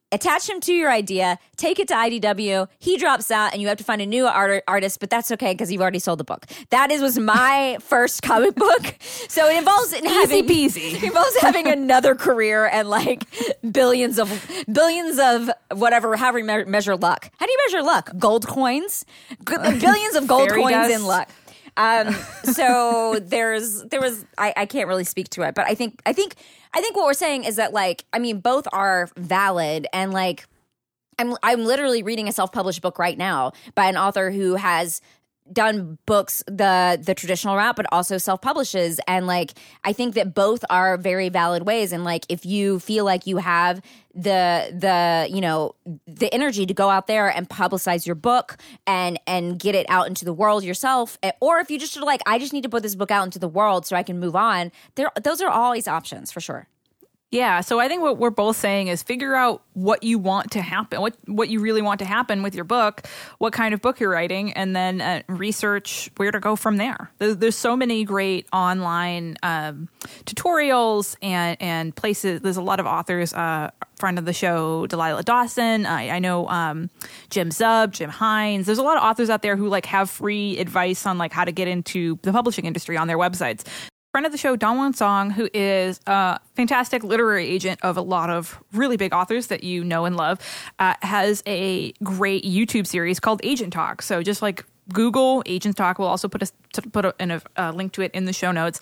Attach 0.09 0.47
him 0.49 0.61
to 0.61 0.73
your 0.73 0.89
idea, 0.89 1.37
take 1.57 1.79
it 1.79 1.89
to 1.89 1.93
IDW. 1.93 2.69
He 2.79 2.97
drops 2.97 3.29
out, 3.29 3.51
and 3.51 3.61
you 3.61 3.67
have 3.67 3.77
to 3.77 3.83
find 3.83 4.01
a 4.01 4.05
new 4.05 4.25
art- 4.25 4.63
artist, 4.65 5.01
but 5.01 5.09
that's 5.09 5.31
okay 5.31 5.51
because 5.53 5.69
you've 5.69 5.81
already 5.81 5.99
sold 5.99 6.19
the 6.19 6.23
book. 6.23 6.45
That 6.69 6.91
is 6.91 7.01
was 7.01 7.19
my 7.19 7.77
first 7.81 8.21
comic 8.21 8.55
book, 8.55 8.95
so 9.01 9.49
it 9.49 9.57
involves 9.57 9.91
in 9.91 10.05
having 10.05 10.47
peasy. 10.47 10.93
it 10.95 11.03
involves 11.03 11.35
having 11.41 11.67
another 11.67 12.15
career 12.15 12.67
and 12.67 12.89
like 12.89 13.25
billions 13.69 14.17
of 14.17 14.29
billions 14.71 15.19
of 15.19 15.51
whatever 15.77 16.15
however 16.15 16.39
you 16.39 16.45
me- 16.45 16.63
measure 16.65 16.95
luck 16.95 17.29
how 17.37 17.45
do 17.45 17.51
you 17.51 17.57
measure 17.67 17.83
luck 17.83 18.11
gold 18.17 18.47
coins 18.47 19.03
billions 19.45 20.15
of 20.15 20.25
gold 20.27 20.47
Fairy 20.49 20.61
coins 20.61 20.73
dust. 20.73 20.93
in 20.93 21.05
luck 21.05 21.29
um 21.77 22.13
so 22.43 23.19
there's 23.21 23.83
there 23.83 24.01
was 24.01 24.25
I, 24.37 24.53
I 24.57 24.65
can't 24.65 24.87
really 24.87 25.05
speak 25.05 25.29
to 25.29 25.43
it 25.43 25.55
but 25.55 25.65
i 25.65 25.75
think 25.75 26.01
i 26.05 26.11
think 26.11 26.35
i 26.73 26.81
think 26.81 26.95
what 26.95 27.05
we're 27.05 27.13
saying 27.13 27.45
is 27.45 27.55
that 27.55 27.71
like 27.71 28.03
i 28.11 28.19
mean 28.19 28.39
both 28.39 28.67
are 28.73 29.09
valid 29.15 29.87
and 29.93 30.11
like 30.11 30.45
I'm 31.19 31.35
I'm 31.41 31.65
literally 31.65 32.03
reading 32.03 32.27
a 32.27 32.31
self-published 32.31 32.81
book 32.81 32.99
right 32.99 33.17
now 33.17 33.53
by 33.73 33.87
an 33.87 33.97
author 33.97 34.29
who 34.29 34.55
has 34.55 35.01
done 35.51 35.97
books 36.05 36.43
the 36.47 37.01
the 37.01 37.13
traditional 37.13 37.55
route 37.55 37.75
but 37.75 37.85
also 37.91 38.17
self-publishes. 38.17 38.99
And 39.07 39.27
like 39.27 39.53
I 39.83 39.93
think 39.93 40.15
that 40.15 40.33
both 40.33 40.63
are 40.69 40.97
very 40.97 41.29
valid 41.29 41.65
ways. 41.65 41.91
And 41.91 42.03
like 42.03 42.25
if 42.29 42.45
you 42.45 42.79
feel 42.79 43.05
like 43.05 43.27
you 43.27 43.37
have 43.37 43.81
the 44.17 44.73
the 44.73 45.27
you 45.33 45.41
know 45.41 45.75
the 46.07 46.33
energy 46.33 46.65
to 46.65 46.73
go 46.73 46.89
out 46.89 47.07
there 47.07 47.29
and 47.29 47.47
publicize 47.47 48.05
your 48.05 48.15
book 48.15 48.57
and 48.87 49.19
and 49.27 49.59
get 49.59 49.75
it 49.75 49.85
out 49.89 50.07
into 50.07 50.25
the 50.25 50.33
world 50.33 50.63
yourself 50.63 51.19
eh, 51.21 51.31
or 51.39 51.59
if 51.59 51.69
you 51.69 51.77
just 51.77 51.95
are 51.95 52.01
like 52.01 52.21
I 52.25 52.39
just 52.39 52.51
need 52.51 52.63
to 52.63 52.69
put 52.69 52.81
this 52.81 52.95
book 52.95 53.11
out 53.11 53.25
into 53.25 53.37
the 53.37 53.47
world 53.47 53.85
so 53.85 53.95
I 53.95 54.01
can 54.01 54.19
move 54.19 54.35
on 54.35 54.71
there 54.95 55.11
those 55.21 55.39
are 55.39 55.49
always 55.49 55.87
options 55.87 56.31
for 56.31 56.41
sure 56.41 56.67
Yeah, 57.29 57.59
so 57.59 57.77
I 57.77 57.89
think 57.89 58.01
what 58.01 58.17
we're 58.17 58.29
both 58.29 58.55
saying 58.55 58.87
is 58.87 59.03
figure 59.03 59.35
out 59.35 59.61
what 59.73 60.01
you 60.01 60.17
want 60.17 60.51
to 60.51 60.61
happen, 60.61 61.01
what 61.01 61.17
what 61.25 61.49
you 61.49 61.59
really 61.59 61.81
want 61.81 61.99
to 61.99 62.05
happen 62.05 62.41
with 62.41 62.55
your 62.55 62.63
book, 62.63 63.05
what 63.37 63.51
kind 63.51 63.73
of 63.73 63.81
book 63.81 63.99
you're 63.99 64.09
writing, 64.09 64.53
and 64.53 64.73
then 64.73 65.01
uh, 65.01 65.23
research 65.27 66.09
where 66.15 66.31
to 66.31 66.39
go 66.39 66.55
from 66.55 66.77
there. 66.77 67.11
There's, 67.17 67.35
there's 67.35 67.57
so 67.57 67.75
many 67.75 68.05
great 68.05 68.47
online 68.53 69.35
um, 69.43 69.89
tutorials 70.23 71.17
and 71.21 71.57
and 71.59 71.93
places. 71.93 72.39
There's 72.39 72.55
a 72.55 72.61
lot 72.61 72.79
of 72.79 72.85
authors. 72.85 73.33
Uh, 73.33 73.71
friend 73.97 74.17
of 74.17 74.23
the 74.23 74.33
show, 74.33 74.87
Delilah 74.87 75.23
Dawson. 75.23 75.85
I, 75.85 76.11
I 76.11 76.19
know 76.19 76.47
um, 76.47 76.89
Jim 77.29 77.49
Zub, 77.49 77.91
Jim 77.91 78.09
Hines. 78.09 78.67
There's 78.67 78.77
a 78.77 78.83
lot 78.83 78.95
of 78.95 79.03
authors 79.03 79.29
out 79.29 79.41
there 79.41 79.57
who 79.57 79.67
like 79.67 79.87
have 79.87 80.09
free 80.09 80.57
advice 80.59 81.05
on 81.05 81.17
like 81.17 81.33
how 81.33 81.43
to 81.43 81.51
get 81.51 81.67
into 81.67 82.19
the 82.21 82.31
publishing 82.31 82.65
industry 82.65 82.95
on 82.95 83.07
their 83.07 83.17
websites 83.17 83.65
friend 84.17 84.25
of 84.25 84.31
the 84.31 84.37
show, 84.39 84.57
DongWon 84.57 84.95
Song, 84.95 85.29
who 85.29 85.47
is 85.53 85.99
a 86.07 86.39
fantastic 86.55 87.03
literary 87.03 87.47
agent 87.47 87.79
of 87.83 87.97
a 87.97 88.01
lot 88.01 88.31
of 88.31 88.59
really 88.73 88.97
big 88.97 89.13
authors 89.13 89.45
that 89.45 89.63
you 89.63 89.83
know 89.83 90.05
and 90.05 90.17
love, 90.17 90.39
uh, 90.79 90.95
has 91.03 91.43
a 91.45 91.91
great 92.03 92.43
YouTube 92.43 92.87
series 92.87 93.19
called 93.19 93.39
Agent 93.43 93.73
Talk. 93.73 94.01
So 94.01 94.23
just 94.23 94.41
like 94.41 94.65
Google 94.91 95.43
Agent 95.45 95.77
Talk, 95.77 95.99
we'll 95.99 96.07
also 96.07 96.27
put 96.27 96.41
a 96.41 96.51
put 96.89 97.05
a, 97.05 97.41
a 97.57 97.71
link 97.71 97.91
to 97.93 98.01
it 98.01 98.09
in 98.15 98.25
the 98.25 98.33
show 98.33 98.51
notes. 98.51 98.79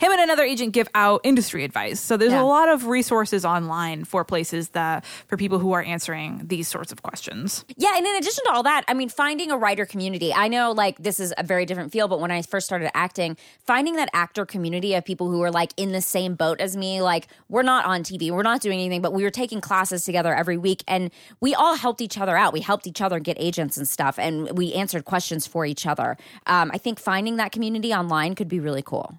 Him 0.00 0.12
and 0.12 0.20
another 0.20 0.42
agent 0.42 0.72
give 0.72 0.88
out 0.94 1.20
industry 1.24 1.64
advice. 1.64 2.00
So 2.00 2.16
there's 2.16 2.32
Yeah. 2.32 2.42
a 2.42 2.44
lot 2.44 2.68
of 2.68 2.86
resources 2.86 3.44
online 3.44 4.04
for 4.04 4.24
places 4.24 4.70
that 4.70 5.04
for 5.26 5.36
people 5.36 5.58
who 5.58 5.72
are 5.72 5.82
answering 5.82 6.42
these 6.46 6.68
sorts 6.68 6.92
of 6.92 7.02
questions. 7.02 7.64
Yeah, 7.76 7.96
and 7.96 8.06
in 8.06 8.16
addition 8.16 8.44
to 8.46 8.52
all 8.52 8.62
that, 8.64 8.84
I 8.88 8.94
mean, 8.94 9.08
finding 9.08 9.50
a 9.50 9.56
writer 9.56 9.86
community. 9.86 10.32
I 10.34 10.48
know, 10.48 10.72
like, 10.72 10.98
this 10.98 11.20
is 11.20 11.32
a 11.38 11.42
very 11.42 11.66
different 11.66 11.92
field, 11.92 12.10
but 12.10 12.20
when 12.20 12.30
I 12.30 12.42
first 12.42 12.66
started 12.66 12.90
acting, 12.96 13.36
finding 13.66 13.96
that 13.96 14.08
actor 14.12 14.44
community 14.46 14.94
of 14.94 15.04
people 15.04 15.30
who 15.30 15.42
are 15.42 15.50
like 15.50 15.72
in 15.76 15.92
the 15.92 16.00
same 16.00 16.34
boat 16.34 16.60
as 16.60 16.76
me, 16.76 17.00
like, 17.02 17.28
we're 17.48 17.62
not 17.62 17.84
on 17.84 18.02
TV, 18.02 18.30
we're 18.30 18.42
not 18.42 18.60
doing 18.60 18.80
anything, 18.80 19.02
but 19.02 19.12
we 19.12 19.22
were 19.22 19.30
taking 19.30 19.60
classes 19.60 20.04
together 20.04 20.34
every 20.34 20.56
week, 20.56 20.82
and 20.88 21.10
we 21.40 21.54
all 21.54 21.76
helped 21.76 22.00
each 22.00 22.18
other 22.18 22.36
out. 22.36 22.52
We 22.52 22.60
helped 22.60 22.86
each 22.86 23.00
other 23.00 23.18
get 23.20 23.36
agents 23.40 23.76
and 23.76 23.86
stuff, 23.88 24.18
and 24.18 24.56
we 24.56 24.72
answered 24.74 25.04
questions 25.04 25.46
for 25.46 25.64
each 25.66 25.86
other. 25.86 26.16
Um, 26.46 26.70
I 26.72 26.78
think 26.78 26.98
finding 26.98 27.36
that 27.36 27.52
community 27.52 27.92
online 27.92 28.34
could 28.34 28.48
be 28.48 28.60
really 28.60 28.82
cool. 28.82 29.18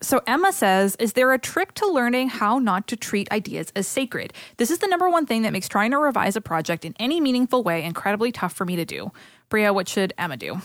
So 0.00 0.20
Emma 0.26 0.52
says, 0.52 0.96
"Is 0.96 1.14
there 1.14 1.32
a 1.32 1.38
trick 1.38 1.74
to 1.74 1.86
learning 1.86 2.28
how 2.28 2.58
not 2.58 2.86
to 2.88 2.96
treat 2.96 3.30
ideas 3.32 3.72
as 3.74 3.86
sacred? 3.86 4.32
This 4.56 4.70
is 4.70 4.78
the 4.78 4.88
number 4.88 5.08
one 5.08 5.26
thing 5.26 5.42
that 5.42 5.52
makes 5.52 5.68
trying 5.68 5.90
to 5.92 5.98
revise 5.98 6.36
a 6.36 6.40
project 6.40 6.84
in 6.84 6.94
any 6.98 7.20
meaningful 7.20 7.62
way 7.62 7.82
incredibly 7.82 8.32
tough 8.32 8.52
for 8.52 8.64
me 8.64 8.76
to 8.76 8.84
do." 8.84 9.12
Brea, 9.48 9.70
what 9.70 9.88
should 9.88 10.12
Emma 10.18 10.36
do? 10.36 10.60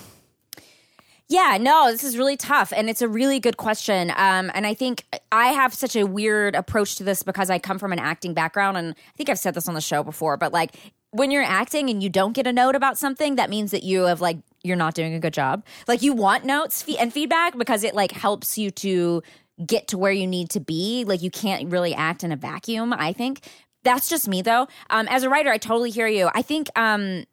Yeah, 1.31 1.57
no, 1.61 1.89
this 1.89 2.03
is 2.03 2.17
really 2.17 2.35
tough, 2.35 2.73
and 2.75 2.89
it's 2.89 3.01
a 3.01 3.07
really 3.07 3.39
good 3.39 3.55
question. 3.55 4.11
Um, 4.17 4.51
and 4.53 4.67
I 4.67 4.73
think 4.73 5.05
I 5.31 5.47
have 5.53 5.73
such 5.73 5.95
a 5.95 6.03
weird 6.03 6.55
approach 6.55 6.95
to 6.95 7.05
this 7.05 7.23
because 7.23 7.49
I 7.49 7.57
come 7.57 7.79
from 7.79 7.93
an 7.93 7.99
acting 7.99 8.33
background, 8.33 8.75
and 8.75 8.95
I 8.97 9.15
think 9.15 9.29
I've 9.29 9.39
said 9.39 9.53
this 9.53 9.69
on 9.69 9.73
the 9.73 9.79
show 9.79 10.03
before. 10.03 10.35
But 10.35 10.51
like, 10.51 10.75
when 11.11 11.31
you're 11.31 11.41
acting 11.41 11.89
and 11.89 12.03
you 12.03 12.09
don't 12.09 12.33
get 12.33 12.47
a 12.47 12.51
note 12.51 12.75
about 12.75 12.97
something, 12.97 13.35
that 13.35 13.49
means 13.49 13.71
that 13.71 13.83
you 13.83 14.03
have 14.03 14.19
like 14.19 14.39
you're 14.63 14.77
not 14.77 14.93
doing 14.93 15.13
a 15.13 15.19
good 15.19 15.33
job. 15.33 15.65
Like, 15.87 16.01
you 16.01 16.13
want 16.13 16.45
notes 16.45 16.85
and 16.99 17.11
feedback 17.11 17.57
because 17.57 17.83
it 17.83 17.95
like 17.95 18.11
helps 18.11 18.57
you 18.57 18.71
to 18.71 19.23
get 19.65 19.87
to 19.89 19.97
where 19.97 20.11
you 20.11 20.27
need 20.27 20.49
to 20.51 20.59
be. 20.59 21.03
Like, 21.05 21.21
you 21.21 21.31
can't 21.31 21.71
really 21.71 21.93
act 21.93 22.23
in 22.23 22.31
a 22.31 22.35
vacuum. 22.35 22.93
I 22.93 23.13
think 23.13 23.47
that's 23.83 24.07
just 24.09 24.27
me 24.27 24.41
though. 24.41 24.67
Um, 24.89 25.07
as 25.09 25.23
a 25.23 25.29
writer, 25.29 25.49
I 25.49 25.57
totally 25.57 25.91
hear 25.91 26.07
you. 26.07 26.29
I 26.33 26.41
think. 26.41 26.69
Um, 26.77 27.25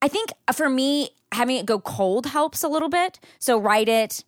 I 0.00 0.08
think 0.08 0.30
for 0.54 0.68
me, 0.68 1.10
having 1.32 1.56
it 1.56 1.66
go 1.66 1.80
cold 1.80 2.26
helps 2.26 2.62
a 2.62 2.68
little 2.68 2.88
bit. 2.88 3.18
So 3.38 3.58
write 3.58 3.88
it, 3.88 4.24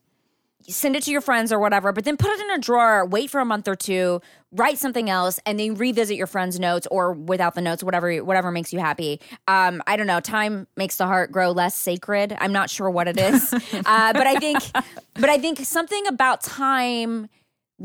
send 0.71 0.97
it 0.97 1.03
to 1.05 1.11
your 1.11 1.21
friends 1.21 1.53
or 1.53 1.59
whatever, 1.59 1.93
but 1.93 2.05
then 2.05 2.17
put 2.17 2.31
it 2.31 2.41
in 2.41 2.51
a 2.51 2.59
drawer, 2.59 3.05
wait 3.05 3.31
for 3.31 3.41
a 3.41 3.45
month 3.45 3.69
or 3.69 3.77
two, 3.77 4.21
write 4.53 4.79
something 4.79 5.11
else, 5.11 5.39
and 5.45 5.59
then 5.59 5.75
revisit 5.75 6.17
your 6.17 6.27
friend's 6.27 6.59
notes 6.59 6.87
or 6.91 7.13
without 7.13 7.55
the 7.55 7.61
notes, 7.61 7.83
whatever 7.83 8.17
whatever 8.19 8.51
makes 8.51 8.73
you 8.73 8.79
happy. 8.79 9.21
Um, 9.49 9.83
I 9.87 9.97
don't 9.97 10.07
know. 10.07 10.21
Time 10.21 10.67
makes 10.77 10.97
the 10.97 11.07
heart 11.07 11.33
grow 11.33 11.51
less 11.51 11.75
sacred. 11.75 12.37
I'm 12.41 12.53
not 12.53 12.71
sure 12.71 12.91
what 12.91 13.09
it 13.09 13.19
is, 13.19 13.53
uh, 13.73 14.13
but 14.13 14.27
I 14.27 14.37
think, 14.37 14.59
but 15.15 15.29
I 15.29 15.39
think 15.39 15.59
something 15.61 16.07
about 16.07 16.43
time 16.43 17.29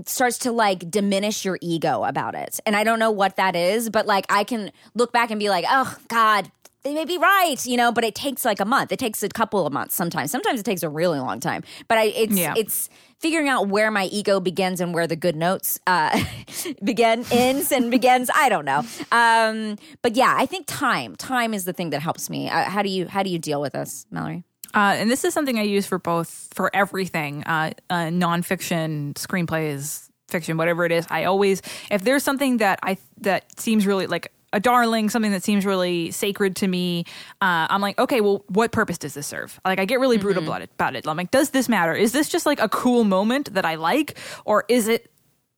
starts 0.05 0.39
to 0.39 0.51
like 0.51 0.89
diminish 0.91 1.45
your 1.45 1.57
ego 1.61 2.03
about 2.03 2.35
it. 2.35 2.59
And 2.65 2.75
I 2.75 2.83
don't 2.83 2.99
know 2.99 3.11
what 3.11 3.37
that 3.37 3.55
is, 3.55 3.89
but 3.89 4.05
like 4.05 4.25
I 4.29 4.43
can 4.43 4.71
look 4.93 5.11
back 5.11 5.31
and 5.31 5.39
be 5.39 5.49
like, 5.49 5.65
oh 5.69 5.95
God, 6.09 6.51
they 6.85 6.93
may 6.93 7.03
be 7.03 7.17
right, 7.17 7.55
you 7.65 7.75
know, 7.77 7.91
but 7.91 8.03
it 8.03 8.13
takes 8.13 8.45
like 8.45 8.59
a 8.59 8.65
month. 8.65 8.91
It 8.91 8.99
takes 8.99 9.23
a 9.23 9.27
couple 9.29 9.65
of 9.65 9.73
months 9.73 9.95
sometimes. 9.95 10.29
Sometimes 10.29 10.59
it 10.59 10.63
takes 10.63 10.83
a 10.83 10.89
really 10.89 11.19
long 11.19 11.39
time. 11.39 11.63
But 11.87 11.97
I 11.97 12.03
it's 12.03 12.37
Yeah. 12.37 12.53
it's 12.55 12.89
figuring 13.19 13.49
out 13.49 13.67
where 13.69 13.89
my 13.89 14.05
ego 14.05 14.39
begins 14.39 14.79
and 14.79 14.93
where 14.93 15.07
the 15.07 15.15
good 15.15 15.35
notes 15.35 15.79
uh 15.87 16.23
begin 16.83 17.25
ends 17.31 17.71
and 17.71 17.89
begins. 17.89 18.29
I 18.33 18.49
don't 18.49 18.65
know. 18.65 18.83
Um 19.11 19.77
but 20.03 20.15
yeah, 20.15 20.35
I 20.37 20.45
think 20.45 20.67
time. 20.67 21.15
Time 21.15 21.55
is 21.55 21.65
the 21.65 21.73
thing 21.73 21.89
that 21.89 22.01
helps 22.03 22.29
me. 22.29 22.49
Uh, 22.49 22.65
how 22.69 22.83
do 22.83 22.89
you 22.89 23.07
how 23.07 23.23
do 23.23 23.31
you 23.31 23.39
deal 23.39 23.59
with 23.59 23.73
this, 23.73 24.05
Mallory? 24.11 24.43
Uh, 24.75 24.93
and 24.97 25.09
this 25.09 25.23
is 25.23 25.33
something 25.33 25.57
I 25.57 25.63
use 25.63 25.85
for 25.87 25.97
both 25.97 26.49
for 26.53 26.69
everything, 26.75 27.43
uh, 27.45 27.71
uh, 27.89 27.95
nonfiction, 28.11 29.13
screenplays, 29.13 30.09
fiction, 30.27 30.57
whatever 30.57 30.83
it 30.85 30.91
is. 30.91 31.07
I 31.09 31.23
always, 31.23 31.61
if 31.89 32.03
there's 32.03 32.23
something 32.23 32.57
that 32.57 32.79
I 32.83 32.97
that 33.21 33.57
seems 33.59 33.87
really 33.87 34.05
like 34.05 34.33
a 34.55 34.59
darling, 34.59 35.09
something 35.09 35.33
that 35.33 35.43
seems 35.43 35.65
really 35.65 36.11
sacred 36.11 36.55
to 36.55 36.67
me, 36.67 37.03
uh, 37.41 37.67
I'm 37.69 37.81
like, 37.81 37.99
okay, 37.99 38.21
well, 38.21 38.45
what 38.47 38.71
purpose 38.71 38.97
does 38.97 39.13
this 39.13 39.27
serve? 39.27 39.59
Like, 39.65 39.79
I 39.79 39.85
get 39.85 39.99
really 39.99 40.17
brutal 40.17 40.43
about 40.43 40.61
it. 40.61 40.71
About 40.73 40.95
it. 40.95 41.05
I'm 41.05 41.17
like, 41.17 41.29
does 41.29 41.49
this 41.49 41.67
matter? 41.67 41.93
Is 41.93 42.13
this 42.13 42.29
just 42.29 42.45
like 42.45 42.61
a 42.61 42.69
cool 42.69 43.03
moment 43.03 43.53
that 43.53 43.65
I 43.65 43.75
like, 43.75 44.17
or 44.45 44.63
is 44.69 44.87
it 44.87 45.11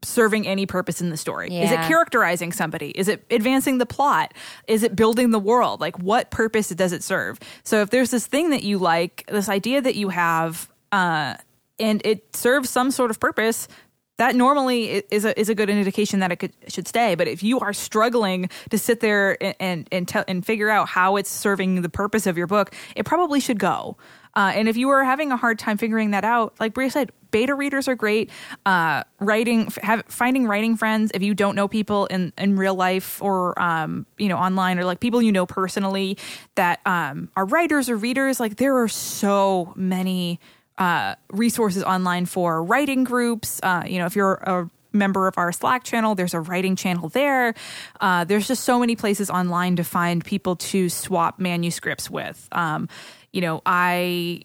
serving 0.04 0.48
any 0.48 0.66
purpose 0.66 1.00
in 1.00 1.12
the 1.12 1.18
story? 1.18 1.50
Is 1.56 1.72
it 1.72 1.80
characterizing 1.82 2.52
somebody? 2.52 2.90
Is 2.90 3.08
it 3.08 3.24
advancing 3.30 3.78
the 3.78 3.86
plot? 3.86 4.34
Is 4.68 4.82
it 4.82 4.96
building 4.96 5.30
the 5.30 5.40
world? 5.40 5.80
Like, 5.80 5.98
what 6.00 6.32
purpose 6.32 6.70
does 6.70 6.92
it 6.92 7.04
serve? 7.04 7.40
So, 7.64 7.82
if 7.82 7.92
there's 7.92 8.10
this 8.10 8.26
thing 8.26 8.50
that 8.50 8.64
you 8.64 8.80
like, 8.80 9.26
this 9.28 9.48
idea 9.48 9.80
that 9.82 9.96
you 9.96 10.10
have, 10.10 10.72
uh, 10.92 11.36
and 11.80 12.02
it 12.04 12.36
serves 12.36 12.72
some 12.72 12.90
sort 12.90 13.12
of 13.12 13.20
purpose, 13.20 13.68
that 14.18 14.36
normally 14.36 15.04
is 15.12 15.26
a 15.26 15.40
is 15.40 15.50
a 15.50 15.56
good 15.56 15.70
indication 15.70 16.20
that 16.20 16.32
it 16.32 16.38
could 16.38 16.54
should 16.68 16.88
stay. 16.88 17.16
But 17.16 17.28
if 17.28 17.44
you 17.44 17.60
are 17.60 17.74
struggling 17.74 18.50
to 18.70 18.78
sit 18.78 19.00
there 19.00 19.42
and 19.42 19.56
and 19.60 19.88
and, 19.92 20.08
tell, 20.08 20.24
and 20.28 20.46
figure 20.46 20.70
out 20.70 20.88
how 20.90 21.16
it's 21.16 21.30
serving 21.30 21.82
the 21.82 21.90
purpose 21.90 22.28
of 22.28 22.38
your 22.38 22.48
book, 22.48 22.74
it 22.96 23.06
probably 23.06 23.40
should 23.40 23.60
go. 23.60 23.98
Uh, 24.38 24.52
and 24.54 24.70
if 24.70 24.78
you 24.78 24.90
are 24.90 25.04
having 25.04 25.32
a 25.32 25.38
hard 25.38 25.58
time 25.58 25.78
figuring 25.78 26.12
that 26.12 26.24
out, 26.24 26.54
like 26.60 26.76
Brea 26.76 26.90
said, 26.90 27.12
beta 27.32 27.56
readers 27.56 27.88
are 27.88 27.96
great. 27.96 28.30
Uh, 28.68 29.04
writing, 29.20 29.68
have, 29.82 30.04
finding 30.08 30.46
writing 30.46 30.78
friends. 30.78 31.12
If 31.16 31.24
you 31.24 31.34
don't 31.34 31.56
know 31.56 31.68
people 31.68 32.06
in, 32.06 32.32
in 32.38 32.56
real 32.56 32.76
life 32.76 33.20
or 33.20 33.60
um, 33.60 34.06
you 34.20 34.30
know 34.30 34.38
online 34.38 34.78
or 34.78 34.86
like 34.86 35.00
people 35.00 35.24
you 35.24 35.32
know 35.32 35.48
personally 35.48 36.20
that 36.54 36.82
um, 36.86 37.30
are 37.36 37.46
writers 37.46 37.90
or 37.90 37.98
readers, 37.98 38.40
like 38.40 38.58
there 38.58 38.78
are 38.78 38.88
so 38.88 39.74
many 39.76 40.40
uh, 40.78 41.16
resources 41.32 41.84
online 41.84 42.26
for 42.26 42.64
writing 42.64 43.04
groups. 43.04 43.60
Uh, 43.64 43.84
you 43.86 44.00
know, 44.00 44.06
if 44.06 44.16
you're 44.16 44.36
a 44.36 44.70
member 44.94 45.28
of 45.28 45.38
our 45.38 45.52
Slack 45.52 45.84
channel, 45.84 46.16
there's 46.16 46.34
a 46.34 46.40
writing 46.40 46.76
channel 46.76 47.10
there. 47.10 47.54
Uh, 48.00 48.24
there's 48.24 48.48
just 48.48 48.64
so 48.64 48.80
many 48.80 48.96
places 48.96 49.30
online 49.30 49.76
to 49.78 49.84
find 49.84 50.24
people 50.24 50.56
to 50.56 50.90
swap 50.90 51.40
manuscripts 51.40 52.10
with. 52.10 52.48
Um, 52.52 52.90
you 53.32 53.42
know, 53.42 53.62
I. 53.66 54.42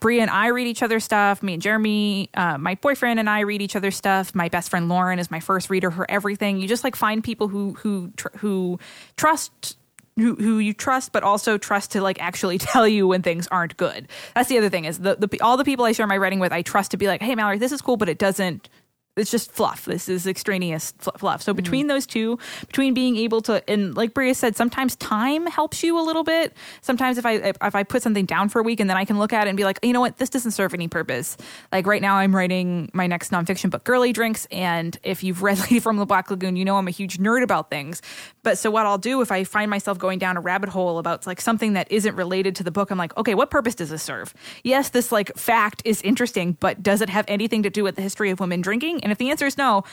Brea 0.00 0.18
and 0.18 0.30
I 0.30 0.48
read 0.48 0.66
each 0.66 0.82
other's 0.82 1.04
stuff. 1.04 1.40
Me 1.40 1.52
and 1.52 1.62
Jeremy, 1.62 2.30
uh, 2.34 2.58
my 2.58 2.74
boyfriend 2.74 3.20
and 3.20 3.30
I 3.30 3.40
read 3.40 3.62
each 3.62 3.76
other's 3.76 3.94
stuff. 3.94 4.34
My 4.34 4.48
best 4.48 4.70
friend 4.70 4.88
Lauren 4.88 5.20
is 5.20 5.30
my 5.30 5.38
first 5.38 5.70
reader 5.70 5.92
for 5.92 6.10
everything. 6.10 6.58
You 6.58 6.66
just 6.66 6.82
like 6.82 6.96
find 6.96 7.22
people 7.22 7.46
who 7.46 7.74
who 7.74 8.10
tr- 8.16 8.36
who 8.38 8.80
trust 9.16 9.76
who, 10.16 10.58
you 10.58 10.74
trust, 10.74 11.12
but 11.12 11.22
also 11.22 11.58
trust 11.58 11.92
to 11.92 12.00
like 12.00 12.20
actually 12.20 12.58
tell 12.72 12.86
you 12.86 13.06
when 13.06 13.22
things 13.22 13.46
aren't 13.48 13.76
good. 13.76 14.08
That's 14.34 14.48
the 14.48 14.58
other 14.58 14.68
thing 14.68 14.84
is 14.84 14.98
the, 14.98 15.16
the 15.16 15.40
all 15.40 15.56
the 15.56 15.64
people 15.64 15.84
I 15.84 15.92
share 15.92 16.06
my 16.06 16.16
writing 16.16 16.38
with, 16.38 16.52
I 16.52 16.62
trust 16.62 16.90
to 16.92 16.96
be 16.96 17.06
like, 17.06 17.22
hey 17.22 17.34
Mallory, 17.34 17.58
this 17.58 17.72
is 17.72 17.80
cool, 17.80 17.96
but 17.96 18.08
it 18.08 18.18
doesn't. 18.18 18.68
It's 19.14 19.30
just 19.30 19.52
fluff. 19.52 19.84
This 19.84 20.08
is 20.08 20.26
extraneous 20.26 20.94
fl- 20.96 21.10
fluff. 21.18 21.42
So 21.42 21.52
mm. 21.52 21.56
between 21.56 21.86
those 21.86 22.06
two, 22.06 22.38
between 22.66 22.94
being 22.94 23.18
able 23.18 23.42
to, 23.42 23.62
and 23.68 23.94
like 23.94 24.14
Brea 24.14 24.32
said, 24.32 24.56
sometimes 24.56 24.96
time 24.96 25.46
helps 25.46 25.82
you 25.82 26.00
a 26.00 26.00
little 26.00 26.24
bit. 26.24 26.56
Sometimes 26.80 27.18
if 27.18 27.26
I 27.26 27.32
if 27.34 27.74
I 27.74 27.82
put 27.82 28.02
something 28.02 28.24
down 28.24 28.48
for 28.48 28.60
a 28.60 28.62
week 28.62 28.80
and 28.80 28.88
then 28.88 28.96
I 28.96 29.04
can 29.04 29.18
look 29.18 29.34
at 29.34 29.46
it 29.46 29.50
and 29.50 29.56
be 29.56 29.64
like, 29.64 29.78
you 29.82 29.92
know 29.92 30.00
what, 30.00 30.16
this 30.16 30.30
doesn't 30.30 30.52
serve 30.52 30.72
any 30.72 30.88
purpose. 30.88 31.36
Like 31.70 31.86
right 31.86 32.00
now, 32.00 32.14
I'm 32.14 32.34
writing 32.34 32.90
my 32.94 33.06
next 33.06 33.32
nonfiction 33.32 33.68
book, 33.68 33.84
Girly 33.84 34.14
Drinks, 34.14 34.46
and 34.50 34.96
if 35.02 35.22
you've 35.22 35.42
read 35.42 35.58
Lady 35.60 35.78
from 35.78 35.98
the 35.98 36.06
Black 36.06 36.30
Lagoon, 36.30 36.56
you 36.56 36.64
know 36.64 36.78
I'm 36.78 36.88
a 36.88 36.92
huge 36.92 37.18
nerd 37.18 37.42
about 37.42 37.68
things. 37.68 38.00
But 38.42 38.56
so 38.56 38.70
what 38.70 38.86
I'll 38.86 38.96
do 38.96 39.20
if 39.20 39.30
I 39.30 39.44
find 39.44 39.70
myself 39.70 39.98
going 39.98 40.20
down 40.20 40.38
a 40.38 40.40
rabbit 40.40 40.70
hole 40.70 40.98
about 40.98 41.26
like 41.26 41.42
something 41.42 41.74
that 41.74 41.92
isn't 41.92 42.16
related 42.16 42.56
to 42.56 42.64
the 42.64 42.70
book, 42.70 42.90
I'm 42.90 42.96
like, 42.96 43.14
okay, 43.18 43.34
what 43.34 43.50
purpose 43.50 43.74
does 43.74 43.90
this 43.90 44.02
serve? 44.02 44.32
Yes, 44.64 44.88
this 44.88 45.12
like 45.12 45.36
fact 45.36 45.82
is 45.84 46.00
interesting, 46.00 46.56
but 46.60 46.82
does 46.82 47.02
it 47.02 47.10
have 47.10 47.26
anything 47.28 47.62
to 47.64 47.70
do 47.70 47.84
with 47.84 47.96
the 47.96 48.02
history 48.02 48.30
of 48.30 48.40
women 48.40 48.62
drinking? 48.62 49.01
And 49.02 49.12
if 49.12 49.18
the 49.18 49.30
answer 49.30 49.46
is 49.46 49.58
no, 49.58 49.84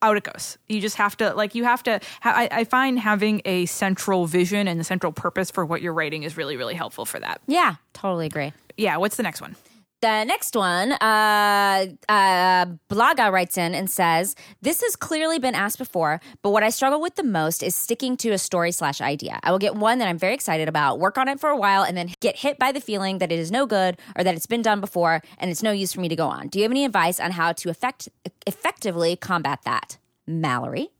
out 0.00 0.16
it 0.16 0.24
goes. 0.24 0.58
You 0.68 0.80
just 0.80 0.96
have 0.96 1.16
to 1.18 1.34
like 1.34 1.54
you 1.54 1.64
have 1.64 1.82
to. 1.84 2.00
I, 2.24 2.48
I 2.50 2.64
find 2.64 2.98
having 2.98 3.42
a 3.44 3.66
central 3.66 4.26
vision 4.26 4.68
and 4.68 4.80
a 4.80 4.84
central 4.84 5.12
purpose 5.12 5.50
for 5.50 5.64
what 5.64 5.82
you're 5.82 5.92
writing 5.92 6.22
is 6.24 6.36
really 6.36 6.56
really 6.56 6.74
helpful 6.74 7.04
for 7.04 7.20
that. 7.20 7.40
Yeah, 7.46 7.76
totally 7.92 8.26
agree. 8.26 8.52
Yeah. 8.76 8.96
What's 8.96 9.16
the 9.16 9.22
next 9.22 9.40
one? 9.40 9.56
The 10.02 10.24
next 10.24 10.56
one, 10.56 10.90
uh, 10.94 11.86
uh, 12.08 12.66
Blaga 12.90 13.30
writes 13.30 13.56
in 13.56 13.72
and 13.72 13.88
says, 13.88 14.34
This 14.60 14.82
has 14.82 14.96
clearly 14.96 15.38
been 15.38 15.54
asked 15.54 15.78
before, 15.78 16.20
but 16.42 16.50
what 16.50 16.64
I 16.64 16.70
struggle 16.70 17.00
with 17.00 17.14
the 17.14 17.22
most 17.22 17.62
is 17.62 17.76
sticking 17.76 18.16
to 18.16 18.30
a 18.30 18.38
story 18.38 18.72
slash 18.72 19.00
idea. 19.00 19.38
I 19.44 19.52
will 19.52 19.60
get 19.60 19.76
one 19.76 19.98
that 20.00 20.08
I'm 20.08 20.18
very 20.18 20.34
excited 20.34 20.68
about, 20.68 20.98
work 20.98 21.18
on 21.18 21.28
it 21.28 21.38
for 21.38 21.50
a 21.50 21.56
while, 21.56 21.84
and 21.84 21.96
then 21.96 22.10
get 22.18 22.36
hit 22.36 22.58
by 22.58 22.72
the 22.72 22.80
feeling 22.80 23.18
that 23.18 23.30
it 23.30 23.38
is 23.38 23.52
no 23.52 23.64
good 23.64 23.96
or 24.16 24.24
that 24.24 24.34
it's 24.34 24.46
been 24.46 24.60
done 24.60 24.80
before 24.80 25.22
and 25.38 25.52
it's 25.52 25.62
no 25.62 25.70
use 25.70 25.92
for 25.92 26.00
me 26.00 26.08
to 26.08 26.16
go 26.16 26.26
on. 26.26 26.48
Do 26.48 26.58
you 26.58 26.64
have 26.64 26.72
any 26.72 26.84
advice 26.84 27.20
on 27.20 27.30
how 27.30 27.52
to 27.52 27.70
effect- 27.70 28.08
effectively 28.44 29.14
combat 29.14 29.60
that? 29.66 29.98
Mallory? 30.26 30.90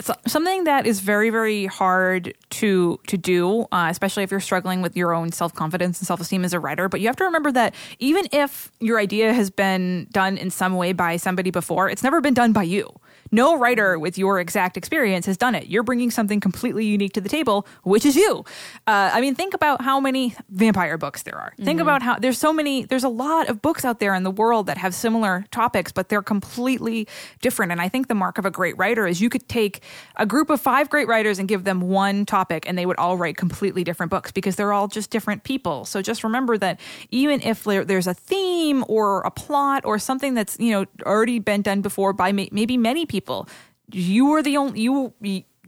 So, 0.00 0.14
something 0.26 0.64
that 0.64 0.86
is 0.86 1.00
very 1.00 1.30
very 1.30 1.66
hard 1.66 2.34
to 2.50 3.00
to 3.08 3.16
do 3.16 3.62
uh, 3.72 3.88
especially 3.90 4.22
if 4.22 4.30
you're 4.30 4.40
struggling 4.40 4.80
with 4.80 4.96
your 4.96 5.12
own 5.12 5.32
self-confidence 5.32 5.98
and 5.98 6.06
self-esteem 6.06 6.44
as 6.44 6.52
a 6.52 6.60
writer 6.60 6.88
but 6.88 7.00
you 7.00 7.08
have 7.08 7.16
to 7.16 7.24
remember 7.24 7.50
that 7.50 7.74
even 7.98 8.26
if 8.32 8.70
your 8.78 8.98
idea 8.98 9.34
has 9.34 9.50
been 9.50 10.06
done 10.12 10.38
in 10.38 10.50
some 10.50 10.76
way 10.76 10.92
by 10.92 11.16
somebody 11.16 11.50
before 11.50 11.88
it's 11.88 12.02
never 12.02 12.20
been 12.20 12.34
done 12.34 12.52
by 12.52 12.62
you. 12.62 12.88
No 13.34 13.56
writer 13.56 13.98
with 13.98 14.18
your 14.18 14.38
exact 14.38 14.76
experience 14.76 15.24
has 15.24 15.38
done 15.38 15.54
it. 15.54 15.66
You're 15.68 15.82
bringing 15.82 16.10
something 16.10 16.38
completely 16.38 16.84
unique 16.84 17.14
to 17.14 17.20
the 17.20 17.28
table 17.28 17.66
which 17.82 18.06
is 18.06 18.14
you. 18.14 18.44
Uh, 18.86 19.10
i 19.12 19.20
mean 19.20 19.34
think 19.34 19.52
about 19.52 19.82
how 19.82 19.98
many 19.98 20.36
vampire 20.48 20.96
books 20.96 21.24
there 21.24 21.36
are. 21.36 21.54
Think 21.58 21.80
about 21.80 22.02
how 22.02 22.18
there's 22.18 22.38
so 22.38 22.52
many 22.52 22.84
there's 22.84 23.04
a 23.04 23.08
lot 23.08 23.48
of 23.48 23.60
books 23.60 23.84
out 23.84 23.98
there 23.98 24.14
in 24.14 24.22
the 24.22 24.30
world 24.30 24.66
that 24.66 24.78
have 24.78 24.94
similar 24.94 25.44
topics 25.50 25.90
but 25.90 26.08
they're 26.08 26.22
completely 26.22 27.08
different 27.40 27.72
and 27.72 27.80
i 27.80 27.88
think 27.88 28.06
the 28.08 28.14
mark 28.14 28.38
of 28.38 28.46
a 28.46 28.50
great 28.50 28.76
writer 28.78 29.06
is 29.06 29.20
you 29.20 29.28
could 29.28 29.48
take 29.48 29.71
a 30.16 30.26
group 30.26 30.50
of 30.50 30.60
five 30.60 30.90
great 30.90 31.08
writers 31.08 31.38
and 31.38 31.48
give 31.48 31.64
them 31.64 31.80
one 31.80 32.26
topic 32.26 32.68
and 32.68 32.76
they 32.76 32.86
would 32.86 32.98
all 32.98 33.16
write 33.16 33.36
completely 33.36 33.84
different 33.84 34.10
books 34.10 34.32
because 34.32 34.56
they're 34.56 34.72
all 34.72 34.88
just 34.88 35.10
different 35.10 35.44
people. 35.44 35.84
So 35.84 36.02
just 36.02 36.24
remember 36.24 36.58
that 36.58 36.80
even 37.10 37.40
if 37.42 37.64
there, 37.64 37.84
there's 37.84 38.06
a 38.06 38.14
theme 38.14 38.84
or 38.88 39.20
a 39.22 39.30
plot 39.30 39.84
or 39.84 39.98
something 39.98 40.34
that's 40.34 40.58
you 40.58 40.72
know 40.72 40.86
already 41.04 41.38
been 41.38 41.62
done 41.62 41.80
before 41.80 42.12
by 42.12 42.32
may, 42.32 42.48
maybe 42.52 42.76
many 42.76 43.06
people 43.06 43.48
you 43.90 44.32
are 44.32 44.42
the 44.42 44.56
only 44.56 44.80
you 44.80 45.12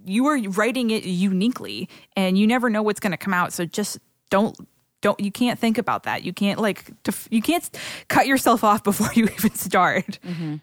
you 0.05 0.27
are 0.27 0.39
writing 0.51 0.91
it 0.91 1.05
uniquely 1.05 1.89
and 2.17 2.39
you 2.39 2.47
never 2.47 2.71
know 2.71 2.83
what's 2.83 3.01
going 3.01 3.13
to 3.13 3.17
come 3.17 3.35
out. 3.35 3.53
So 3.53 3.65
just 3.65 3.99
don't 4.31 4.57
don't 5.01 5.19
you 5.21 5.33
can't 5.33 5.59
think 5.59 5.79
about 5.79 6.05
that. 6.05 6.23
You 6.25 6.33
can't 6.33 6.61
like 6.61 6.91
you 7.31 7.43
can't 7.43 7.69
cut 8.09 8.27
yourself 8.27 8.65
off 8.65 8.83
before 8.85 9.13
you 9.15 9.25
even 9.25 9.55
start 9.55 10.19
mm-hmm. 10.25 10.57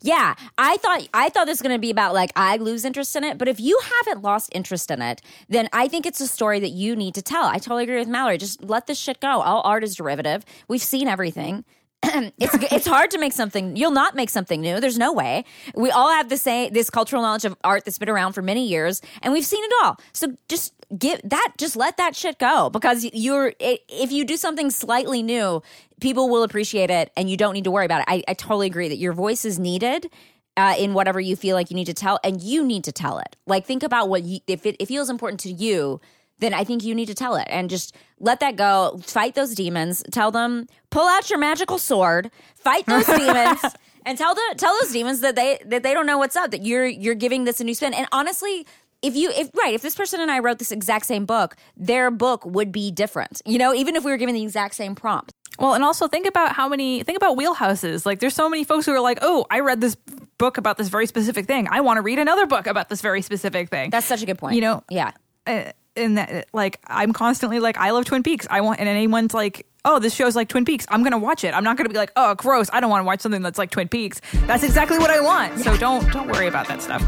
Yeah, 0.00 0.34
I 0.58 0.76
thought 0.78 1.08
I 1.14 1.28
thought 1.28 1.46
this 1.46 1.54
was 1.54 1.62
going 1.62 1.74
to 1.74 1.80
be 1.80 1.90
about 1.90 2.14
like 2.14 2.32
I 2.36 2.56
lose 2.56 2.84
interest 2.84 3.14
in 3.16 3.24
it, 3.24 3.38
but 3.38 3.48
if 3.48 3.60
you 3.60 3.80
haven't 3.82 4.22
lost 4.22 4.50
interest 4.52 4.90
in 4.90 5.02
it, 5.02 5.20
then 5.48 5.68
I 5.72 5.88
think 5.88 6.06
it's 6.06 6.20
a 6.20 6.26
story 6.26 6.60
that 6.60 6.70
you 6.70 6.96
need 6.96 7.14
to 7.14 7.22
tell. 7.22 7.44
I 7.44 7.58
totally 7.58 7.84
agree 7.84 7.98
with 7.98 8.08
Mallory. 8.08 8.38
Just 8.38 8.62
let 8.62 8.86
this 8.86 8.98
shit 8.98 9.20
go. 9.20 9.40
All 9.40 9.62
art 9.62 9.84
is 9.84 9.94
derivative. 9.94 10.44
We've 10.68 10.82
seen 10.82 11.08
everything. 11.08 11.64
it's 12.38 12.54
it's 12.72 12.86
hard 12.86 13.10
to 13.12 13.18
make 13.18 13.32
something. 13.32 13.76
You'll 13.76 13.90
not 13.90 14.14
make 14.14 14.30
something 14.30 14.60
new. 14.60 14.80
There's 14.80 14.98
no 14.98 15.12
way. 15.12 15.44
We 15.74 15.90
all 15.90 16.10
have 16.10 16.28
the 16.28 16.36
same 16.36 16.72
this 16.72 16.90
cultural 16.90 17.22
knowledge 17.22 17.44
of 17.44 17.56
art 17.64 17.84
that's 17.84 17.98
been 17.98 18.08
around 18.08 18.32
for 18.32 18.42
many 18.42 18.66
years, 18.66 19.00
and 19.22 19.32
we've 19.32 19.46
seen 19.46 19.64
it 19.64 19.72
all. 19.82 19.98
So 20.12 20.36
just 20.48 20.74
give 20.96 21.20
that. 21.24 21.52
Just 21.58 21.76
let 21.76 21.96
that 21.96 22.14
shit 22.16 22.38
go 22.38 22.70
because 22.70 23.04
you're 23.12 23.52
if 23.60 24.12
you 24.12 24.24
do 24.24 24.36
something 24.36 24.70
slightly 24.70 25.22
new, 25.22 25.62
people 26.00 26.28
will 26.28 26.42
appreciate 26.42 26.90
it, 26.90 27.10
and 27.16 27.30
you 27.30 27.36
don't 27.36 27.54
need 27.54 27.64
to 27.64 27.70
worry 27.70 27.86
about 27.86 28.00
it. 28.00 28.06
I, 28.08 28.22
I 28.28 28.34
totally 28.34 28.66
agree 28.66 28.88
that 28.88 28.98
your 28.98 29.12
voice 29.12 29.44
is 29.44 29.58
needed. 29.58 30.10
Uh, 30.56 30.72
in 30.78 30.94
whatever 30.94 31.18
you 31.18 31.34
feel 31.34 31.56
like 31.56 31.68
you 31.68 31.74
need 31.74 31.86
to 31.86 31.92
tell, 31.92 32.20
and 32.22 32.40
you 32.40 32.64
need 32.64 32.84
to 32.84 32.92
tell 32.92 33.18
it. 33.18 33.34
Like, 33.44 33.66
think 33.66 33.82
about 33.82 34.08
what 34.08 34.22
you, 34.22 34.38
if 34.46 34.64
it, 34.66 34.76
it 34.78 34.86
feels 34.86 35.10
important 35.10 35.40
to 35.40 35.50
you, 35.50 36.00
then 36.44 36.52
I 36.52 36.62
think 36.62 36.84
you 36.84 36.94
need 36.94 37.06
to 37.06 37.14
tell 37.14 37.36
it 37.36 37.46
and 37.50 37.70
just 37.70 37.96
let 38.20 38.40
that 38.40 38.56
go. 38.56 39.00
Fight 39.02 39.34
those 39.34 39.54
demons. 39.54 40.04
Tell 40.12 40.30
them, 40.30 40.66
pull 40.90 41.08
out 41.08 41.30
your 41.30 41.38
magical 41.38 41.78
sword, 41.78 42.30
fight 42.54 42.84
those 42.86 43.06
demons, 43.18 43.60
and 44.04 44.18
tell 44.18 44.34
the 44.34 44.54
tell 44.58 44.76
those 44.82 44.92
demons 44.92 45.20
that 45.20 45.36
they 45.36 45.58
that 45.64 45.82
they 45.82 45.94
don't 45.94 46.06
know 46.06 46.18
what's 46.18 46.36
up. 46.36 46.50
That 46.50 46.64
you're 46.64 46.86
you're 46.86 47.14
giving 47.14 47.44
this 47.44 47.60
a 47.60 47.64
new 47.64 47.74
spin. 47.74 47.94
And 47.94 48.06
honestly, 48.12 48.66
if 49.00 49.16
you 49.16 49.30
if 49.30 49.50
right 49.54 49.74
if 49.74 49.80
this 49.80 49.94
person 49.94 50.20
and 50.20 50.30
I 50.30 50.40
wrote 50.40 50.58
this 50.58 50.70
exact 50.70 51.06
same 51.06 51.24
book, 51.24 51.56
their 51.76 52.10
book 52.10 52.44
would 52.44 52.70
be 52.70 52.90
different. 52.90 53.40
You 53.46 53.58
know, 53.58 53.72
even 53.74 53.96
if 53.96 54.04
we 54.04 54.10
were 54.10 54.18
given 54.18 54.34
the 54.34 54.42
exact 54.42 54.74
same 54.74 54.94
prompt. 54.94 55.32
Well, 55.58 55.74
and 55.74 55.84
also 55.84 56.08
think 56.08 56.26
about 56.26 56.52
how 56.52 56.68
many 56.68 57.02
think 57.04 57.16
about 57.16 57.38
wheelhouses. 57.38 58.04
Like 58.04 58.18
there's 58.18 58.34
so 58.34 58.50
many 58.50 58.64
folks 58.64 58.86
who 58.86 58.92
are 58.92 59.00
like, 59.00 59.18
"Oh, 59.22 59.46
I 59.50 59.60
read 59.60 59.80
this 59.80 59.94
book 60.36 60.58
about 60.58 60.76
this 60.76 60.88
very 60.88 61.06
specific 61.06 61.46
thing. 61.46 61.68
I 61.70 61.80
want 61.80 61.96
to 61.98 62.02
read 62.02 62.18
another 62.18 62.44
book 62.44 62.66
about 62.66 62.88
this 62.88 63.00
very 63.00 63.22
specific 63.22 63.70
thing." 63.70 63.90
That's 63.90 64.06
such 64.06 64.22
a 64.22 64.26
good 64.26 64.36
point. 64.36 64.56
You 64.56 64.60
know, 64.60 64.82
yeah. 64.90 65.12
Uh, 65.46 65.70
and 65.96 66.18
that 66.18 66.48
like 66.52 66.80
I'm 66.86 67.12
constantly 67.12 67.60
like 67.60 67.76
I 67.78 67.90
love 67.90 68.04
Twin 68.04 68.22
Peaks. 68.22 68.46
I 68.50 68.60
want 68.60 68.80
and 68.80 68.88
anyone's 68.88 69.34
like, 69.34 69.66
"Oh, 69.84 69.98
this 69.98 70.14
show's 70.14 70.36
like 70.36 70.48
Twin 70.48 70.64
Peaks." 70.64 70.86
I'm 70.88 71.02
going 71.02 71.12
to 71.12 71.18
watch 71.18 71.44
it. 71.44 71.54
I'm 71.54 71.64
not 71.64 71.76
going 71.76 71.86
to 71.86 71.92
be 71.92 71.98
like, 71.98 72.12
"Oh, 72.16 72.34
gross. 72.34 72.68
I 72.72 72.80
don't 72.80 72.90
want 72.90 73.02
to 73.02 73.06
watch 73.06 73.20
something 73.20 73.42
that's 73.42 73.58
like 73.58 73.70
Twin 73.70 73.88
Peaks." 73.88 74.20
That's 74.46 74.62
exactly 74.62 74.98
what 74.98 75.10
I 75.10 75.20
want. 75.20 75.58
So 75.60 75.76
don't 75.76 76.10
don't 76.12 76.28
worry 76.28 76.46
about 76.46 76.68
that 76.68 76.82
stuff. 76.82 77.02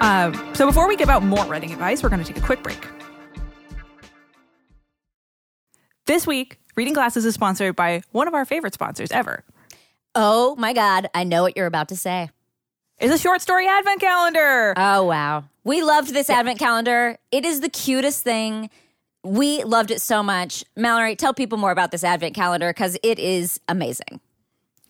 Uh, 0.00 0.32
so 0.54 0.66
before 0.66 0.88
we 0.88 0.96
give 0.96 1.10
out 1.10 1.22
more 1.22 1.44
writing 1.44 1.72
advice, 1.72 2.02
we're 2.02 2.08
going 2.08 2.22
to 2.22 2.32
take 2.32 2.42
a 2.42 2.46
quick 2.46 2.62
break. 2.62 2.86
This 6.06 6.26
week, 6.26 6.58
Reading 6.76 6.94
Glasses 6.94 7.24
is 7.24 7.34
sponsored 7.34 7.76
by 7.76 8.02
one 8.10 8.26
of 8.26 8.34
our 8.34 8.44
favorite 8.44 8.74
sponsors 8.74 9.12
ever. 9.12 9.44
Oh 10.14 10.56
my 10.56 10.72
god, 10.72 11.08
I 11.14 11.24
know 11.24 11.42
what 11.42 11.56
you're 11.56 11.66
about 11.66 11.88
to 11.88 11.96
say. 11.96 12.30
It's 12.98 13.14
a 13.14 13.18
short 13.18 13.40
story 13.40 13.66
advent 13.68 14.00
calendar. 14.00 14.74
Oh 14.76 15.04
wow. 15.04 15.44
We 15.64 15.82
loved 15.82 16.14
this 16.14 16.30
advent 16.30 16.58
calendar. 16.58 17.18
It 17.30 17.44
is 17.44 17.60
the 17.60 17.68
cutest 17.68 18.22
thing. 18.22 18.70
We 19.22 19.62
loved 19.64 19.90
it 19.90 20.00
so 20.00 20.22
much. 20.22 20.64
Mallory, 20.76 21.16
tell 21.16 21.34
people 21.34 21.58
more 21.58 21.70
about 21.70 21.90
this 21.90 22.04
advent 22.04 22.34
calendar 22.34 22.72
cuz 22.72 22.96
it 23.02 23.18
is 23.18 23.60
amazing. 23.68 24.20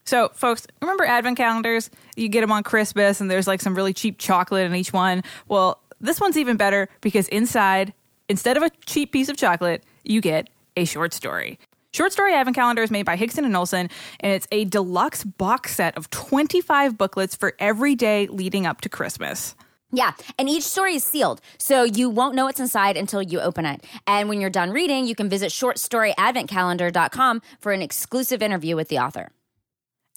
So, 0.04 0.30
folks, 0.34 0.66
remember 0.80 1.04
advent 1.04 1.36
calendars? 1.36 1.90
You 2.16 2.28
get 2.28 2.40
them 2.40 2.52
on 2.52 2.62
Christmas, 2.62 3.20
and 3.20 3.30
there's 3.30 3.46
like 3.46 3.60
some 3.60 3.74
really 3.74 3.92
cheap 3.92 4.18
chocolate 4.18 4.66
in 4.66 4.74
each 4.74 4.92
one. 4.92 5.22
Well, 5.46 5.82
this 6.00 6.20
one's 6.20 6.36
even 6.36 6.56
better 6.56 6.88
because 7.00 7.28
inside, 7.28 7.92
instead 8.28 8.56
of 8.56 8.62
a 8.62 8.70
cheap 8.86 9.12
piece 9.12 9.28
of 9.28 9.36
chocolate, 9.36 9.84
you 10.04 10.20
get 10.20 10.48
a 10.76 10.84
short 10.84 11.12
story. 11.12 11.58
Short 11.92 12.12
Story 12.12 12.34
Advent 12.34 12.54
Calendar 12.54 12.82
is 12.82 12.90
made 12.90 13.04
by 13.04 13.16
Hingston 13.16 13.44
and 13.44 13.56
Olsen, 13.56 13.90
and 14.20 14.32
it's 14.32 14.46
a 14.52 14.64
deluxe 14.64 15.24
box 15.24 15.74
set 15.74 15.96
of 15.96 16.08
25 16.10 16.96
booklets 16.96 17.34
for 17.34 17.54
every 17.58 17.96
day 17.96 18.28
leading 18.28 18.64
up 18.64 18.80
to 18.82 18.88
Christmas. 18.88 19.56
Yeah, 19.92 20.12
and 20.38 20.48
each 20.48 20.62
story 20.62 20.94
is 20.94 21.04
sealed, 21.04 21.40
so 21.58 21.82
you 21.82 22.08
won't 22.08 22.34
know 22.34 22.44
what's 22.44 22.60
inside 22.60 22.96
until 22.96 23.22
you 23.22 23.40
open 23.40 23.66
it. 23.66 23.84
And 24.06 24.28
when 24.28 24.40
you're 24.40 24.50
done 24.50 24.70
reading, 24.70 25.06
you 25.06 25.14
can 25.14 25.28
visit 25.28 25.50
shortstoryadventcalendar.com 25.50 27.42
for 27.58 27.72
an 27.72 27.82
exclusive 27.82 28.42
interview 28.42 28.76
with 28.76 28.88
the 28.88 28.98
author. 28.98 29.30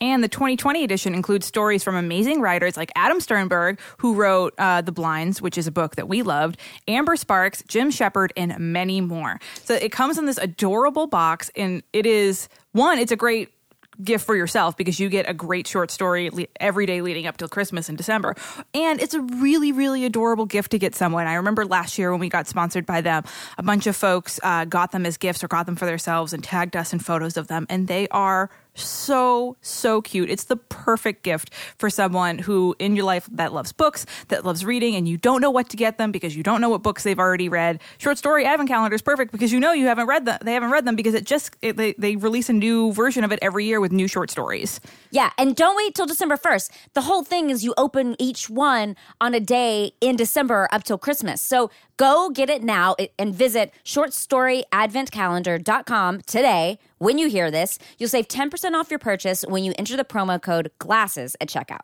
And 0.02 0.22
the 0.24 0.28
2020 0.28 0.84
edition 0.84 1.16
includes 1.16 1.46
stories 1.46 1.82
from 1.84 1.96
amazing 1.96 2.42
writers 2.42 2.76
like 2.76 2.92
Adam 2.96 3.20
Sternbergh, 3.20 3.80
who 4.00 4.16
wrote 4.16 4.54
uh, 4.58 4.82
The 4.82 4.92
Blinds, 4.92 5.42
which 5.42 5.58
is 5.58 5.66
a 5.66 5.72
book 5.72 5.96
that 5.96 6.10
we 6.10 6.24
loved, 6.24 6.60
Amber 6.88 7.16
Sparks, 7.16 7.64
Jim 7.68 7.90
Shepard, 7.90 8.34
and 8.36 8.58
many 8.60 9.00
more. 9.02 9.40
So 9.64 9.76
it 9.76 9.94
comes 9.94 10.18
in 10.18 10.26
this 10.26 10.38
adorable 10.38 11.08
box, 11.08 11.50
and 11.56 11.84
it 11.94 12.06
is 12.06 12.50
one, 12.74 13.00
it's 13.00 13.14
a 13.14 13.16
great 13.16 13.53
gift 14.02 14.26
for 14.26 14.36
yourself 14.36 14.78
because 14.78 15.00
you 15.00 15.10
get 15.10 15.30
a 15.30 15.34
great 15.34 15.68
short 15.68 15.92
story 15.92 16.48
every 16.60 16.86
day 16.86 17.02
leading 17.02 17.28
up 17.28 17.38
till 17.38 17.48
Christmas 17.48 17.90
in 17.90 17.96
December. 17.96 18.36
And 18.74 19.02
it's 19.02 19.14
a 19.14 19.22
really, 19.22 19.72
really 19.72 20.06
adorable 20.06 20.46
gift 20.46 20.72
to 20.72 20.80
get 20.80 20.96
someone. 20.96 21.28
I 21.28 21.36
remember 21.36 21.66
last 21.66 21.98
year 21.98 22.12
when 22.12 22.20
we 22.20 22.30
got 22.30 22.48
sponsored 22.48 22.86
by 22.86 23.02
them, 23.02 23.24
a 23.58 23.64
bunch 23.64 23.88
of 23.88 23.96
folks 23.96 24.40
uh, 24.44 24.66
got 24.66 24.92
them 24.92 25.06
as 25.06 25.18
gifts 25.18 25.44
or 25.44 25.48
got 25.48 25.66
them 25.66 25.76
for 25.76 25.86
themselves 25.86 26.34
and 26.34 26.44
tagged 26.44 26.76
us 26.76 26.94
in 26.94 27.00
photos 27.00 27.38
of 27.38 27.48
them. 27.48 27.66
And 27.70 27.88
they 27.88 28.08
are 28.10 28.50
so 28.76 29.56
so 29.62 30.02
cute 30.02 30.30
it's 30.30 30.46
the 30.46 30.56
perfect 30.56 31.24
gift 31.24 31.54
for 31.78 31.90
someone 31.90 32.40
who 32.40 32.76
in 32.80 32.96
your 32.96 33.06
life 33.06 33.28
that 33.32 33.54
loves 33.54 33.72
books 33.72 34.06
that 34.30 34.46
loves 34.46 34.66
reading 34.66 34.96
and 34.96 35.08
you 35.08 35.18
don't 35.18 35.42
know 35.42 35.52
what 35.52 35.70
to 35.70 35.78
get 35.78 35.98
them 35.98 36.12
because 36.12 36.36
you 36.36 36.44
don't 36.44 36.62
know 36.62 36.70
what 36.70 36.82
books 36.82 37.04
they've 37.04 37.20
already 37.20 37.50
read 37.50 37.80
short 37.98 38.18
story 38.18 38.46
advent 38.46 38.70
calendar 38.70 38.96
is 38.96 39.02
perfect 39.02 39.32
because 39.32 39.52
you 39.52 39.60
know 39.60 39.74
you 39.74 39.86
haven't 39.86 40.08
read 40.08 40.26
them 40.26 40.38
they 40.44 40.54
haven't 40.54 40.72
read 40.72 40.86
them 40.86 40.96
because 40.96 41.14
it 41.14 41.26
just 41.26 41.56
it, 41.62 41.78
they, 41.78 41.94
they 41.98 42.16
release 42.16 42.50
a 42.50 42.54
new 42.54 42.92
version 42.94 43.24
of 43.24 43.32
it 43.32 43.40
every 43.42 43.66
year 43.66 43.80
with 43.80 43.92
new 43.92 44.08
short 44.08 44.30
stories 44.32 44.80
Yeah, 45.12 45.30
and 45.38 45.56
don't 45.56 45.78
wait 45.78 45.94
till 45.94 46.08
December 46.08 46.38
1st. 46.38 46.72
The 46.94 47.02
whole 47.02 47.24
thing 47.24 47.50
is 47.52 47.64
you 47.64 47.74
open 47.78 48.16
each 48.18 48.50
one 48.50 48.96
on 49.22 49.34
a 49.34 49.40
day 49.40 49.92
in 50.02 50.16
December 50.16 50.68
up 50.72 50.84
till 50.84 50.98
Christmas. 50.98 51.40
So 51.40 51.70
go 51.98 52.30
get 52.30 52.50
it 52.50 52.64
now 52.64 52.96
and 53.20 53.36
visit 53.36 53.74
shortstoryadventcalendar.com 53.84 56.22
today. 56.22 56.80
When 56.98 57.18
you 57.18 57.30
hear 57.30 57.52
this, 57.52 57.80
you'll 57.98 58.10
save 58.10 58.28
10% 58.28 58.74
off 58.74 58.90
your 58.90 59.00
purchase 59.00 59.46
when 59.48 59.64
you 59.64 59.74
enter 59.78 59.96
the 59.98 60.04
promo 60.04 60.42
code 60.42 60.72
GLASSES 60.80 61.36
at 61.42 61.50
checkout. 61.50 61.82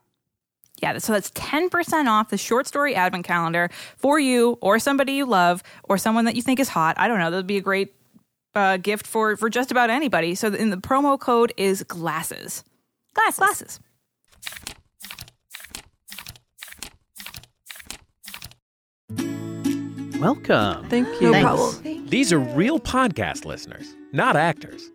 Yeah, 0.82 0.98
so 0.98 1.14
that's 1.14 1.30
10% 1.32 2.08
off 2.08 2.30
the 2.30 2.38
short 2.38 2.68
story 2.68 2.96
advent 2.96 3.26
calendar 3.26 3.70
for 3.98 4.20
you 4.20 4.58
or 4.62 4.80
somebody 4.80 5.14
you 5.14 5.26
love 5.26 5.62
or 5.84 5.98
someone 5.98 6.26
that 6.26 6.36
you 6.36 6.42
think 6.42 6.60
is 6.60 6.70
hot. 6.70 6.96
I 6.98 7.08
don't 7.08 7.20
know. 7.20 7.30
That 7.30 7.38
would 7.38 7.48
be 7.48 7.58
a 7.58 7.62
great 7.62 7.94
uh, 8.56 8.78
gift 8.78 9.06
for, 9.06 9.36
for 9.36 9.50
just 9.50 9.72
about 9.72 9.90
anybody. 9.90 10.36
So 10.36 10.54
in 10.54 10.70
the 10.70 10.78
promo 10.78 11.20
code 11.20 11.54
is 11.58 11.84
glasses. 11.84 12.64
Glasses. 13.14 13.40
Glasses. 13.40 13.80
Welcome. 20.20 20.90
Thank 20.90 21.08
you. 21.22 21.32
No 21.32 21.42
problem. 21.42 22.08
These 22.08 22.34
are 22.34 22.40
real 22.40 22.78
podcast 22.78 23.46
listeners, 23.46 23.96
not 24.12 24.36
actors. 24.36 24.92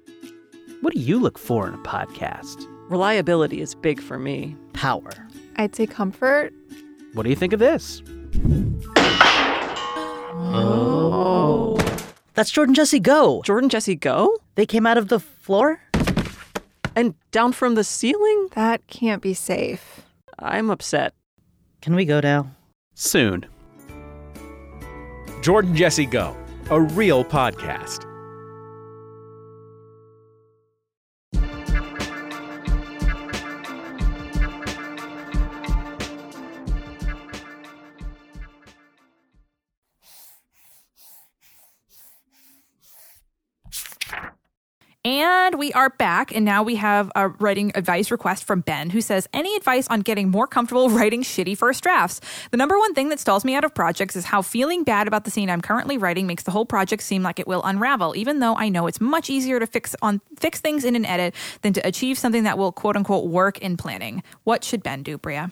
What 0.83 0.93
do 0.93 1.01
you 1.01 1.19
look 1.19 1.39
for 1.39 1.67
in 1.67 1.73
a 1.73 1.79
podcast? 1.79 2.67
Reliability 2.91 3.63
is 3.63 3.75
big 3.75 4.03
for 4.03 4.19
me. 4.19 4.55
Power. 4.75 5.11
I'd 5.57 5.75
say 5.75 5.87
comfort. 5.87 6.53
What 7.15 7.23
do 7.23 7.31
you 7.31 7.37
think 7.37 7.55
of 7.55 7.59
this? 7.59 8.03
Oh. 10.37 11.79
That's 12.35 12.51
Jordan 12.51 12.75
Jesse 12.75 13.01
Go. 13.01 13.41
Jordan 13.47 13.71
Jesse 13.71 13.97
Go? 13.97 14.37
They 14.57 14.67
came 14.67 14.87
out 14.87 14.99
of 14.99 15.09
the 15.09 15.21
floor? 15.21 15.81
And 16.95 17.15
down 17.31 17.53
from 17.53 17.77
the 17.77 17.85
ceiling? 17.85 18.49
That 18.55 18.87
can't 18.89 19.23
be 19.23 19.33
safe. 19.33 20.03
I'm 20.39 20.69
upset. 20.69 21.15
Can 21.81 21.95
we 21.95 22.05
go 22.05 22.21
now? 22.21 22.51
Soon. 22.95 23.47
Jordan 25.45 25.77
Jesse 25.77 26.07
Go, 26.07 26.35
a 26.71 26.81
real 26.81 27.23
podcast. 27.23 28.14
And 45.07 45.59
we 45.59 45.71
are 45.75 45.91
back, 45.91 46.35
and 46.35 46.47
now 46.47 46.63
we 46.63 46.77
have 46.77 47.13
a 47.15 47.29
writing 47.29 47.73
advice 47.75 48.11
request 48.11 48.45
from 48.45 48.63
Ben 48.63 48.89
who 48.89 49.03
says, 49.03 49.29
Any 49.35 49.55
advice 49.55 49.87
on 49.89 50.01
getting 50.01 50.31
more 50.31 50.47
comfortable 50.47 50.89
writing 50.99 51.23
shitty 51.23 51.59
first 51.59 51.83
drafts? 51.83 52.23
The 52.53 52.57
number 52.57 52.79
one 52.79 52.95
thing 52.95 53.11
that 53.11 53.21
stalls 53.21 53.45
me 53.45 53.55
out 53.55 53.65
of 53.65 53.75
projects 53.75 54.17
is 54.17 54.25
how 54.25 54.41
feeling 54.41 54.83
bad 54.83 55.07
about 55.07 55.25
the 55.25 55.31
scene 55.31 55.51
I'm 55.51 55.61
currently 55.61 55.99
writing 55.99 56.27
makes 56.27 56.45
the 56.45 56.53
whole 56.53 56.65
project 56.65 57.03
seem 57.03 57.23
like 57.23 57.39
it 57.39 57.47
will 57.47 57.63
unravel, 57.65 58.17
even 58.17 58.39
though 58.39 58.57
I 58.57 58.71
know 58.71 58.87
it's 58.87 58.99
much 58.99 59.29
easier 59.29 59.61
to 59.61 59.67
fix 59.67 59.95
on 60.01 60.23
fix 60.39 60.63
things 60.63 60.87
in 60.87 60.97
an 60.97 61.05
edit 61.05 61.35
than 61.61 61.75
to 61.75 61.87
achieve 61.87 62.17
something 62.17 62.45
that 62.45 62.57
will 62.57 62.73
quote 62.73 62.97
unquote 62.97 63.27
work 63.27 63.59
in 63.59 63.77
planning. 63.77 64.23
What 64.45 64.65
should 64.65 64.83
Ben 64.83 65.03
do, 65.03 65.19
Brea? 65.19 65.49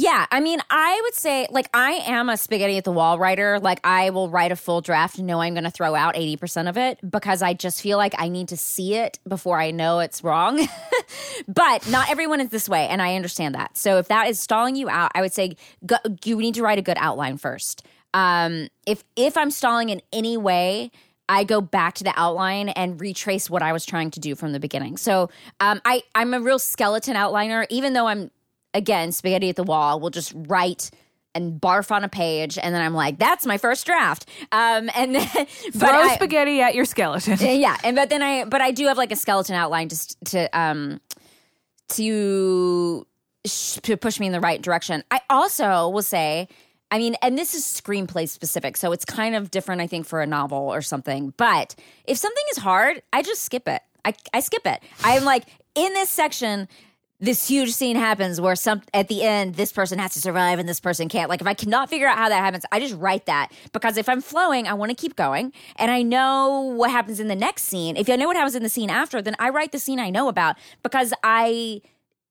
Yeah, 0.00 0.26
I 0.30 0.38
mean, 0.38 0.60
I 0.70 1.00
would 1.02 1.16
say 1.16 1.48
like 1.50 1.68
I 1.74 2.04
am 2.06 2.28
a 2.28 2.36
spaghetti 2.36 2.76
at 2.76 2.84
the 2.84 2.92
wall 2.92 3.18
writer. 3.18 3.58
Like 3.58 3.80
I 3.82 4.10
will 4.10 4.30
write 4.30 4.52
a 4.52 4.56
full 4.56 4.80
draft, 4.80 5.18
know 5.18 5.40
I'm 5.40 5.54
going 5.54 5.64
to 5.64 5.72
throw 5.72 5.96
out 5.96 6.14
80% 6.14 6.68
of 6.68 6.78
it 6.78 7.00
because 7.10 7.42
I 7.42 7.52
just 7.52 7.82
feel 7.82 7.98
like 7.98 8.14
I 8.16 8.28
need 8.28 8.46
to 8.50 8.56
see 8.56 8.94
it 8.94 9.18
before 9.26 9.60
I 9.60 9.72
know 9.72 9.98
it's 9.98 10.22
wrong. 10.22 10.64
but 11.48 11.88
not 11.90 12.08
everyone 12.10 12.40
is 12.40 12.50
this 12.50 12.68
way, 12.68 12.86
and 12.86 13.02
I 13.02 13.16
understand 13.16 13.56
that. 13.56 13.76
So 13.76 13.98
if 13.98 14.06
that 14.06 14.28
is 14.28 14.38
stalling 14.38 14.76
you 14.76 14.88
out, 14.88 15.10
I 15.16 15.20
would 15.20 15.32
say 15.32 15.56
go, 15.84 15.96
you 16.24 16.36
need 16.36 16.54
to 16.54 16.62
write 16.62 16.78
a 16.78 16.82
good 16.82 16.98
outline 17.00 17.36
first. 17.36 17.84
Um, 18.14 18.68
if 18.86 19.02
if 19.16 19.36
I'm 19.36 19.50
stalling 19.50 19.88
in 19.88 20.00
any 20.12 20.36
way, 20.36 20.92
I 21.28 21.42
go 21.42 21.60
back 21.60 21.94
to 21.94 22.04
the 22.04 22.12
outline 22.14 22.68
and 22.68 23.00
retrace 23.00 23.50
what 23.50 23.62
I 23.62 23.72
was 23.72 23.84
trying 23.84 24.12
to 24.12 24.20
do 24.20 24.36
from 24.36 24.52
the 24.52 24.60
beginning. 24.60 24.96
So 24.96 25.28
um, 25.58 25.80
I 25.84 26.04
I'm 26.14 26.34
a 26.34 26.40
real 26.40 26.60
skeleton 26.60 27.16
outliner, 27.16 27.66
even 27.68 27.94
though 27.94 28.06
I'm 28.06 28.30
again 28.78 29.12
spaghetti 29.12 29.50
at 29.50 29.56
the 29.56 29.64
wall. 29.64 30.00
We'll 30.00 30.10
just 30.10 30.32
write 30.34 30.90
and 31.34 31.60
barf 31.60 31.90
on 31.92 32.04
a 32.04 32.08
page, 32.08 32.56
and 32.56 32.74
then 32.74 32.80
I'm 32.80 32.94
like, 32.94 33.18
"That's 33.18 33.44
my 33.44 33.58
first 33.58 33.84
draft." 33.84 34.26
Um, 34.50 34.88
and 34.94 35.14
then 35.14 35.26
Throw 35.72 35.90
I- 35.90 36.14
spaghetti 36.14 36.62
at 36.62 36.74
your 36.74 36.84
skeleton. 36.86 37.36
yeah, 37.60 37.76
and 37.84 37.94
but 37.96 38.08
then 38.08 38.22
I 38.22 38.44
but 38.44 38.60
I 38.62 38.70
do 38.70 38.86
have 38.86 38.96
like 38.96 39.12
a 39.12 39.16
skeleton 39.16 39.54
outline 39.54 39.88
just 39.90 40.16
to 40.26 40.48
um 40.58 41.00
to 41.90 43.06
sh- 43.46 43.78
to 43.82 43.96
push 43.96 44.18
me 44.20 44.26
in 44.26 44.32
the 44.32 44.40
right 44.40 44.60
direction. 44.60 45.02
I 45.10 45.20
also 45.30 45.88
will 45.88 46.02
say, 46.02 46.48
I 46.90 46.98
mean, 46.98 47.14
and 47.22 47.36
this 47.38 47.54
is 47.54 47.64
screenplay 47.64 48.28
specific, 48.28 48.76
so 48.76 48.92
it's 48.92 49.04
kind 49.04 49.34
of 49.34 49.50
different, 49.50 49.80
I 49.80 49.86
think, 49.86 50.06
for 50.06 50.20
a 50.22 50.26
novel 50.26 50.58
or 50.72 50.82
something. 50.82 51.32
But 51.36 51.74
if 52.04 52.16
something 52.18 52.44
is 52.52 52.58
hard, 52.58 53.02
I 53.12 53.22
just 53.22 53.42
skip 53.42 53.68
it. 53.68 53.82
I 54.04 54.14
I 54.32 54.40
skip 54.40 54.66
it. 54.66 54.82
I'm 55.04 55.24
like 55.24 55.44
in 55.74 55.92
this 55.92 56.10
section. 56.10 56.68
This 57.20 57.48
huge 57.48 57.72
scene 57.72 57.96
happens 57.96 58.40
where 58.40 58.54
some 58.54 58.82
at 58.94 59.08
the 59.08 59.24
end 59.24 59.56
this 59.56 59.72
person 59.72 59.98
has 59.98 60.12
to 60.12 60.20
survive 60.20 60.60
and 60.60 60.68
this 60.68 60.78
person 60.78 61.08
can't. 61.08 61.28
Like 61.28 61.40
if 61.40 61.48
I 61.48 61.54
cannot 61.54 61.90
figure 61.90 62.06
out 62.06 62.16
how 62.16 62.28
that 62.28 62.44
happens, 62.44 62.64
I 62.70 62.78
just 62.78 62.94
write 62.94 63.26
that 63.26 63.50
because 63.72 63.96
if 63.96 64.08
I'm 64.08 64.20
flowing, 64.20 64.68
I 64.68 64.74
want 64.74 64.90
to 64.90 64.94
keep 64.94 65.16
going 65.16 65.52
and 65.76 65.90
I 65.90 66.02
know 66.02 66.60
what 66.60 66.92
happens 66.92 67.18
in 67.18 67.26
the 67.26 67.34
next 67.34 67.64
scene. 67.64 67.96
If 67.96 68.08
I 68.08 68.14
know 68.14 68.28
what 68.28 68.36
happens 68.36 68.54
in 68.54 68.62
the 68.62 68.68
scene 68.68 68.88
after, 68.88 69.20
then 69.20 69.34
I 69.40 69.48
write 69.48 69.72
the 69.72 69.80
scene 69.80 69.98
I 69.98 70.10
know 70.10 70.28
about 70.28 70.56
because 70.84 71.12
I 71.24 71.82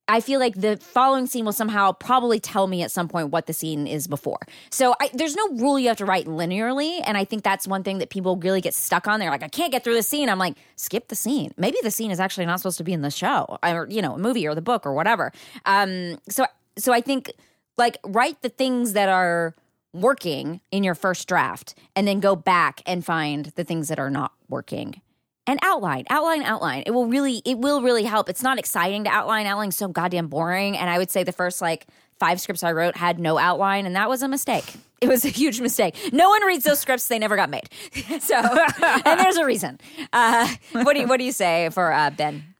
I 0.08 0.20
feel 0.20 0.40
like 0.40 0.54
the 0.54 0.78
following 0.78 1.26
scene 1.26 1.44
will 1.44 1.52
somehow 1.52 1.92
probably 1.92 2.40
tell 2.40 2.66
me 2.66 2.82
at 2.82 2.90
some 2.90 3.08
point 3.08 3.30
what 3.30 3.46
the 3.46 3.52
scene 3.52 3.86
is 3.86 4.06
before. 4.06 4.40
So 4.70 4.94
I, 5.00 5.10
there's 5.12 5.36
no 5.36 5.48
rule 5.50 5.78
you 5.78 5.88
have 5.88 5.98
to 5.98 6.06
write 6.06 6.24
linearly, 6.24 7.02
and 7.04 7.18
I 7.18 7.24
think 7.24 7.42
that's 7.44 7.68
one 7.68 7.82
thing 7.82 7.98
that 7.98 8.08
people 8.08 8.36
really 8.36 8.62
get 8.62 8.72
stuck 8.72 9.06
on. 9.06 9.20
They're 9.20 9.30
like, 9.30 9.42
I 9.42 9.48
can't 9.48 9.70
get 9.70 9.84
through 9.84 9.94
the 9.94 10.02
scene. 10.02 10.30
I'm 10.30 10.38
like, 10.38 10.56
skip 10.76 11.08
the 11.08 11.14
scene. 11.14 11.52
Maybe 11.58 11.76
the 11.82 11.90
scene 11.90 12.10
is 12.10 12.20
actually 12.20 12.46
not 12.46 12.58
supposed 12.58 12.78
to 12.78 12.84
be 12.84 12.94
in 12.94 13.02
the 13.02 13.10
show, 13.10 13.58
or 13.62 13.86
you 13.90 14.00
know, 14.00 14.14
a 14.14 14.18
movie 14.18 14.46
or 14.46 14.54
the 14.54 14.62
book 14.62 14.86
or 14.86 14.94
whatever. 14.94 15.30
Um, 15.66 16.18
so 16.28 16.46
so 16.78 16.92
I 16.92 17.02
think 17.02 17.32
like 17.76 17.98
write 18.04 18.40
the 18.40 18.48
things 18.48 18.94
that 18.94 19.10
are 19.10 19.54
working 19.92 20.60
in 20.70 20.84
your 20.84 20.94
first 20.94 21.28
draft, 21.28 21.74
and 21.94 22.08
then 22.08 22.20
go 22.20 22.34
back 22.34 22.80
and 22.86 23.04
find 23.04 23.46
the 23.56 23.64
things 23.64 23.88
that 23.88 23.98
are 23.98 24.10
not 24.10 24.32
working 24.48 25.02
and 25.48 25.58
outline 25.62 26.04
outline 26.10 26.42
outline. 26.42 26.84
It 26.86 26.92
will 26.92 27.06
really 27.06 27.42
it 27.44 27.58
will 27.58 27.82
really 27.82 28.04
help. 28.04 28.28
It's 28.28 28.42
not 28.42 28.58
exciting 28.58 29.04
to 29.04 29.10
outline. 29.10 29.46
Outline's 29.46 29.76
so 29.76 29.88
goddamn 29.88 30.28
boring. 30.28 30.76
And 30.76 30.88
i 30.88 30.98
would 30.98 31.10
say 31.10 31.24
the 31.24 31.32
first 31.32 31.60
like 31.60 31.86
five 32.20 32.40
scripts 32.40 32.62
i 32.62 32.70
wrote 32.72 32.96
had 32.96 33.18
no 33.18 33.38
outline 33.38 33.86
and 33.86 33.96
that 33.96 34.08
was 34.08 34.22
a 34.22 34.28
mistake. 34.28 34.74
It 35.00 35.08
was 35.08 35.24
a 35.24 35.28
huge 35.28 35.60
mistake. 35.60 35.96
No 36.12 36.28
one 36.28 36.44
reads 36.44 36.64
those 36.64 36.80
scripts. 36.80 37.08
They 37.08 37.18
never 37.18 37.36
got 37.36 37.50
made. 37.50 37.68
So 38.20 38.36
and 38.36 39.20
there's 39.20 39.36
a 39.36 39.44
reason. 39.44 39.80
Uh, 40.12 40.48
what 40.72 40.92
do 40.94 41.00
you 41.00 41.08
what 41.08 41.18
do 41.18 41.24
you 41.24 41.32
say 41.32 41.70
for 41.70 41.92
uh, 41.92 42.10
ben? 42.10 42.54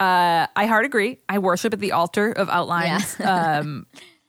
Uh, 0.00 0.46
I 0.54 0.66
hard 0.66 0.86
agree. 0.86 1.18
I 1.28 1.38
worship 1.38 1.72
at 1.72 1.80
the 1.80 1.92
altar 1.92 2.30
of 2.32 2.48
outlines. 2.48 3.18
um, 3.24 3.86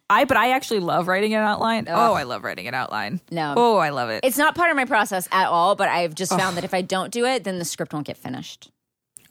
I 0.09 0.25
but 0.25 0.37
I 0.37 0.51
actually 0.51 0.79
love 0.79 1.07
writing 1.07 1.33
an 1.35 1.41
outline. 1.43 1.85
Oh, 1.87 2.13
I 2.13 2.23
love 2.23 2.43
writing 2.43 2.67
an 2.67 2.73
outline. 2.73 3.21
No. 3.31 3.53
Oh, 3.55 3.77
I 3.77 3.89
love 3.89 4.09
it. 4.09 4.21
it's 4.23 4.37
not 4.37 4.55
part 4.55 4.71
of 4.71 4.75
my 4.75 4.85
process 4.85 5.27
at 5.31 5.47
all 5.47 5.75
but 5.75 5.87
i've 5.89 6.15
just 6.15 6.31
found 6.37 6.57
that 6.57 6.63
if 6.63 6.73
i 6.73 6.81
don't 6.81 7.11
do 7.11 7.25
it 7.25 7.43
then 7.43 7.59
the 7.59 7.65
script 7.65 7.93
won't 7.93 8.07
get 8.07 8.17
finished 8.17 8.71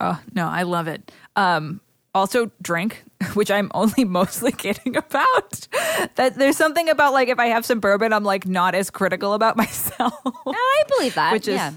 Oh 0.01 0.21
no, 0.33 0.47
I 0.47 0.63
love 0.63 0.87
it. 0.87 1.11
Um, 1.35 1.81
also 2.15 2.53
drink, 2.63 3.03
which 3.35 3.51
I'm 3.51 3.69
only 3.75 4.05
mostly 4.21 4.53
kidding 4.53 4.97
about. 4.97 5.67
that 6.15 6.37
there's 6.37 6.57
something 6.57 6.89
about 6.89 7.13
like 7.13 7.27
if 7.29 7.41
I 7.41 7.47
have 7.47 7.67
some 7.67 7.81
bourbon, 7.81 8.13
I'm 8.13 8.23
like 8.23 8.47
not 8.47 8.77
as 8.77 8.91
critical 8.91 9.35
about 9.35 9.57
myself. 9.65 10.15
no 10.25 10.33
i 10.47 10.83
believe 10.97 11.15
that 11.17 11.33
which 11.33 11.49
is 11.49 11.57
yeah 11.57 11.73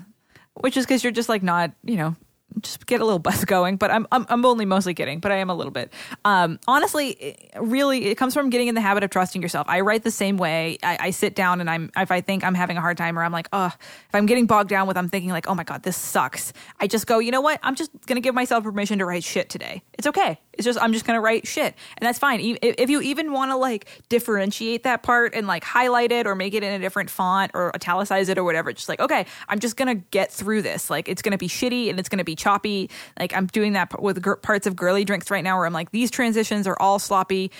which 0.59 0.77
is 0.77 0.85
because 0.85 1.03
you're 1.03 1.11
just 1.11 1.29
like 1.29 1.41
not 1.41 1.71
you 1.83 1.95
know 1.97 2.15
just 2.59 2.85
get 2.85 3.01
a 3.01 3.05
little 3.05 3.19
buzz 3.31 3.45
going 3.45 3.77
but 3.77 3.91
I'm, 3.91 4.07
I'm 4.11 4.25
i'm 4.29 4.45
only 4.45 4.65
mostly 4.65 4.93
kidding 4.93 5.19
but 5.19 5.31
i 5.31 5.35
am 5.35 5.49
a 5.49 5.55
little 5.55 5.71
bit. 5.71 5.93
Um 6.25 6.59
honestly 6.67 7.37
really 7.59 8.05
it 8.05 8.15
comes 8.15 8.33
from 8.33 8.49
getting 8.49 8.67
in 8.67 8.75
the 8.75 8.81
habit 8.81 9.03
of 9.03 9.09
trusting 9.09 9.41
yourself. 9.41 9.67
I 9.69 9.81
write 9.81 10.03
the 10.03 10.11
same 10.11 10.37
way. 10.37 10.77
I, 10.83 10.97
I 10.99 11.09
sit 11.11 11.35
down 11.35 11.61
and 11.61 11.69
i'm 11.69 11.91
if 11.95 12.11
i 12.11 12.21
think 12.21 12.43
i'm 12.43 12.55
having 12.55 12.77
a 12.77 12.81
hard 12.81 12.97
time 12.97 13.17
or 13.17 13.23
i'm 13.23 13.31
like 13.31 13.47
oh 13.53 13.67
if 13.67 14.15
i'm 14.15 14.25
getting 14.25 14.45
bogged 14.45 14.69
down 14.69 14.87
with 14.87 14.97
i'm 14.97 15.09
thinking 15.09 15.31
like 15.31 15.47
oh 15.47 15.55
my 15.55 15.63
god 15.63 15.83
this 15.83 15.97
sucks. 15.97 16.53
I 16.79 16.87
just 16.87 17.07
go 17.07 17.19
you 17.19 17.31
know 17.31 17.41
what? 17.41 17.59
I'm 17.63 17.75
just 17.75 17.91
gonna 18.05 18.21
give 18.21 18.35
myself 18.35 18.63
permission 18.63 18.99
to 18.99 19.05
write 19.05 19.23
shit 19.23 19.49
today. 19.49 19.83
It's 19.93 20.07
okay 20.07 20.39
it's 20.61 20.75
just 20.75 20.83
i'm 20.83 20.93
just 20.93 21.05
gonna 21.05 21.19
write 21.19 21.47
shit. 21.47 21.73
And 21.97 22.07
that's 22.07 22.19
fine. 22.19 22.39
If 22.61 22.89
you 22.89 23.01
even 23.01 23.31
want 23.31 23.51
to 23.51 23.55
like 23.55 23.87
differentiate 24.09 24.83
that 24.83 25.01
part 25.01 25.33
and 25.33 25.47
like 25.47 25.63
highlight 25.63 26.11
it 26.11 26.27
or 26.27 26.35
make 26.35 26.53
it 26.53 26.63
in 26.63 26.71
a 26.73 26.79
different 26.79 27.09
font 27.09 27.51
or 27.55 27.71
italicize 27.75 28.29
it 28.29 28.37
or 28.37 28.43
whatever 28.43 28.71
just 28.71 28.87
like 28.87 28.99
okay 28.99 29.25
i'm 29.49 29.59
just 29.59 29.75
gonna 29.75 29.95
get 29.95 30.31
through 30.31 30.61
this. 30.61 30.89
Like 30.89 31.09
it's 31.09 31.21
gonna 31.21 31.37
be 31.37 31.47
shitty 31.47 31.89
and 31.89 31.99
it's 31.99 32.09
gonna 32.09 32.23
be 32.23 32.35
choppy. 32.35 32.89
Like 33.19 33.35
i'm 33.35 33.47
doing 33.47 33.73
that 33.73 34.01
with 34.01 34.23
parts 34.43 34.67
of 34.67 34.75
girly 34.75 35.03
drinks 35.03 35.31
right 35.31 35.43
now 35.43 35.57
where 35.57 35.65
i'm 35.65 35.73
like 35.73 35.91
these 35.91 36.11
transitions 36.11 36.67
are 36.67 36.79
all 36.79 36.99
sloppy 36.99 37.51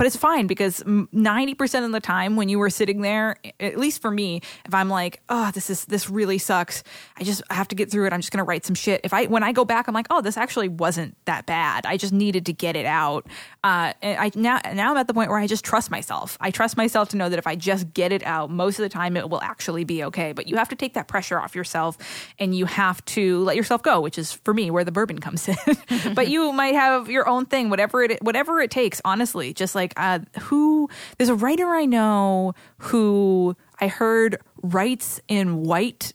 but 0.00 0.06
it's 0.06 0.16
fine 0.16 0.46
because 0.46 0.82
90% 0.82 1.84
of 1.84 1.92
the 1.92 2.00
time 2.00 2.36
when 2.36 2.48
you 2.48 2.58
were 2.58 2.70
sitting 2.70 3.02
there 3.02 3.36
at 3.60 3.76
least 3.76 4.00
for 4.00 4.10
me 4.10 4.40
if 4.64 4.72
i'm 4.72 4.88
like 4.88 5.20
oh 5.28 5.50
this 5.50 5.68
is 5.68 5.84
this 5.84 6.08
really 6.08 6.38
sucks. 6.38 6.82
I 7.18 7.24
just 7.24 7.42
have 7.50 7.68
to 7.68 7.74
get 7.74 7.90
through 7.90 8.06
it. 8.06 8.12
I'm 8.12 8.20
just 8.20 8.32
going 8.32 8.38
to 8.38 8.48
write 8.48 8.64
some 8.64 8.74
shit. 8.74 9.02
If 9.04 9.12
i 9.12 9.26
when 9.26 9.42
i 9.42 9.52
go 9.52 9.64
back 9.64 9.88
i'm 9.88 9.94
like 9.94 10.06
oh 10.10 10.20
this 10.20 10.36
actually 10.36 10.68
wasn't 10.68 11.16
that 11.26 11.46
bad. 11.46 11.84
I 11.86 11.96
just 11.96 12.12
needed 12.12 12.46
to 12.46 12.52
get 12.52 12.76
it 12.76 12.86
out. 12.86 13.26
Uh, 13.62 13.92
and 14.00 14.18
i 14.18 14.30
now 14.34 14.60
now 14.72 14.92
i'm 14.92 14.96
at 14.96 15.06
the 15.06 15.14
point 15.14 15.28
where 15.28 15.38
i 15.38 15.46
just 15.46 15.64
trust 15.64 15.90
myself. 15.90 16.38
I 16.40 16.50
trust 16.50 16.76
myself 16.76 17.10
to 17.10 17.16
know 17.16 17.28
that 17.28 17.38
if 17.38 17.46
i 17.46 17.54
just 17.54 17.92
get 17.92 18.12
it 18.12 18.24
out 18.24 18.50
most 18.50 18.78
of 18.78 18.82
the 18.82 18.88
time 18.88 19.16
it 19.16 19.28
will 19.28 19.42
actually 19.42 19.84
be 19.84 20.02
okay. 20.04 20.32
But 20.32 20.48
you 20.48 20.56
have 20.56 20.68
to 20.70 20.76
take 20.76 20.94
that 20.94 21.08
pressure 21.08 21.38
off 21.38 21.54
yourself 21.54 21.98
and 22.38 22.56
you 22.56 22.66
have 22.66 23.04
to 23.16 23.42
let 23.44 23.56
yourself 23.56 23.82
go 23.82 24.00
which 24.00 24.18
is 24.18 24.32
for 24.32 24.54
me 24.54 24.70
where 24.70 24.84
the 24.84 24.92
bourbon 24.92 25.18
comes 25.18 25.48
in. 25.48 25.56
But 26.14 26.28
you 26.28 26.52
might 26.52 26.74
have 26.74 27.10
your 27.10 27.28
own 27.28 27.46
thing 27.46 27.70
whatever 27.70 28.02
it 28.02 28.22
whatever 28.22 28.60
it 28.60 28.70
takes 28.70 29.00
honestly 29.04 29.52
just 29.52 29.74
like 29.74 29.89
uh, 29.96 30.20
who 30.40 30.88
there's 31.18 31.28
a 31.28 31.34
writer 31.34 31.68
i 31.68 31.84
know 31.84 32.54
who 32.78 33.56
i 33.80 33.88
heard 33.88 34.38
writes 34.62 35.20
in 35.28 35.62
white 35.62 36.12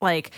like 0.00 0.32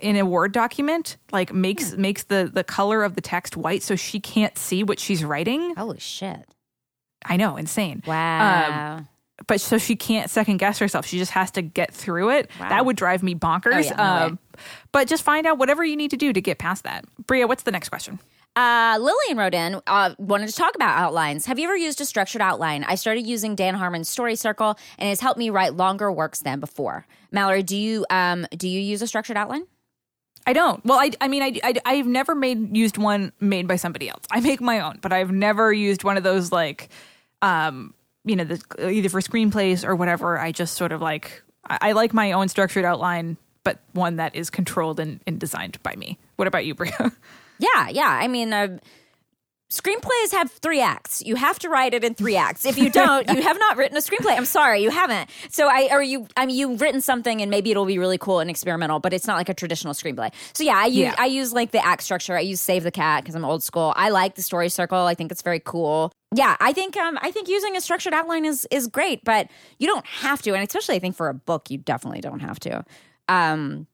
in 0.00 0.16
a 0.16 0.24
word 0.24 0.52
document 0.52 1.16
like 1.30 1.52
makes 1.52 1.96
makes 1.96 2.24
the 2.24 2.50
the 2.52 2.64
color 2.64 3.04
of 3.04 3.14
the 3.14 3.20
text 3.20 3.56
white 3.56 3.82
so 3.82 3.94
she 3.94 4.18
can't 4.18 4.58
see 4.58 4.82
what 4.82 4.98
she's 4.98 5.24
writing. 5.24 5.74
Holy 5.76 6.00
shit. 6.00 6.46
I 7.24 7.36
know 7.36 7.56
insane. 7.56 8.02
Wow. 8.06 8.96
um, 8.96 9.08
but 9.46 9.60
so 9.60 9.78
she 9.78 9.94
can't 9.94 10.28
second 10.30 10.56
guess 10.56 10.78
herself. 10.80 11.06
She 11.06 11.18
just 11.18 11.30
has 11.32 11.52
to 11.52 11.62
get 11.62 11.94
through 11.94 12.30
it. 12.30 12.50
Wow. 12.58 12.68
that 12.70 12.86
would 12.86 12.96
drive 12.96 13.22
me 13.22 13.36
bonkers. 13.36 13.74
Oh, 13.74 13.78
yeah, 13.78 13.94
no 13.96 14.26
um, 14.26 14.38
but 14.90 15.06
just 15.06 15.22
find 15.22 15.46
out 15.46 15.58
whatever 15.58 15.84
you 15.84 15.96
need 15.96 16.10
to 16.10 16.16
do 16.16 16.32
to 16.32 16.40
get 16.40 16.58
past 16.58 16.82
that. 16.82 17.04
Brea 17.26 17.44
what's 17.44 17.62
the 17.62 17.70
next 17.70 17.88
question 17.88 18.18
Uh, 18.58 18.98
Lillian 19.00 19.38
wrote 19.38 19.54
in, 19.54 19.80
uh, 19.86 20.14
wanted 20.18 20.48
to 20.48 20.52
talk 20.52 20.74
about 20.74 20.98
outlines. 20.98 21.46
Have 21.46 21.60
you 21.60 21.68
ever 21.68 21.76
used 21.76 22.00
a 22.00 22.04
structured 22.04 22.42
outline? 22.42 22.82
I 22.82 22.96
started 22.96 23.24
using 23.24 23.54
Dan 23.54 23.76
Harmon's 23.76 24.08
Story 24.08 24.34
Circle, 24.34 24.76
and 24.98 25.08
it's 25.08 25.20
helped 25.20 25.38
me 25.38 25.48
write 25.48 25.74
longer 25.74 26.10
works 26.10 26.40
than 26.40 26.58
before. 26.58 27.06
Mallory, 27.30 27.62
do 27.62 27.76
you 27.76 28.04
um, 28.10 28.48
do 28.56 28.68
you 28.68 28.80
use 28.80 29.00
a 29.00 29.06
structured 29.06 29.36
outline? 29.36 29.64
I 30.44 30.54
don't. 30.54 30.84
Well, 30.84 30.98
I, 30.98 31.12
I 31.20 31.28
mean, 31.28 31.44
I, 31.44 31.60
I, 31.62 31.74
I've 31.84 32.08
never 32.08 32.34
made 32.34 32.76
used 32.76 32.98
one 32.98 33.32
made 33.38 33.68
by 33.68 33.76
somebody 33.76 34.08
else. 34.08 34.24
I 34.28 34.40
make 34.40 34.60
my 34.60 34.80
own, 34.80 34.98
but 35.02 35.12
I've 35.12 35.30
never 35.30 35.72
used 35.72 36.02
one 36.02 36.16
of 36.16 36.24
those 36.24 36.50
like, 36.50 36.88
um, 37.42 37.94
you 38.24 38.34
know, 38.34 38.42
the, 38.42 38.90
either 38.90 39.08
for 39.08 39.20
screenplays 39.20 39.86
or 39.86 39.94
whatever. 39.94 40.36
I 40.36 40.50
just 40.50 40.74
sort 40.74 40.90
of 40.90 41.00
like, 41.00 41.44
I, 41.64 41.78
I 41.80 41.92
like 41.92 42.12
my 42.12 42.32
own 42.32 42.48
structured 42.48 42.84
outline, 42.84 43.36
but 43.62 43.78
one 43.92 44.16
that 44.16 44.34
is 44.34 44.50
controlled 44.50 44.98
and, 44.98 45.20
and 45.28 45.38
designed 45.38 45.80
by 45.84 45.94
me. 45.94 46.18
What 46.34 46.48
about 46.48 46.66
you, 46.66 46.74
Brea? 46.74 46.90
Yeah, 47.60 47.88
yeah. 47.88 48.08
I 48.08 48.28
mean, 48.28 48.52
uh, 48.52 48.78
screenplays 49.70 50.32
have 50.32 50.50
three 50.50 50.80
acts. 50.80 51.22
You 51.24 51.36
have 51.36 51.58
to 51.58 51.68
write 51.68 51.92
it 51.92 52.02
in 52.02 52.14
three 52.14 52.36
acts. 52.36 52.64
If 52.64 52.78
you 52.78 52.90
don't, 52.90 53.28
you 53.28 53.42
have 53.42 53.58
not 53.58 53.76
written 53.76 53.96
a 53.96 54.00
screenplay. 54.00 54.36
I'm 54.36 54.44
sorry, 54.46 54.82
you 54.82 54.90
haven't. 54.90 55.28
So 55.50 55.68
I 55.68 55.88
or 55.90 56.02
you 56.02 56.26
I 56.36 56.46
mean 56.46 56.56
you've 56.56 56.80
written 56.80 57.00
something 57.00 57.42
and 57.42 57.50
maybe 57.50 57.70
it'll 57.70 57.84
be 57.84 57.98
really 57.98 58.18
cool 58.18 58.40
and 58.40 58.48
experimental, 58.48 58.98
but 58.98 59.12
it's 59.12 59.26
not 59.26 59.36
like 59.36 59.48
a 59.48 59.54
traditional 59.54 59.92
screenplay. 59.94 60.32
So 60.54 60.64
yeah, 60.64 60.76
I 60.76 60.86
use 60.86 60.96
Yeah. 60.98 61.14
I 61.18 61.26
use 61.26 61.52
like 61.52 61.72
the 61.72 61.84
act 61.84 62.02
structure. 62.02 62.36
I 62.36 62.40
use 62.40 62.60
Save 62.60 62.84
the 62.84 62.90
Cat 62.90 63.22
because 63.24 63.34
I'm 63.34 63.44
old 63.44 63.62
school. 63.62 63.92
I 63.96 64.08
like 64.10 64.36
the 64.36 64.42
story 64.42 64.68
circle. 64.70 64.98
I 64.98 65.14
think 65.14 65.30
it's 65.32 65.42
very 65.42 65.60
cool. 65.60 66.12
Yeah, 66.34 66.56
I 66.60 66.72
think 66.72 66.96
um 66.96 67.18
I 67.20 67.30
think 67.30 67.48
using 67.48 67.76
a 67.76 67.80
structured 67.80 68.14
outline 68.14 68.44
is 68.46 68.66
is 68.70 68.86
great, 68.86 69.22
but 69.24 69.48
you 69.78 69.86
don't 69.86 70.06
have 70.06 70.40
to, 70.42 70.54
and 70.54 70.62
especially 70.66 70.94
I 70.96 70.98
think 70.98 71.14
for 71.16 71.28
a 71.28 71.34
book, 71.34 71.70
you 71.70 71.78
definitely 71.78 72.20
don't 72.20 72.40
have 72.40 72.58
to. 72.60 72.84
Um 73.28 73.86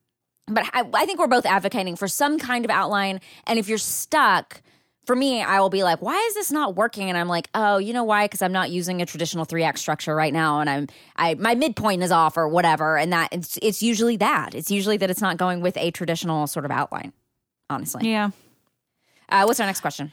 but 0.47 0.65
I, 0.73 0.89
I 0.93 1.07
think 1.07 1.19
we're 1.19 1.27
both 1.27 1.47
advocating 1.47 1.97
for 1.97 2.09
some 2.09 2.39
kind 2.39 2.65
of 2.65 2.71
outline. 2.71 3.21
And 3.47 3.59
if 3.59 3.69
you're 3.69 3.79
stuck, 3.79 4.61
for 5.07 5.15
me, 5.15 5.43
I 5.43 5.61
will 5.61 5.71
be 5.71 5.83
like, 5.83 6.01
why 6.01 6.19
is 6.29 6.35
this 6.35 6.51
not 6.51 6.77
working? 6.77 7.09
And 7.09 7.19
I'm 7.19 7.29
like, 7.29 7.49
oh, 7.55 7.79
you 7.79 7.93
know 7.93 8.05
why? 8.05 8.25
Because 8.25 8.43
I'm 8.43 8.53
not 8.53 8.71
using 8.71 9.03
a 9.03 9.07
traditional 9.07 9.45
three 9.45 9.63
act 9.63 9.79
structure 9.79 10.15
right 10.15 10.33
now, 10.33 10.61
and 10.61 10.71
I'm 10.71 10.89
I 11.17 11.35
my 11.35 11.55
midpoint 11.55 12.03
is 12.03 12.11
off 12.11 12.37
or 12.37 12.49
whatever. 12.49 12.97
And 12.97 13.13
that 13.13 13.29
it's 13.33 13.59
it's 13.63 13.83
usually 13.83 14.17
that. 14.19 14.55
It's 14.55 14.71
usually 14.71 14.97
that 14.99 15.11
it's 15.11 15.21
not 15.21 15.37
going 15.37 15.61
with 15.61 15.77
a 15.77 15.91
traditional 15.91 16.47
sort 16.47 16.65
of 16.65 16.71
outline. 16.71 17.13
Honestly, 17.71 18.11
Yeah. 18.11 18.31
Uh, 19.29 19.45
what's 19.45 19.59
our 19.59 19.67
next 19.67 19.81
question? 19.81 20.13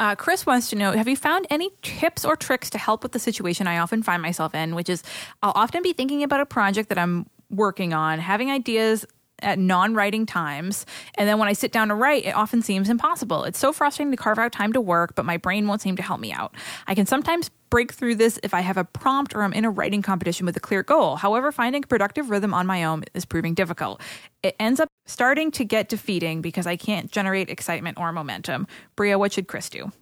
Uh, 0.00 0.14
Chris 0.14 0.46
wants 0.46 0.70
to 0.70 0.76
know 0.76 0.92
Have 0.92 1.08
you 1.08 1.16
found 1.16 1.46
any 1.50 1.70
tips 1.82 2.24
or 2.24 2.36
tricks 2.36 2.70
to 2.70 2.78
help 2.78 3.02
with 3.02 3.12
the 3.12 3.18
situation 3.18 3.66
I 3.66 3.78
often 3.78 4.02
find 4.02 4.22
myself 4.22 4.54
in, 4.54 4.74
which 4.74 4.88
is 4.88 5.02
I'll 5.42 5.52
often 5.54 5.82
be 5.82 5.92
thinking 5.92 6.22
about 6.22 6.40
a 6.40 6.46
project 6.46 6.88
that 6.88 6.98
I'm 6.98 7.26
working 7.50 7.92
on, 7.92 8.20
having 8.20 8.50
ideas 8.50 9.04
at 9.40 9.58
non 9.58 9.94
writing 9.94 10.26
times. 10.26 10.86
And 11.14 11.28
then 11.28 11.38
when 11.38 11.48
I 11.48 11.52
sit 11.52 11.72
down 11.72 11.88
to 11.88 11.94
write, 11.94 12.24
it 12.24 12.34
often 12.34 12.62
seems 12.62 12.88
impossible. 12.88 13.44
It's 13.44 13.58
so 13.58 13.72
frustrating 13.72 14.10
to 14.10 14.16
carve 14.16 14.38
out 14.38 14.52
time 14.52 14.72
to 14.72 14.80
work, 14.80 15.14
but 15.14 15.24
my 15.24 15.36
brain 15.36 15.66
won't 15.66 15.80
seem 15.80 15.96
to 15.96 16.02
help 16.02 16.20
me 16.20 16.32
out. 16.32 16.54
I 16.86 16.94
can 16.94 17.06
sometimes 17.06 17.50
break 17.70 17.92
through 17.92 18.14
this 18.14 18.38
if 18.42 18.54
I 18.54 18.60
have 18.60 18.76
a 18.76 18.84
prompt 18.84 19.34
or 19.34 19.42
I'm 19.42 19.52
in 19.52 19.64
a 19.64 19.70
writing 19.70 20.02
competition 20.02 20.46
with 20.46 20.56
a 20.56 20.60
clear 20.60 20.82
goal. 20.82 21.16
However, 21.16 21.52
finding 21.52 21.84
a 21.84 21.86
productive 21.86 22.30
rhythm 22.30 22.54
on 22.54 22.66
my 22.66 22.84
own 22.84 23.04
is 23.14 23.24
proving 23.24 23.54
difficult. 23.54 24.00
It 24.42 24.56
ends 24.58 24.80
up 24.80 24.88
starting 25.06 25.50
to 25.52 25.64
get 25.64 25.88
defeating 25.88 26.40
because 26.40 26.66
I 26.66 26.76
can't 26.76 27.10
generate 27.10 27.50
excitement 27.50 27.98
or 27.98 28.12
momentum. 28.12 28.66
Brea, 28.96 29.16
what 29.16 29.32
should 29.32 29.48
Chris 29.48 29.68
do? 29.68 29.92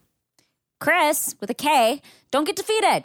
Chris 0.80 1.34
with 1.40 1.50
a 1.50 1.54
K. 1.54 2.02
Don't 2.30 2.44
get 2.44 2.56
defeated. 2.56 3.04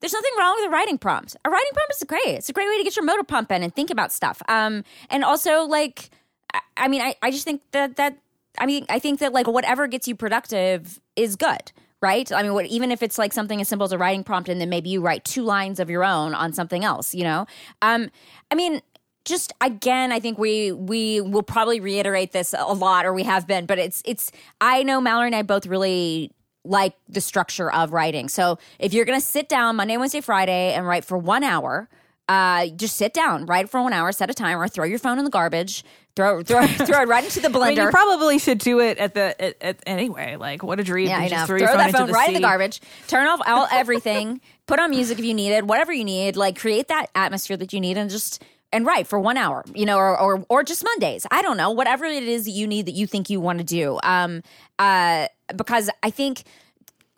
There's 0.00 0.12
nothing 0.12 0.32
wrong 0.38 0.56
with 0.58 0.68
a 0.68 0.70
writing 0.70 0.98
prompt. 0.98 1.36
A 1.44 1.50
writing 1.50 1.70
prompt 1.72 1.94
is 1.94 2.04
great. 2.04 2.36
It's 2.36 2.48
a 2.48 2.52
great 2.52 2.68
way 2.68 2.78
to 2.78 2.84
get 2.84 2.96
your 2.96 3.04
motor 3.04 3.22
pumping 3.22 3.62
and 3.62 3.74
think 3.74 3.90
about 3.90 4.12
stuff. 4.12 4.42
Um, 4.48 4.84
and 5.10 5.24
also 5.24 5.62
like, 5.64 6.10
I, 6.54 6.60
I 6.76 6.88
mean, 6.88 7.02
I, 7.02 7.14
I 7.22 7.30
just 7.30 7.44
think 7.44 7.62
that 7.72 7.96
that 7.96 8.18
I 8.58 8.66
mean, 8.66 8.86
I 8.88 8.98
think 8.98 9.20
that 9.20 9.32
like 9.32 9.46
whatever 9.46 9.86
gets 9.86 10.08
you 10.08 10.14
productive 10.14 11.00
is 11.16 11.36
good. 11.36 11.72
Right? 12.02 12.32
I 12.32 12.42
mean, 12.42 12.54
what, 12.54 12.64
even 12.64 12.92
if 12.92 13.02
it's 13.02 13.18
like 13.18 13.34
something 13.34 13.60
as 13.60 13.68
simple 13.68 13.84
as 13.84 13.92
a 13.92 13.98
writing 13.98 14.24
prompt, 14.24 14.48
and 14.48 14.58
then 14.58 14.70
maybe 14.70 14.88
you 14.88 15.02
write 15.02 15.22
two 15.22 15.42
lines 15.42 15.78
of 15.78 15.90
your 15.90 16.02
own 16.02 16.32
on 16.32 16.54
something 16.54 16.82
else, 16.82 17.14
you 17.14 17.24
know? 17.24 17.44
Um, 17.82 18.10
I 18.50 18.54
mean, 18.54 18.80
just 19.26 19.52
again, 19.60 20.10
I 20.10 20.18
think 20.18 20.38
we 20.38 20.72
we 20.72 21.20
will 21.20 21.42
probably 21.42 21.78
reiterate 21.78 22.32
this 22.32 22.54
a 22.56 22.72
lot, 22.72 23.04
or 23.04 23.12
we 23.12 23.24
have 23.24 23.46
been, 23.46 23.66
but 23.66 23.78
it's 23.78 24.02
it's. 24.06 24.32
I 24.62 24.82
know 24.82 24.98
Mallory 24.98 25.26
and 25.26 25.36
I 25.36 25.42
both 25.42 25.66
really 25.66 26.32
like 26.64 26.94
the 27.08 27.20
structure 27.20 27.72
of 27.72 27.92
writing. 27.92 28.28
So 28.28 28.58
if 28.78 28.92
you're 28.92 29.04
going 29.04 29.20
to 29.20 29.24
sit 29.24 29.48
down 29.48 29.76
Monday, 29.76 29.96
Wednesday, 29.96 30.20
Friday 30.20 30.72
and 30.74 30.86
write 30.86 31.04
for 31.04 31.16
one 31.16 31.42
hour, 31.42 31.88
uh, 32.28 32.66
just 32.68 32.96
sit 32.96 33.12
down, 33.12 33.44
write 33.46 33.68
for 33.68 33.82
one 33.82 33.92
hour, 33.92 34.12
set 34.12 34.30
a 34.30 34.34
timer, 34.34 34.68
throw 34.68 34.84
your 34.84 35.00
phone 35.00 35.18
in 35.18 35.24
the 35.24 35.30
garbage, 35.30 35.84
throw 36.14 36.42
throw 36.44 36.64
throw 36.64 37.02
it 37.02 37.08
right 37.08 37.24
into 37.24 37.40
the 37.40 37.48
blender. 37.48 37.64
I 37.64 37.68
mean, 37.70 37.78
you 37.78 37.90
probably 37.90 38.38
should 38.38 38.58
do 38.58 38.78
it 38.78 38.98
at 38.98 39.14
the 39.14 39.34
at, 39.42 39.56
at, 39.60 39.82
anyway. 39.84 40.36
Like, 40.36 40.62
what 40.62 40.78
a 40.78 40.84
dream! 40.84 41.08
Yeah, 41.08 41.18
I 41.18 41.28
just 41.28 41.40
know. 41.40 41.46
Throw, 41.46 41.58
Throw, 41.58 41.66
phone 41.66 41.76
that 41.78 41.92
phone 41.92 42.06
the 42.06 42.12
right 42.12 42.28
in 42.28 42.34
the 42.34 42.40
garbage. 42.40 42.80
Turn 43.08 43.26
off 43.26 43.40
all 43.44 43.66
everything. 43.72 44.40
Put 44.66 44.78
on 44.78 44.90
music 44.90 45.18
if 45.18 45.24
you 45.24 45.34
need 45.34 45.50
it. 45.50 45.66
Whatever 45.66 45.92
you 45.92 46.04
need. 46.04 46.36
Like 46.36 46.56
create 46.56 46.86
that 46.86 47.06
atmosphere 47.16 47.56
that 47.56 47.72
you 47.72 47.80
need, 47.80 47.98
and 47.98 48.08
just 48.08 48.44
and 48.72 48.86
write 48.86 49.06
for 49.06 49.18
one 49.20 49.36
hour. 49.36 49.64
You 49.74 49.86
know, 49.86 49.96
or 49.98 50.18
or, 50.20 50.44
or 50.48 50.62
just 50.62 50.84
Mondays. 50.84 51.26
I 51.30 51.42
don't 51.42 51.56
know. 51.56 51.70
Whatever 51.70 52.04
it 52.04 52.22
is 52.22 52.44
that 52.44 52.50
you 52.52 52.66
need 52.66 52.86
that 52.86 52.94
you 52.94 53.06
think 53.06 53.30
you 53.30 53.40
want 53.40 53.58
to 53.58 53.64
do. 53.64 53.98
Um. 54.02 54.42
Uh. 54.78 55.26
Because 55.56 55.90
I 56.02 56.10
think 56.10 56.44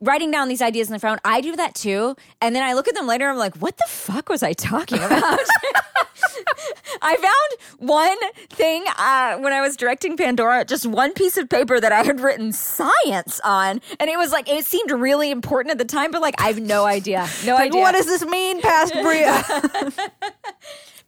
writing 0.01 0.31
down 0.31 0.49
these 0.49 0.63
ideas 0.63 0.89
in 0.89 0.95
the 0.95 0.99
phone, 0.99 1.19
I 1.25 1.41
do 1.43 1.55
that 1.57 1.75
too. 1.75 2.17
And 2.41 2.57
then 2.57 2.63
I 2.63 2.73
look 2.73 2.89
at 2.89 2.95
them 2.95 3.07
later, 3.07 3.29
I'm 3.29 3.37
like, 3.37 3.55
what 3.57 3.77
the 3.77 3.85
fuck 3.87 4.29
was 4.31 4.43
I 4.43 4.53
talking 4.53 4.99
about? 5.03 5.39
I 7.03 7.17
found 7.17 7.81
one 7.91 8.17
thing 8.51 8.85
uh, 8.99 9.37
when 9.39 9.53
I 9.53 9.61
was 9.61 9.77
directing 9.77 10.17
Pandora, 10.17 10.65
just 10.65 10.87
one 10.87 11.13
piece 11.13 11.37
of 11.37 11.49
paper 11.49 11.79
that 11.79 11.93
I 11.93 12.03
had 12.03 12.21
written 12.21 12.53
science 12.53 13.39
on. 13.45 13.81
And 14.01 14.09
it 14.11 14.17
was 14.17 14.33
like, 14.33 14.49
it 14.49 14.65
seemed 14.65 14.91
really 14.91 15.31
important 15.31 15.71
at 15.73 15.79
the 15.79 15.85
time, 15.85 16.11
but 16.11 16.21
like, 16.23 16.41
I 16.41 16.47
have 16.49 16.61
no 16.61 16.85
idea. 16.85 17.29
No 17.45 17.55
Like, 17.55 17.67
idea. 17.67 17.81
what 17.83 17.93
does 17.93 18.07
this 18.07 18.25
mean, 18.25 18.61
past 18.61 18.93
Brea? 18.95 19.31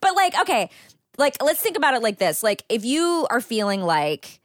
But 0.05 0.14
like, 0.14 0.38
okay, 0.42 0.68
like 1.16 1.42
let's 1.42 1.61
think 1.61 1.78
about 1.78 1.94
it 1.94 2.02
like 2.02 2.18
this. 2.18 2.42
Like 2.42 2.62
if 2.68 2.84
you 2.84 3.26
are 3.30 3.40
feeling 3.40 3.80
like 3.80 4.38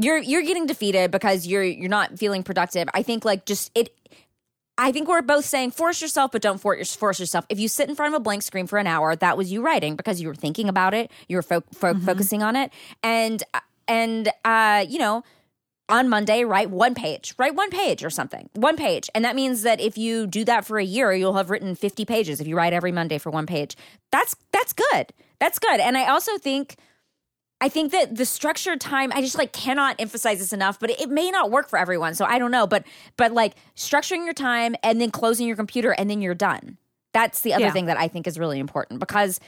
you're 0.00 0.16
you're 0.16 0.40
getting 0.40 0.64
defeated 0.64 1.10
because 1.10 1.46
you're 1.46 1.62
you're 1.62 1.90
not 1.90 2.18
feeling 2.18 2.42
productive, 2.42 2.88
I 2.94 3.02
think 3.02 3.22
like 3.22 3.44
just 3.44 3.70
it 3.74 3.94
I 4.78 4.92
think 4.92 5.06
we're 5.06 5.20
both 5.20 5.44
saying 5.44 5.72
force 5.72 6.00
yourself, 6.00 6.32
but 6.32 6.40
don't 6.40 6.58
force 6.58 6.96
force 6.96 7.20
yourself. 7.20 7.44
If 7.50 7.60
you 7.60 7.68
sit 7.68 7.90
in 7.90 7.94
front 7.94 8.14
of 8.14 8.20
a 8.20 8.22
blank 8.22 8.42
screen 8.42 8.66
for 8.66 8.78
an 8.78 8.86
hour, 8.86 9.14
that 9.14 9.36
was 9.36 9.52
you 9.52 9.60
writing 9.60 9.96
because 9.96 10.18
you 10.18 10.28
were 10.28 10.34
thinking 10.34 10.70
about 10.70 10.94
it, 10.94 11.10
you 11.28 11.36
were 11.36 11.42
fo- 11.42 11.64
fo- 11.74 11.98
focusing 12.00 12.42
on 12.42 12.56
it, 12.56 12.72
and 13.02 13.42
and 13.86 14.30
uh, 14.46 14.82
you 14.88 14.98
know, 14.98 15.24
on 15.88 16.08
Monday, 16.08 16.44
write 16.44 16.70
one 16.70 16.94
page, 16.94 17.34
write 17.38 17.54
one 17.54 17.70
page 17.70 18.04
or 18.04 18.10
something, 18.10 18.48
one 18.54 18.76
page, 18.76 19.08
and 19.14 19.24
that 19.24 19.36
means 19.36 19.62
that 19.62 19.80
if 19.80 19.96
you 19.96 20.26
do 20.26 20.44
that 20.44 20.64
for 20.64 20.78
a 20.78 20.84
year, 20.84 21.12
you'll 21.12 21.34
have 21.34 21.50
written 21.50 21.74
fifty 21.74 22.04
pages. 22.04 22.40
If 22.40 22.46
you 22.46 22.56
write 22.56 22.72
every 22.72 22.92
Monday 22.92 23.18
for 23.18 23.30
one 23.30 23.46
page, 23.46 23.76
that's 24.10 24.34
that's 24.52 24.72
good. 24.72 25.12
That's 25.38 25.58
good. 25.58 25.78
And 25.80 25.96
I 25.96 26.08
also 26.08 26.38
think 26.38 26.76
I 27.60 27.68
think 27.68 27.92
that 27.92 28.16
the 28.16 28.26
structured 28.26 28.80
time, 28.80 29.10
I 29.14 29.20
just 29.22 29.38
like 29.38 29.52
cannot 29.52 29.96
emphasize 29.98 30.38
this 30.40 30.52
enough, 30.52 30.78
but 30.78 30.90
it 30.90 31.08
may 31.08 31.30
not 31.30 31.50
work 31.50 31.68
for 31.68 31.78
everyone. 31.78 32.14
So 32.14 32.24
I 32.24 32.38
don't 32.38 32.50
know. 32.50 32.66
But 32.66 32.84
but 33.16 33.32
like 33.32 33.54
structuring 33.76 34.24
your 34.24 34.34
time 34.34 34.74
and 34.82 35.00
then 35.00 35.10
closing 35.10 35.46
your 35.46 35.56
computer 35.56 35.92
and 35.92 36.10
then 36.10 36.20
you're 36.20 36.34
done. 36.34 36.78
That's 37.12 37.40
the 37.40 37.54
other 37.54 37.66
Yeah. 37.66 37.72
thing 37.72 37.86
that 37.86 37.96
I 37.98 38.08
think 38.08 38.26
is 38.26 38.38
really 38.38 38.58
important 38.58 39.00
because 39.00 39.40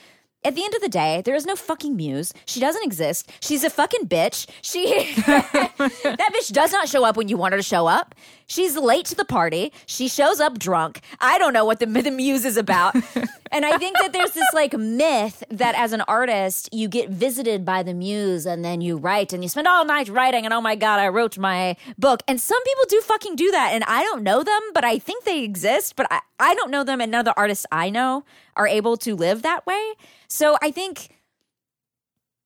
at 0.45 0.55
the 0.55 0.65
end 0.65 0.75
of 0.75 0.81
the 0.81 0.89
day, 0.89 1.23
there 1.25 1.35
is 1.35 1.47
no 1.47 1.57
fucking 1.57 1.97
muse. 1.97 2.33
She 2.47 2.61
doesn't 2.61 2.85
exist. 2.85 3.31
She's 3.41 3.65
a 3.65 3.71
fucking 3.71 4.07
bitch. 4.07 4.47
She 4.63 5.13
that 5.27 6.31
bitch 6.35 6.53
does 6.53 6.73
not 6.73 6.89
show 6.89 7.05
up 7.05 7.17
when 7.17 7.29
you 7.29 7.37
want 7.37 7.53
her 7.53 7.59
to 7.59 7.63
show 7.63 7.87
up. 7.87 8.15
She's 8.49 8.77
late 8.79 9.05
to 9.07 9.15
the 9.15 9.27
party. 9.27 9.73
She 9.85 10.09
shows 10.09 10.41
up 10.41 10.59
drunk. 10.59 11.03
I 11.21 11.37
don't 11.37 11.53
know 11.53 11.67
what 11.67 11.81
the, 11.81 11.87
the 12.09 12.11
muse 12.11 12.47
is 12.47 12.57
about. 12.57 12.95
and 13.53 13.67
I 13.67 13.77
think 13.77 13.99
that 13.99 14.13
there's 14.15 14.33
this 14.33 14.49
like 14.55 14.73
myth 14.73 15.45
that 15.51 15.75
as 15.75 15.93
an 15.93 16.01
artist, 16.03 16.71
you 16.73 16.89
get 16.89 17.11
visited 17.11 17.65
by 17.65 17.83
the 17.83 17.93
muse 17.93 18.47
and 18.47 18.65
then 18.65 18.81
you 18.81 18.97
write 18.97 19.35
and 19.35 19.43
you 19.43 19.51
spend 19.51 19.69
all 19.69 19.85
night 19.85 20.09
writing 20.09 20.47
and 20.47 20.55
oh 20.55 20.63
my 20.63 20.77
God, 20.77 20.99
I 20.99 21.09
wrote 21.09 21.37
my 21.37 21.77
book. 21.99 22.23
And 22.27 22.41
some 22.41 22.63
people 22.65 22.85
do 22.89 23.01
fucking 23.03 23.37
do 23.37 23.51
that. 23.51 23.73
And 23.75 23.85
I 23.85 24.03
don't 24.03 24.23
know 24.23 24.43
them, 24.43 24.61
but 24.73 24.83
I 24.83 24.99
think 24.99 25.25
they 25.25 25.45
exist. 25.45 25.95
But 25.95 26.07
I, 26.11 26.21
I 26.41 26.55
don't 26.55 26.71
know 26.71 26.85
them 26.85 27.03
and 27.03 27.13
none 27.13 27.21
of 27.21 27.27
the 27.27 27.37
artists 27.37 27.67
I 27.71 27.91
know 27.91 28.25
are 28.57 28.67
able 28.67 28.97
to 28.99 29.15
live 29.15 29.43
that 29.43 29.67
way. 29.67 29.93
So 30.27 30.57
I 30.63 30.71
think 30.71 31.11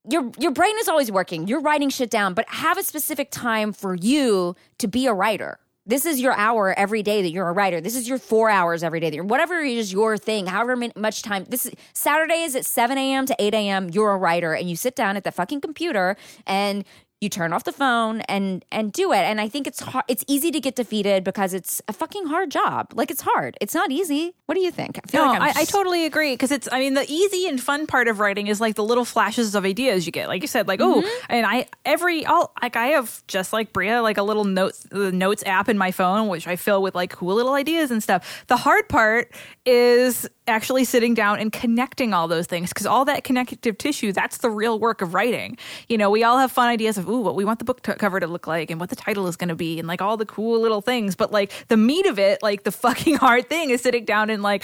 your 0.09 0.31
your 0.37 0.51
brain 0.51 0.75
is 0.79 0.89
always 0.89 1.09
working. 1.09 1.47
You're 1.47 1.61
writing 1.61 1.89
shit 1.89 2.09
down, 2.09 2.33
but 2.33 2.45
have 2.49 2.77
a 2.77 2.83
specific 2.83 3.31
time 3.31 3.71
for 3.71 3.95
you 3.95 4.53
to 4.79 4.87
be 4.89 5.07
a 5.07 5.13
writer. 5.13 5.59
This 5.85 6.05
is 6.05 6.21
your 6.21 6.33
hour 6.33 6.73
every 6.77 7.03
day 7.03 7.21
that 7.21 7.31
you're 7.31 7.49
a 7.49 7.51
writer. 7.51 7.81
This 7.81 7.95
is 7.95 8.07
your 8.07 8.17
four 8.17 8.49
hours 8.49 8.83
every 8.83 9.01
day 9.01 9.09
that 9.09 9.15
you're 9.15 9.25
whatever 9.25 9.59
is 9.59 9.91
your 9.91 10.17
thing. 10.17 10.45
However 10.45 10.77
much 10.95 11.21
time. 11.23 11.45
This 11.49 11.69
Saturday 11.93 12.43
is 12.43 12.53
Saturdays 12.53 12.55
at 12.55 12.65
seven 12.65 12.97
a.m. 12.97 13.25
to 13.25 13.35
eight 13.39 13.53
a.m. 13.53 13.89
You're 13.89 14.11
a 14.11 14.17
writer, 14.17 14.53
and 14.53 14.69
you 14.69 14.75
sit 14.75 14.95
down 14.95 15.17
at 15.17 15.23
the 15.23 15.31
fucking 15.31 15.61
computer 15.61 16.15
and 16.47 16.85
you 17.23 17.29
turn 17.29 17.53
off 17.53 17.63
the 17.63 17.71
phone 17.71 18.21
and 18.21 18.63
and 18.71 18.91
do 18.93 19.11
it. 19.13 19.19
And 19.19 19.41
I 19.41 19.49
think 19.49 19.65
it's 19.65 19.79
hard. 19.79 20.05
It's 20.07 20.23
easy 20.27 20.51
to 20.51 20.59
get 20.59 20.75
defeated 20.75 21.23
because 21.23 21.53
it's 21.53 21.81
a 21.87 21.93
fucking 21.93 22.27
hard 22.27 22.51
job. 22.51 22.91
Like 22.93 23.09
it's 23.09 23.21
hard. 23.21 23.57
It's 23.61 23.73
not 23.73 23.89
easy. 23.91 24.35
What 24.45 24.55
do 24.55 24.61
you 24.61 24.71
think? 24.71 24.99
I 25.03 25.07
feel 25.09 25.25
No, 25.25 25.31
like 25.31 25.55
I, 25.55 25.61
I 25.61 25.65
totally 25.65 26.05
agree 26.05 26.33
because 26.33 26.51
it's. 26.51 26.67
I 26.71 26.79
mean, 26.79 26.93
the 26.93 27.05
easy 27.07 27.47
and 27.47 27.59
fun 27.61 27.87
part 27.87 28.07
of 28.07 28.19
writing 28.19 28.47
is 28.47 28.59
like 28.61 28.75
the 28.75 28.83
little 28.83 29.05
flashes 29.05 29.55
of 29.55 29.65
ideas 29.65 30.05
you 30.05 30.11
get. 30.11 30.27
Like 30.27 30.41
you 30.41 30.47
said, 30.47 30.67
like 30.67 30.81
oh, 30.81 31.01
and 31.29 31.45
I 31.45 31.67
every 31.85 32.25
all 32.25 32.53
like 32.61 32.75
I 32.75 32.87
have 32.87 33.25
just 33.27 33.53
like 33.53 33.73
Brea 33.73 33.99
like 33.99 34.17
a 34.17 34.23
little 34.23 34.43
notes 34.43 34.85
the 34.91 35.11
notes 35.11 35.43
app 35.45 35.69
in 35.69 35.77
my 35.77 35.91
phone 35.91 36.27
which 36.27 36.47
I 36.47 36.57
fill 36.57 36.81
with 36.81 36.93
like 36.93 37.11
cool 37.11 37.35
little 37.35 37.53
ideas 37.53 37.89
and 37.89 38.03
stuff. 38.03 38.43
The 38.47 38.57
hard 38.57 38.89
part 38.89 39.33
is 39.65 40.27
actually 40.45 40.83
sitting 40.83 41.13
down 41.13 41.39
and 41.39 41.53
connecting 41.53 42.13
all 42.13 42.27
those 42.27 42.47
things 42.47 42.69
because 42.69 42.85
all 42.85 43.05
that 43.05 43.23
connective 43.23 43.77
tissue 43.77 44.11
that's 44.11 44.39
the 44.39 44.49
real 44.49 44.77
work 44.77 45.01
of 45.01 45.13
writing. 45.13 45.57
You 45.87 45.97
know, 45.97 46.09
we 46.09 46.23
all 46.23 46.37
have 46.37 46.51
fun 46.51 46.67
ideas 46.67 46.97
of 46.97 47.07
ooh 47.13 47.21
what 47.21 47.35
we 47.35 47.45
want 47.45 47.59
the 47.59 47.65
book 47.65 47.81
cover 47.83 48.19
to 48.19 48.27
look 48.27 48.47
like 48.47 48.71
and 48.71 48.79
what 48.79 48.89
the 48.89 48.95
title 48.95 49.27
is 49.27 49.35
going 49.35 49.49
to 49.49 49.55
be 49.55 49.79
and 49.79 49.87
like 49.87 50.01
all 50.01 50.17
the 50.17 50.25
cool 50.25 50.59
little 50.59 50.81
things, 50.81 51.15
but 51.15 51.31
like 51.31 51.51
the 51.67 51.77
meat 51.77 52.05
of 52.07 52.17
it, 52.19 52.41
like 52.41 52.63
the 52.63 52.71
fucking 52.83 53.15
hard 53.17 53.47
thing 53.49 53.69
is 53.69 53.81
sitting 53.81 54.05
down 54.05 54.29
and 54.29 54.41
like 54.43 54.63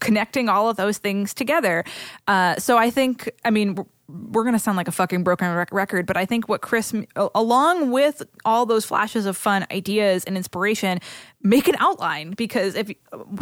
connecting 0.00 0.48
all 0.48 0.68
of 0.68 0.76
those 0.76 0.98
things 0.98 1.32
together. 1.34 1.84
Uh, 2.28 2.56
so 2.56 2.76
I 2.78 2.90
think, 2.90 3.30
I 3.44 3.50
mean, 3.50 3.74
we're- 3.74 3.88
we're 4.06 4.42
going 4.42 4.52
to 4.52 4.58
sound 4.58 4.76
like 4.76 4.86
a 4.86 4.92
fucking 4.92 5.24
broken 5.24 5.50
rec- 5.54 5.72
record, 5.72 6.04
but 6.04 6.14
I 6.18 6.26
think 6.26 6.46
what 6.46 6.60
Chris, 6.60 6.94
along 7.34 7.90
with 7.90 8.22
all 8.44 8.66
those 8.66 8.84
flashes 8.84 9.24
of 9.24 9.34
fun 9.34 9.66
ideas 9.70 10.24
and 10.24 10.36
inspiration, 10.36 10.98
make 11.44 11.68
an 11.68 11.76
outline 11.78 12.30
because 12.30 12.74
if 12.74 12.90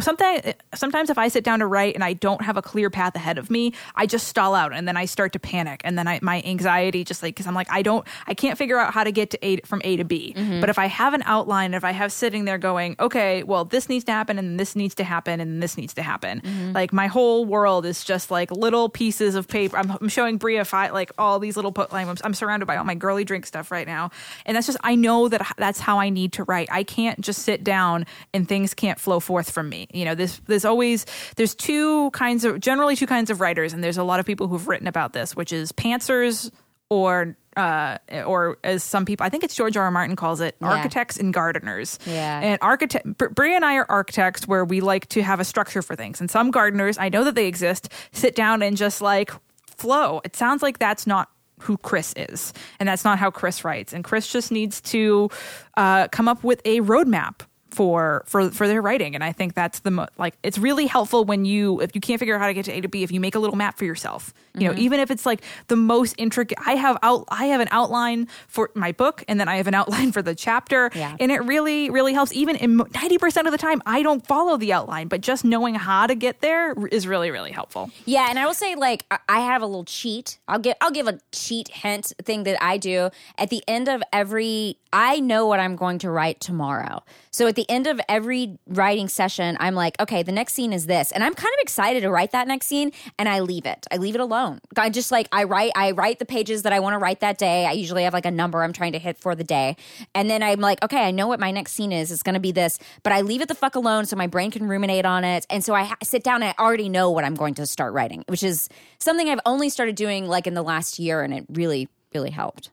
sometimes 0.01 0.53
sometimes 0.75 1.09
if 1.09 1.17
I 1.17 1.29
sit 1.29 1.45
down 1.45 1.59
to 1.59 1.65
write 1.65 1.95
and 1.95 2.03
I 2.03 2.11
don't 2.11 2.41
have 2.41 2.57
a 2.57 2.61
clear 2.61 2.89
path 2.89 3.15
ahead 3.15 3.37
of 3.37 3.49
me, 3.49 3.73
I 3.95 4.05
just 4.05 4.27
stall 4.27 4.55
out 4.55 4.73
and 4.73 4.85
then 4.85 4.97
I 4.97 5.05
start 5.05 5.31
to 5.33 5.39
panic 5.39 5.81
and 5.85 5.97
then 5.97 6.05
I, 6.05 6.19
my 6.21 6.43
anxiety 6.45 7.05
just 7.05 7.23
like 7.23 7.33
because 7.33 7.47
I'm 7.47 7.55
like 7.55 7.71
I 7.71 7.81
don't 7.81 8.05
I 8.27 8.33
can't 8.33 8.57
figure 8.57 8.77
out 8.77 8.93
how 8.93 9.05
to 9.05 9.11
get 9.11 9.29
to 9.31 9.45
A 9.45 9.57
from 9.61 9.81
A 9.85 9.95
to 9.95 10.03
B. 10.03 10.33
Mm-hmm. 10.35 10.59
But 10.59 10.69
if 10.69 10.77
I 10.77 10.87
have 10.87 11.13
an 11.13 11.23
outline, 11.25 11.73
if 11.73 11.85
I 11.85 11.91
have 11.91 12.11
sitting 12.11 12.43
there 12.43 12.57
going, 12.57 12.97
okay, 12.99 13.41
well 13.43 13.63
this 13.63 13.87
needs 13.87 14.03
to 14.05 14.11
happen 14.11 14.37
and 14.37 14.59
this 14.59 14.75
needs 14.75 14.93
to 14.95 15.05
happen 15.05 15.39
and 15.39 15.63
this 15.63 15.77
needs 15.77 15.93
to 15.93 16.03
happen, 16.03 16.41
mm-hmm. 16.41 16.73
like 16.73 16.91
my 16.91 17.07
whole 17.07 17.45
world 17.45 17.85
is 17.85 18.03
just 18.03 18.29
like 18.29 18.51
little 18.51 18.89
pieces 18.89 19.35
of 19.35 19.47
paper. 19.47 19.77
I'm, 19.77 19.89
I'm 19.91 20.09
showing 20.09 20.37
Brea 20.37 20.65
fi- 20.65 20.89
like 20.89 21.13
all 21.17 21.39
these 21.39 21.55
little 21.55 21.71
po- 21.71 21.87
like 21.89 22.05
I'm, 22.05 22.17
I'm 22.21 22.33
surrounded 22.33 22.65
by 22.65 22.75
all 22.75 22.83
my 22.83 22.95
girly 22.95 23.23
drink 23.23 23.45
stuff 23.45 23.71
right 23.71 23.87
now, 23.87 24.11
and 24.45 24.57
that's 24.57 24.67
just 24.67 24.79
I 24.83 24.95
know 24.95 25.29
that 25.29 25.53
that's 25.57 25.79
how 25.79 25.99
I 25.99 26.09
need 26.09 26.33
to 26.33 26.43
write. 26.43 26.67
I 26.69 26.83
can't 26.83 27.21
just 27.21 27.43
sit 27.43 27.63
down 27.63 27.92
and 28.33 28.47
things 28.47 28.73
can't 28.73 28.99
flow 28.99 29.19
forth 29.19 29.51
from 29.51 29.69
me. 29.69 29.87
You 29.93 30.05
know, 30.05 30.15
there's 30.15 30.39
there's 30.47 30.65
always 30.65 31.05
there's 31.35 31.55
two 31.55 32.09
kinds 32.11 32.43
of 32.45 32.59
generally 32.59 32.95
two 32.95 33.07
kinds 33.07 33.29
of 33.29 33.39
writers, 33.41 33.73
and 33.73 33.83
there's 33.83 33.97
a 33.97 34.03
lot 34.03 34.19
of 34.19 34.25
people 34.25 34.47
who've 34.47 34.67
written 34.67 34.87
about 34.87 35.13
this, 35.13 35.35
which 35.35 35.51
is 35.53 35.71
pantsers 35.71 36.51
or 36.89 37.35
uh, 37.55 37.97
or 38.25 38.57
as 38.63 38.83
some 38.83 39.05
people, 39.05 39.23
I 39.25 39.29
think 39.29 39.43
it's 39.43 39.53
George 39.55 39.77
R. 39.77 39.83
R. 39.83 39.91
Martin 39.91 40.15
calls 40.15 40.41
it, 40.41 40.55
Yeah. 40.59 40.69
architects 40.69 41.17
and 41.17 41.31
gardeners. 41.31 41.99
Yeah. 42.05 42.39
And 42.39 42.57
architect, 42.63 43.05
Br- 43.17 43.27
Brea 43.27 43.55
and 43.55 43.63
I 43.63 43.75
are 43.75 43.85
architects 43.89 44.47
where 44.47 44.65
we 44.65 44.81
like 44.81 45.07
to 45.09 45.21
have 45.21 45.39
a 45.39 45.43
structure 45.45 45.83
for 45.83 45.95
things. 45.95 46.19
And 46.19 46.31
some 46.31 46.49
gardeners, 46.49 46.97
I 46.97 47.09
know 47.09 47.23
that 47.25 47.35
they 47.35 47.45
exist, 47.45 47.89
sit 48.11 48.35
down 48.35 48.63
and 48.63 48.75
just 48.75 49.01
like 49.01 49.29
flow. 49.77 50.19
It 50.25 50.35
sounds 50.35 50.63
like 50.63 50.79
that's 50.79 51.05
not 51.05 51.29
who 51.59 51.77
Chris 51.77 52.13
is, 52.17 52.53
and 52.79 52.89
that's 52.89 53.05
not 53.05 53.19
how 53.19 53.29
Chris 53.29 53.63
writes. 53.63 53.93
And 53.93 54.03
Chris 54.03 54.27
just 54.27 54.51
needs 54.51 54.81
to 54.81 55.29
uh, 55.77 56.07
come 56.07 56.27
up 56.27 56.43
with 56.43 56.59
a 56.65 56.81
roadmap 56.81 57.41
for 57.73 58.23
for 58.25 58.49
for 58.51 58.67
their 58.67 58.81
writing 58.81 59.15
and 59.15 59.23
i 59.23 59.31
think 59.31 59.53
that's 59.53 59.79
the 59.79 59.91
mo- 59.91 60.07
like 60.17 60.35
it's 60.43 60.57
really 60.57 60.85
helpful 60.85 61.25
when 61.25 61.45
you 61.45 61.81
if 61.81 61.95
you 61.95 62.01
can't 62.01 62.19
figure 62.19 62.35
out 62.35 62.41
how 62.41 62.47
to 62.47 62.53
get 62.53 62.65
to 62.65 62.71
a 62.71 62.81
to 62.81 62.87
b 62.87 63.03
if 63.03 63.11
you 63.11 63.19
make 63.19 63.35
a 63.35 63.39
little 63.39 63.55
map 63.55 63.77
for 63.77 63.85
yourself 63.85 64.33
you 64.55 64.67
know 64.67 64.73
Mhm. 64.73 64.79
even 64.79 64.99
if 64.99 65.09
it's 65.11 65.25
like 65.25 65.41
the 65.67 65.75
most 65.75 66.15
intricate 66.17 66.57
i 66.65 66.75
have 66.75 66.97
out 67.03 67.25
i 67.29 67.45
have 67.47 67.61
an 67.61 67.67
outline 67.71 68.27
for 68.47 68.69
my 68.75 68.91
book 68.91 69.23
and 69.27 69.39
then 69.39 69.47
i 69.47 69.55
have 69.57 69.67
an 69.67 69.73
outline 69.73 70.11
for 70.11 70.21
the 70.21 70.35
chapter 70.35 70.91
Yeah. 70.93 71.15
and 71.19 71.31
it 71.31 71.39
really 71.43 71.89
really 71.89 72.13
helps 72.13 72.31
even 72.33 72.55
in 72.57 72.77
90% 72.77 73.45
of 73.45 73.51
the 73.51 73.57
time 73.57 73.81
i 73.85 74.03
don't 74.03 74.25
follow 74.25 74.57
the 74.57 74.71
outline 74.73 75.07
but 75.07 75.21
just 75.21 75.43
knowing 75.43 75.75
how 75.75 76.05
to 76.07 76.15
get 76.15 76.41
there 76.41 76.73
is 76.91 77.07
really 77.07 77.31
really 77.31 77.51
helpful 77.51 77.89
Yeah, 78.05 78.27
and 78.29 78.37
I 78.37 78.45
will 78.45 78.53
say 78.53 78.75
like 78.75 79.05
I- 79.09 79.19
I 79.29 79.39
have 79.39 79.61
a 79.61 79.65
little 79.65 79.85
cheat. 79.85 80.37
I'll 80.47 80.59
give 80.59 80.75
I'll 80.81 80.91
give 80.91 81.07
a 81.07 81.19
cheat 81.31 81.69
hint 81.69 82.13
thing 82.23 82.43
that 82.43 82.61
I 82.61 82.77
do 82.77 83.09
at 83.37 83.49
the 83.49 83.63
end 83.67 83.87
of 83.87 84.03
every 84.11 84.77
I 84.91 85.19
know 85.19 85.47
what 85.47 85.59
I'm 85.59 85.75
going 85.75 85.97
to 85.99 86.09
write 86.11 86.39
tomorrow. 86.39 87.03
So 87.31 87.47
at 87.47 87.55
the 87.55 87.62
end 87.69 87.87
of 87.87 87.99
every 88.07 88.57
writing 88.67 89.07
session, 89.07 89.57
I'm 89.59 89.75
like, 89.75 89.99
okay, 89.99 90.23
the 90.23 90.31
next 90.31 90.53
scene 90.53 90.73
is 90.73 90.85
this. 90.85 91.11
And 91.11 91.23
I'm 91.23 91.33
kind 91.33 91.53
of 91.53 91.61
excited 91.61 92.01
to 92.01 92.09
write 92.09 92.31
that 92.31 92.47
next 92.47 92.67
scene 92.67 92.91
and 93.19 93.27
I 93.27 93.41
leave 93.41 93.65
it. 93.65 93.85
I 93.91 93.97
leave 93.97 94.15
it 94.15 94.21
alone. 94.21 94.59
I 94.77 94.89
just 94.89 95.11
like 95.11 95.27
I 95.31 95.43
write 95.43 95.71
I 95.75 95.91
write 95.91 96.19
the 96.19 96.25
pages 96.25 96.63
that 96.63 96.73
I 96.73 96.79
want 96.79 96.93
to 96.93 96.97
write 96.97 97.21
that 97.21 97.37
day. 97.37 97.65
I 97.65 97.71
usually 97.71 98.03
have 98.03 98.13
like 98.13 98.25
a 98.25 98.31
number 98.31 98.63
I'm 98.63 98.73
trying 98.73 98.93
to 98.93 98.99
hit 98.99 99.17
for 99.17 99.35
the 99.35 99.43
day. 99.43 99.75
And 100.15 100.29
then 100.29 100.43
I'm 100.43 100.59
like, 100.59 100.83
okay, 100.83 101.03
I 101.03 101.11
know 101.11 101.27
what 101.27 101.39
my 101.39 101.51
next 101.51 101.73
scene 101.73 101.91
is. 101.91 102.11
It's 102.11 102.23
going 102.23 102.35
to 102.35 102.39
be 102.39 102.51
this, 102.51 102.79
but 103.03 103.13
I 103.13 103.21
leave 103.21 103.41
it 103.41 103.47
the 103.47 103.55
fuck 103.55 103.75
alone 103.75 104.05
so 104.05 104.15
my 104.15 104.27
brain 104.27 104.51
can 104.51 104.67
ruminate 104.67 105.05
on 105.05 105.23
it. 105.23 105.45
And 105.49 105.63
so 105.63 105.73
I 105.73 105.83
ha- 105.83 105.97
sit 106.03 106.23
down 106.23 106.43
and 106.43 106.53
I 106.57 106.61
already 106.61 106.89
know 106.89 107.09
what 107.11 107.23
I'm 107.23 107.35
going 107.35 107.53
to 107.55 107.65
start 107.65 107.93
writing, 107.93 108.23
which 108.27 108.43
is 108.43 108.69
something 108.99 109.29
I've 109.29 109.39
only 109.45 109.69
started 109.69 109.95
doing 109.95 110.27
like 110.27 110.47
in 110.47 110.53
the 110.53 110.63
last 110.63 110.99
year 110.99 111.21
and 111.21 111.33
it 111.33 111.45
really 111.49 111.89
really 112.13 112.29
helped. 112.29 112.69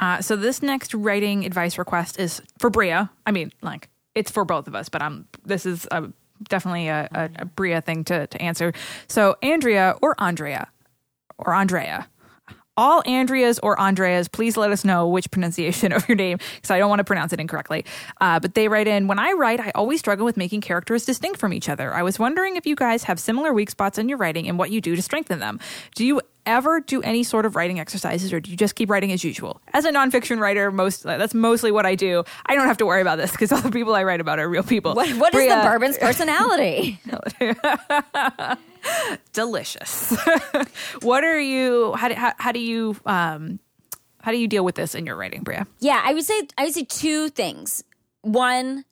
Uh, 0.00 0.20
so 0.22 0.34
this 0.34 0.62
next 0.62 0.94
writing 0.94 1.44
advice 1.44 1.78
request 1.78 2.18
is 2.18 2.42
for 2.58 2.70
Brea. 2.70 3.06
I 3.26 3.30
mean, 3.30 3.52
like 3.62 3.88
it's 4.14 4.30
for 4.30 4.44
both 4.44 4.66
of 4.66 4.74
us, 4.74 4.88
but 4.88 5.02
I'm 5.02 5.28
this 5.44 5.66
is 5.66 5.86
a, 5.90 6.10
definitely 6.48 6.88
a, 6.88 7.08
a, 7.12 7.30
a 7.36 7.44
Brea 7.44 7.80
thing 7.80 8.04
to 8.04 8.26
to 8.26 8.42
answer. 8.42 8.72
So 9.06 9.36
Andrea 9.42 9.96
or 10.02 10.14
Andrea 10.18 10.68
or 11.38 11.54
Andrea. 11.54 12.08
All 12.76 13.02
Andreas 13.06 13.58
or 13.62 13.78
Andreas, 13.78 14.28
please 14.28 14.56
let 14.56 14.70
us 14.70 14.84
know 14.84 15.06
which 15.08 15.30
pronunciation 15.30 15.92
of 15.96 16.08
your 16.08 16.16
name 16.16 16.38
because 16.56 16.70
I 16.70 16.78
don't 16.78 16.88
want 16.88 17.00
to 17.00 17.04
pronounce 17.04 17.32
it 17.32 17.40
incorrectly. 17.40 17.84
Uh, 18.20 18.40
but 18.40 18.54
they 18.54 18.68
write 18.68 18.86
in 18.86 19.06
When 19.06 19.18
I 19.18 19.32
write, 19.32 19.60
I 19.60 19.70
always 19.74 20.00
struggle 20.00 20.24
with 20.24 20.36
making 20.36 20.60
characters 20.60 21.04
distinct 21.04 21.38
from 21.38 21.52
each 21.52 21.68
other. 21.68 21.92
I 21.92 22.02
was 22.02 22.18
wondering 22.18 22.56
if 22.56 22.66
you 22.66 22.76
guys 22.76 23.04
have 23.04 23.18
similar 23.20 23.52
weak 23.52 23.70
spots 23.70 23.98
in 23.98 24.08
your 24.08 24.18
writing 24.18 24.48
and 24.48 24.58
what 24.58 24.70
you 24.70 24.80
do 24.80 24.96
to 24.96 25.02
strengthen 25.02 25.40
them. 25.40 25.60
Do 25.94 26.06
you 26.06 26.20
ever 26.46 26.80
do 26.80 27.02
any 27.02 27.22
sort 27.22 27.44
of 27.44 27.54
writing 27.54 27.78
exercises 27.78 28.32
or 28.32 28.40
do 28.40 28.50
you 28.50 28.56
just 28.56 28.74
keep 28.74 28.88
writing 28.88 29.12
as 29.12 29.22
usual? 29.22 29.60
As 29.72 29.84
a 29.84 29.92
nonfiction 29.92 30.38
writer, 30.40 30.70
most 30.70 31.02
that's 31.02 31.34
mostly 31.34 31.70
what 31.70 31.86
I 31.86 31.94
do. 31.94 32.24
I 32.46 32.54
don't 32.54 32.66
have 32.66 32.78
to 32.78 32.86
worry 32.86 33.02
about 33.02 33.18
this 33.18 33.30
because 33.30 33.52
all 33.52 33.60
the 33.60 33.70
people 33.70 33.94
I 33.94 34.04
write 34.04 34.20
about 34.20 34.38
are 34.38 34.48
real 34.48 34.62
people. 34.62 34.94
What 34.94 35.08
what 35.18 35.34
is 35.34 35.38
Brea- 35.40 35.48
the 35.48 35.56
bourbon's 35.62 35.98
personality? 36.06 36.98
Delicious. 39.32 40.16
what 41.02 41.24
are 41.24 41.40
you? 41.40 41.94
How 41.94 42.08
do, 42.08 42.14
how, 42.14 42.32
how 42.38 42.52
do 42.52 42.60
you 42.60 42.96
um 43.06 43.58
how 44.22 44.32
do 44.32 44.38
you 44.38 44.48
deal 44.48 44.64
with 44.64 44.74
this 44.74 44.94
in 44.94 45.06
your 45.06 45.16
writing, 45.16 45.42
Brea? 45.42 45.62
Yeah, 45.78 46.00
I 46.04 46.14
would 46.14 46.24
say 46.24 46.48
I 46.58 46.64
would 46.64 46.74
say 46.74 46.84
two 46.84 47.28
things. 47.30 47.82
One, 48.22 48.84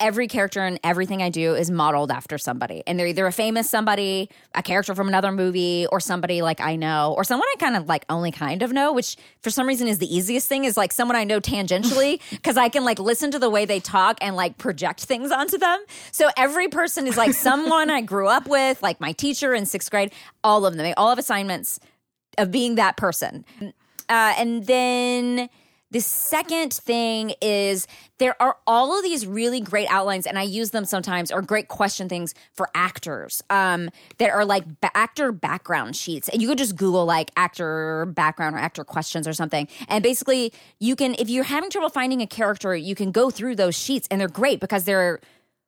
every 0.00 0.28
character 0.28 0.60
and 0.60 0.78
everything 0.82 1.22
I 1.22 1.30
do 1.30 1.54
is 1.54 1.70
modeled 1.70 2.10
after 2.10 2.38
somebody, 2.38 2.82
and 2.86 2.98
they're 2.98 3.06
either 3.06 3.26
a 3.26 3.32
famous 3.32 3.68
somebody, 3.68 4.30
a 4.54 4.62
character 4.62 4.94
from 4.94 5.08
another 5.08 5.32
movie, 5.32 5.86
or 5.90 6.00
somebody 6.00 6.42
like 6.42 6.60
I 6.60 6.76
know, 6.76 7.14
or 7.16 7.24
someone 7.24 7.48
I 7.52 7.56
kind 7.58 7.76
of 7.76 7.88
like 7.88 8.04
only 8.08 8.30
kind 8.30 8.62
of 8.62 8.72
know. 8.72 8.92
Which 8.92 9.16
for 9.42 9.50
some 9.50 9.66
reason 9.66 9.88
is 9.88 9.98
the 9.98 10.14
easiest 10.14 10.48
thing. 10.48 10.64
Is 10.64 10.76
like 10.76 10.92
someone 10.92 11.16
I 11.16 11.24
know 11.24 11.40
tangentially 11.40 12.20
because 12.30 12.56
I 12.56 12.68
can 12.68 12.84
like 12.84 12.98
listen 12.98 13.30
to 13.32 13.38
the 13.38 13.50
way 13.50 13.64
they 13.64 13.80
talk 13.80 14.18
and 14.20 14.36
like 14.36 14.58
project 14.58 15.04
things 15.04 15.30
onto 15.30 15.58
them. 15.58 15.84
So 16.12 16.28
every 16.36 16.68
person 16.68 17.06
is 17.06 17.16
like 17.16 17.32
someone 17.34 17.90
I 17.90 18.00
grew 18.00 18.28
up 18.28 18.46
with, 18.46 18.82
like 18.82 19.00
my 19.00 19.12
teacher 19.12 19.54
in 19.54 19.66
sixth 19.66 19.90
grade. 19.90 20.12
All 20.42 20.66
of 20.66 20.74
them, 20.74 20.82
they 20.82 20.94
all 20.94 21.10
have 21.10 21.18
assignments 21.18 21.80
of 22.38 22.50
being 22.50 22.76
that 22.76 22.96
person. 22.96 23.44
Uh, 24.08 24.34
and 24.36 24.66
then 24.66 25.48
the 25.94 26.00
second 26.00 26.74
thing 26.74 27.34
is 27.40 27.86
there 28.18 28.34
are 28.42 28.56
all 28.66 28.98
of 28.98 29.04
these 29.04 29.28
really 29.28 29.60
great 29.60 29.86
outlines, 29.88 30.26
and 30.26 30.36
I 30.36 30.42
use 30.42 30.72
them 30.72 30.84
sometimes, 30.84 31.30
or 31.30 31.40
great 31.40 31.68
question 31.68 32.08
things 32.08 32.34
for 32.52 32.68
actors 32.74 33.44
um, 33.48 33.90
that 34.18 34.30
are 34.30 34.44
like 34.44 34.64
actor 34.82 35.30
background 35.30 35.94
sheets. 35.94 36.28
And 36.28 36.42
you 36.42 36.48
could 36.48 36.58
just 36.58 36.74
Google 36.74 37.04
like 37.04 37.30
actor 37.36 38.06
background 38.06 38.56
or 38.56 38.58
actor 38.58 38.82
questions 38.82 39.28
or 39.28 39.32
something. 39.32 39.68
And 39.86 40.02
basically, 40.02 40.52
you 40.80 40.96
can, 40.96 41.14
if 41.16 41.30
you're 41.30 41.44
having 41.44 41.70
trouble 41.70 41.90
finding 41.90 42.20
a 42.20 42.26
character, 42.26 42.74
you 42.74 42.96
can 42.96 43.12
go 43.12 43.30
through 43.30 43.54
those 43.54 43.76
sheets, 43.76 44.08
and 44.10 44.20
they're 44.20 44.26
great 44.26 44.58
because 44.58 44.82
they're 44.82 45.20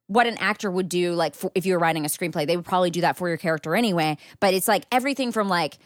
what 0.08 0.26
an 0.26 0.38
actor 0.38 0.72
would 0.72 0.88
do 0.88 1.14
like 1.14 1.36
for, 1.36 1.52
if 1.54 1.66
you 1.66 1.72
were 1.72 1.78
writing 1.78 2.04
a 2.04 2.08
screenplay 2.08 2.46
they 2.46 2.56
would 2.56 2.64
probably 2.64 2.90
do 2.92 3.00
that 3.00 3.16
for 3.16 3.26
your 3.26 3.36
character 3.36 3.74
anyway 3.74 4.16
but 4.38 4.54
it's 4.54 4.68
like 4.68 4.84
everything 4.92 5.32
from 5.32 5.48
like 5.48 5.78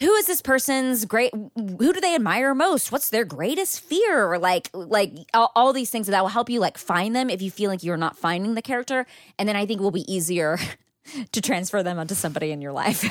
who 0.00 0.12
is 0.14 0.26
this 0.26 0.42
person's 0.42 1.04
great 1.04 1.32
who 1.34 1.92
do 1.92 2.00
they 2.00 2.14
admire 2.14 2.54
most? 2.54 2.92
What's 2.92 3.10
their 3.10 3.24
greatest 3.24 3.80
fear? 3.80 4.30
Or 4.30 4.38
like 4.38 4.68
like 4.74 5.12
all, 5.32 5.52
all 5.56 5.72
these 5.72 5.90
things 5.90 6.06
that 6.06 6.22
will 6.22 6.28
help 6.28 6.50
you 6.50 6.60
like 6.60 6.76
find 6.76 7.16
them 7.16 7.30
if 7.30 7.40
you 7.40 7.50
feel 7.50 7.70
like 7.70 7.82
you're 7.82 7.96
not 7.96 8.16
finding 8.16 8.54
the 8.54 8.62
character. 8.62 9.06
And 9.38 9.48
then 9.48 9.56
i 9.56 9.64
think 9.64 9.80
it 9.80 9.82
will 9.82 9.90
be 9.90 10.12
easier 10.12 10.58
to 11.32 11.40
transfer 11.40 11.82
them 11.82 11.98
onto 11.98 12.14
somebody 12.14 12.50
in 12.50 12.60
your 12.60 12.72
life. 12.72 13.04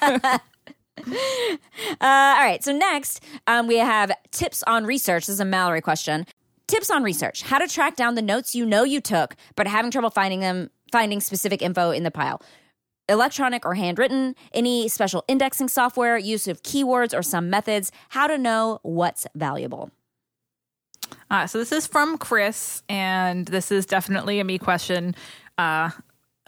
Uh, 0.98 1.14
all 2.00 2.42
right. 2.42 2.64
So 2.64 2.72
next 2.72 3.22
um, 3.46 3.66
we 3.66 3.76
have 3.76 4.10
tips 4.32 4.64
on 4.66 4.86
research. 4.86 5.26
This 5.26 5.34
is 5.34 5.40
a 5.40 5.44
mallory 5.44 5.80
question. 5.82 6.26
Tips 6.66 6.90
on 6.90 7.02
research. 7.02 7.42
How 7.42 7.58
to 7.58 7.68
track 7.68 7.96
down 7.96 8.14
the 8.14 8.22
notes 8.22 8.54
you 8.54 8.64
know 8.66 8.82
you 8.82 9.00
took 9.00 9.36
but 9.54 9.66
having 9.66 9.90
trouble 9.90 10.10
finding 10.10 10.40
them 10.40 10.70
finding 10.90 11.20
specific 11.20 11.62
info 11.62 11.90
in 11.90 12.02
the 12.02 12.10
pile 12.10 12.40
electronic 13.08 13.64
or 13.64 13.74
handwritten, 13.74 14.34
any 14.52 14.88
special 14.88 15.24
indexing 15.28 15.68
software, 15.68 16.16
use 16.16 16.48
of 16.48 16.62
keywords 16.62 17.16
or 17.16 17.22
some 17.22 17.50
methods, 17.50 17.92
how 18.10 18.26
to 18.26 18.38
know 18.38 18.80
what's 18.82 19.26
valuable. 19.34 19.90
Uh, 21.30 21.46
so 21.46 21.58
this 21.58 21.72
is 21.72 21.86
from 21.86 22.18
Chris, 22.18 22.82
and 22.88 23.46
this 23.46 23.70
is 23.70 23.86
definitely 23.86 24.40
a 24.40 24.44
me 24.44 24.58
question. 24.58 25.14
Uh, 25.58 25.90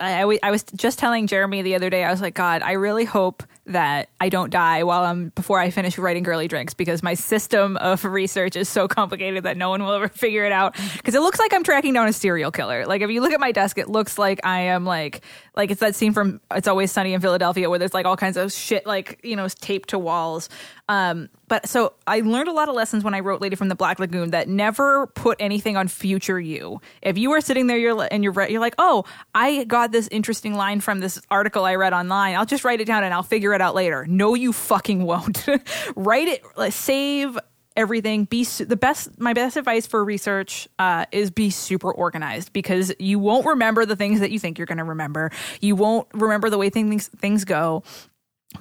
I, 0.01 0.39
I, 0.43 0.51
was 0.51 0.63
just 0.77 0.99
telling 0.99 1.27
Jeremy 1.27 1.63
the 1.63 1.75
other 1.75 1.91
day, 1.91 2.05
I 2.05 2.11
was 2.11 2.21
like, 2.21 2.35
God, 2.35 2.63
I 2.63 2.73
really 2.73 3.05
hope 3.05 3.43
that 3.67 4.09
I 4.21 4.29
don't 4.29 4.51
die 4.51 4.85
while 4.85 5.05
I'm 5.05 5.31
before 5.31 5.59
I 5.59 5.71
finish 5.71 5.99
writing 5.99 6.23
girly 6.23 6.47
drinks 6.47 6.73
because 6.73 7.03
my 7.03 7.15
system 7.15 7.77
of 7.77 8.05
research 8.05 8.57
is 8.57 8.69
so 8.69 8.87
complicated 8.89 9.45
that 9.45 9.57
no 9.57 9.71
one 9.71 9.83
will 9.83 9.93
ever 9.93 10.09
figure 10.15 10.45
it 10.45 10.53
out. 10.53 10.77
Because 10.97 11.15
it 11.15 11.21
looks 11.21 11.39
like 11.39 11.53
I'm 11.53 11.65
tracking 11.65 11.95
down 11.95 12.07
a 12.07 12.13
serial 12.13 12.51
killer. 12.51 12.87
Like 12.87 13.03
if 13.03 13.11
you 13.11 13.21
look 13.21 13.33
at 13.33 13.41
my 13.41 13.53
desk, 13.53 13.77
it 13.77 13.89
looks 13.89 14.19
like 14.19 14.41
I 14.45 14.61
am 14.61 14.85
like 14.85 15.25
like 15.57 15.71
it's 15.71 15.81
that 15.81 15.95
scene 15.95 16.13
from 16.13 16.41
It's 16.53 16.69
Always 16.69 16.93
Sunny 16.93 17.13
in 17.13 17.21
Philadelphia 17.21 17.69
where 17.69 17.79
there's 17.79 17.95
like 17.95 18.07
all 18.07 18.17
kinds 18.17 18.37
of 18.37 18.53
shit 18.53 18.87
like 18.87 19.21
you 19.25 19.37
know 19.37 19.49
taped 19.49 19.91
to 19.91 19.99
walls. 19.99 20.49
Um, 20.89 21.29
but 21.49 21.69
so 21.69 21.95
I 22.07 22.21
learned 22.21 22.49
a 22.49 22.53
lot 22.53 22.69
of 22.69 22.75
lessons 22.75 23.03
when 23.03 23.15
I 23.15 23.21
wrote 23.21 23.41
Lady 23.41 23.57
from 23.57 23.69
the 23.69 23.75
Black 23.75 23.99
Lagoon 23.99 24.31
that 24.31 24.49
never 24.49 25.07
put 25.09 25.37
anything 25.41 25.77
on 25.77 25.89
future 25.89 26.39
you. 26.39 26.81
If 27.03 27.19
you 27.19 27.33
are 27.33 27.41
sitting 27.41 27.67
there 27.67 27.79
you're, 27.79 28.07
and 28.11 28.23
you're 28.23 28.49
you're 28.49 28.61
like, 28.61 28.75
oh, 28.79 29.05
I 29.35 29.65
got 29.65 29.93
this 29.93 30.09
interesting 30.11 30.55
line 30.55 30.81
from 30.81 31.01
this 31.01 31.21
article 31.31 31.65
I 31.65 31.75
read 31.75 31.93
online. 31.93 32.37
I'll 32.37 32.47
just 32.47 32.65
write 32.65 32.81
it 32.81 32.87
down 32.87 33.05
and 33.05 33.13
I'll 33.13 33.23
figure 33.23 33.55
it 33.55 33.61
out 33.61 33.75
later. 33.75 34.07
No, 34.07 34.35
you 34.35 34.53
fucking 34.53 35.03
won't. 35.03 35.47
Write 35.97 36.29
it, 36.29 36.73
save 36.73 37.39
everything. 37.77 38.25
Be 38.25 38.45
su- 38.45 38.65
the 38.65 38.77
best. 38.77 39.19
My 39.19 39.33
best 39.33 39.57
advice 39.57 39.87
for 39.87 40.05
research 40.05 40.69
uh, 40.79 41.07
is 41.13 41.31
be 41.31 41.51
super 41.51 41.93
organized 41.93 42.53
because 42.53 42.93
you 42.99 43.19
won't 43.19 43.47
remember 43.47 43.87
the 43.87 43.97
things 43.97 44.21
that 44.21 44.31
you 44.31 44.39
think 44.39 44.59
you're 44.59 44.67
going 44.67 44.79
to 44.79 44.85
remember. 44.85 45.31
You 45.61 45.77
won't 45.77 46.09
remember 46.13 46.51
the 46.51 46.59
way 46.59 46.71
things 46.71 47.09
things 47.09 47.45
go 47.45 47.85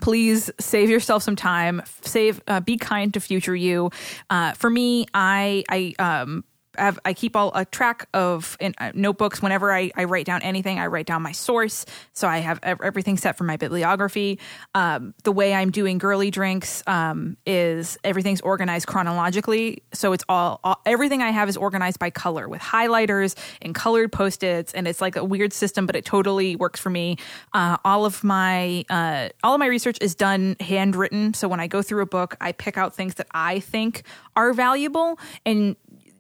please 0.02 0.52
save 0.60 0.90
yourself 0.90 1.24
some 1.24 1.36
time. 1.36 1.82
Save 2.02 2.42
uh, 2.48 2.60
be 2.60 2.78
kind 2.78 3.14
to 3.14 3.20
future 3.20 3.56
you. 3.56 3.90
Uh, 4.30 4.54
for 4.54 4.70
me 4.70 5.06
i 5.14 5.64
i 5.70 5.94
um 6.00 6.44
have, 6.78 7.00
I 7.06 7.14
keep 7.14 7.36
all 7.36 7.52
a 7.56 7.66
track 7.66 8.08
of 8.14 8.58
in, 8.60 8.74
uh, 8.78 8.92
notebooks 8.94 9.42
whenever 9.42 9.74
I, 9.74 9.92
I 9.96 10.04
write 10.06 10.26
down 10.26 10.42
anything. 10.42 10.80
I 10.80 10.88
write 10.88 11.06
down 11.06 11.22
my 11.22 11.32
source, 11.32 11.86
so 12.14 12.28
I 12.28 12.40
have 12.40 12.60
everything 12.64 13.18
set 13.18 13.38
for 13.38 13.44
my 13.44 13.58
bibliography. 13.58 14.40
Um, 14.76 15.14
the 15.24 15.32
way 15.32 15.54
I'm 15.54 15.72
doing 15.72 15.98
girly 15.98 16.32
drinks 16.32 16.84
um, 16.88 17.38
is 17.46 17.98
everything's 18.04 18.42
organized 18.42 18.88
chronologically, 18.88 19.84
so 19.94 20.14
it's 20.14 20.24
all, 20.30 20.60
all 20.64 20.82
everything 20.86 21.22
I 21.22 21.32
have 21.32 21.50
is 21.50 21.58
organized 21.58 22.00
by 22.00 22.10
color 22.10 22.48
with 22.48 22.62
highlighters 22.62 23.36
and 23.62 23.74
colored 23.74 24.12
post 24.12 24.44
its, 24.44 24.74
and 24.74 24.88
it's 24.88 25.02
like 25.02 25.16
a 25.16 25.24
weird 25.24 25.54
system, 25.54 25.86
but 25.86 25.96
it 25.96 26.06
totally 26.06 26.56
works 26.56 26.80
for 26.80 26.90
me. 26.90 27.18
Uh, 27.54 27.78
all 27.84 28.06
of 28.06 28.24
my 28.24 28.86
uh, 28.90 29.30
all 29.44 29.54
of 29.54 29.60
my 29.60 29.68
research 29.68 29.98
is 30.02 30.16
done 30.16 30.56
handwritten, 30.60 31.34
so 31.34 31.48
when 31.48 31.60
I 31.60 31.68
go 31.68 31.82
through 31.82 32.02
a 32.02 32.06
book, 32.06 32.36
I 32.42 32.52
pick 32.52 32.78
out 32.78 32.96
things 32.96 33.16
that 33.16 33.28
I 33.32 33.60
think 33.60 34.04
are 34.36 34.54
valuable 34.54 35.20
and 35.46 35.76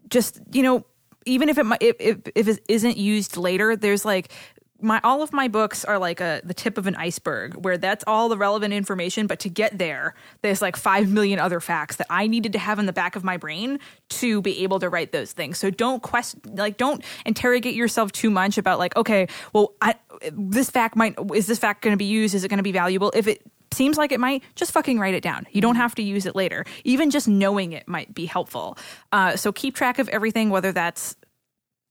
just 0.09 0.39
you 0.51 0.63
know 0.63 0.85
even 1.25 1.49
if 1.49 1.57
it 1.57 1.65
if, 1.81 1.95
if, 2.35 2.47
it 2.47 2.63
isn't 2.67 2.97
used 2.97 3.37
later 3.37 3.75
there's 3.75 4.05
like 4.05 4.31
my 4.79 5.01
all 5.03 5.21
of 5.21 5.33
my 5.33 5.47
books 5.47 5.83
are 5.85 5.97
like 5.97 6.21
a 6.21 6.41
the 6.43 6.53
tip 6.53 6.77
of 6.77 6.87
an 6.87 6.95
iceberg 6.95 7.55
where 7.65 7.77
that's 7.77 8.03
all 8.05 8.29
the 8.29 8.37
relevant 8.37 8.73
information 8.73 9.27
but 9.27 9.39
to 9.39 9.49
get 9.49 9.77
there 9.77 10.13
there's 10.41 10.61
like 10.61 10.75
5 10.75 11.09
million 11.09 11.39
other 11.39 11.59
facts 11.59 11.95
that 11.95 12.07
I 12.09 12.27
needed 12.27 12.53
to 12.53 12.59
have 12.59 12.79
in 12.79 12.85
the 12.85 12.93
back 12.93 13.15
of 13.15 13.23
my 13.23 13.37
brain 13.37 13.79
to 14.09 14.41
be 14.41 14.63
able 14.63 14.79
to 14.79 14.89
write 14.89 15.11
those 15.11 15.31
things. 15.31 15.57
So 15.57 15.69
don't 15.69 16.03
question 16.03 16.41
like 16.55 16.77
don't 16.77 17.03
interrogate 17.25 17.75
yourself 17.75 18.11
too 18.11 18.29
much 18.29 18.57
about 18.57 18.79
like 18.79 18.95
okay 18.95 19.27
well 19.53 19.73
I 19.81 19.95
this 20.31 20.69
fact 20.69 20.95
might 20.95 21.15
is 21.33 21.47
this 21.47 21.59
fact 21.59 21.81
going 21.81 21.93
to 21.93 21.97
be 21.97 22.05
used? 22.05 22.35
Is 22.35 22.43
it 22.43 22.49
going 22.49 22.57
to 22.57 22.63
be 22.63 22.71
valuable? 22.71 23.11
If 23.15 23.27
it 23.27 23.41
seems 23.77 23.97
like 23.97 24.11
it 24.11 24.19
might 24.19 24.43
just 24.55 24.71
fucking 24.71 24.99
write 24.99 25.13
it 25.13 25.23
down. 25.23 25.45
You 25.51 25.61
don't 25.61 25.75
have 25.75 25.95
to 25.95 26.03
use 26.03 26.25
it 26.25 26.35
later. 26.35 26.65
Even 26.83 27.09
just 27.09 27.27
knowing 27.27 27.71
it 27.71 27.87
might 27.87 28.13
be 28.13 28.25
helpful. 28.25 28.77
Uh, 29.11 29.35
so 29.35 29.51
keep 29.51 29.75
track 29.75 29.99
of 29.99 30.09
everything 30.09 30.49
whether 30.49 30.71
that's 30.71 31.15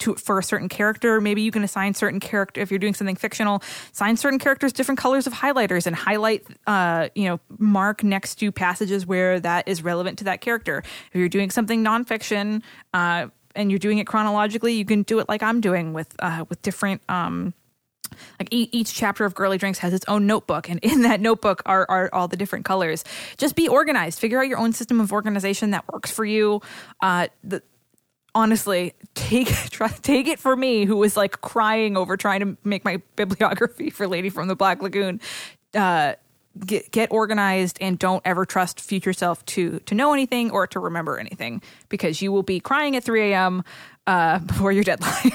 to 0.00 0.14
for 0.14 0.38
a 0.38 0.42
certain 0.42 0.68
character. 0.68 1.20
Maybe 1.20 1.40
you 1.40 1.50
can 1.50 1.64
assign 1.64 1.94
certain 1.94 2.20
character 2.20 2.60
if 2.60 2.70
you're 2.70 2.78
doing 2.78 2.92
something 2.92 3.16
fictional 3.16 3.62
assign 3.92 4.18
certain 4.18 4.38
characters 4.38 4.72
different 4.74 4.98
colors 4.98 5.26
of 5.26 5.32
highlighters 5.32 5.86
and 5.86 5.96
highlight 5.96 6.46
uh 6.66 7.08
you 7.14 7.24
know 7.24 7.40
mark 7.58 8.04
next 8.04 8.34
to 8.36 8.52
passages 8.52 9.06
where 9.06 9.40
that 9.40 9.66
is 9.66 9.82
relevant 9.82 10.18
to 10.18 10.24
that 10.24 10.42
character. 10.42 10.82
If 11.12 11.18
you're 11.18 11.30
doing 11.30 11.50
something 11.50 11.82
nonfiction 11.82 12.62
uh 12.92 13.28
and 13.54 13.70
you're 13.70 13.78
doing 13.78 13.96
it 13.96 14.06
chronologically 14.06 14.74
you 14.74 14.84
can 14.84 15.02
do 15.02 15.18
it 15.18 15.28
like 15.30 15.42
i'm 15.42 15.62
doing 15.62 15.94
with 15.94 16.14
uh 16.18 16.44
with 16.50 16.60
different 16.60 17.00
um 17.08 17.54
like 18.38 18.48
e- 18.52 18.68
each 18.72 18.94
chapter 18.94 19.24
of 19.24 19.34
girly 19.34 19.58
drinks 19.58 19.78
has 19.80 19.92
its 19.92 20.04
own 20.08 20.26
notebook 20.26 20.68
and 20.68 20.80
in 20.82 21.02
that 21.02 21.20
notebook 21.20 21.62
are, 21.66 21.86
are 21.88 22.10
all 22.12 22.28
the 22.28 22.36
different 22.36 22.64
colors. 22.64 23.04
Just 23.36 23.54
be 23.54 23.68
organized. 23.68 24.18
Figure 24.18 24.40
out 24.40 24.48
your 24.48 24.58
own 24.58 24.72
system 24.72 25.00
of 25.00 25.12
organization 25.12 25.70
that 25.70 25.84
works 25.92 26.10
for 26.10 26.24
you. 26.24 26.60
Uh 27.00 27.28
the 27.44 27.62
honestly 28.34 28.92
take 29.14 29.48
try, 29.70 29.88
take 29.88 30.26
it 30.26 30.38
for 30.38 30.54
me 30.56 30.84
who 30.84 30.96
was 30.96 31.16
like 31.16 31.40
crying 31.40 31.96
over 31.96 32.16
trying 32.16 32.40
to 32.40 32.56
make 32.64 32.84
my 32.84 33.00
bibliography 33.16 33.90
for 33.96 34.06
lady 34.06 34.30
from 34.30 34.48
the 34.48 34.56
black 34.56 34.82
lagoon. 34.82 35.20
Uh 35.74 36.14
get 36.64 36.90
get 36.90 37.12
organized 37.12 37.76
and 37.80 37.98
don't 37.98 38.22
ever 38.24 38.46
trust 38.46 38.80
future 38.80 39.12
self 39.12 39.44
to 39.44 39.78
to 39.80 39.94
know 39.94 40.12
anything 40.12 40.50
or 40.50 40.66
to 40.66 40.80
remember 40.80 41.18
anything 41.18 41.60
because 41.88 42.22
you 42.22 42.32
will 42.32 42.42
be 42.42 42.60
crying 42.60 42.96
at 42.96 43.04
3 43.04 43.32
a.m 43.32 43.62
uh 44.06 44.38
before 44.50 44.72
your 44.72 44.84
deadline 44.84 45.32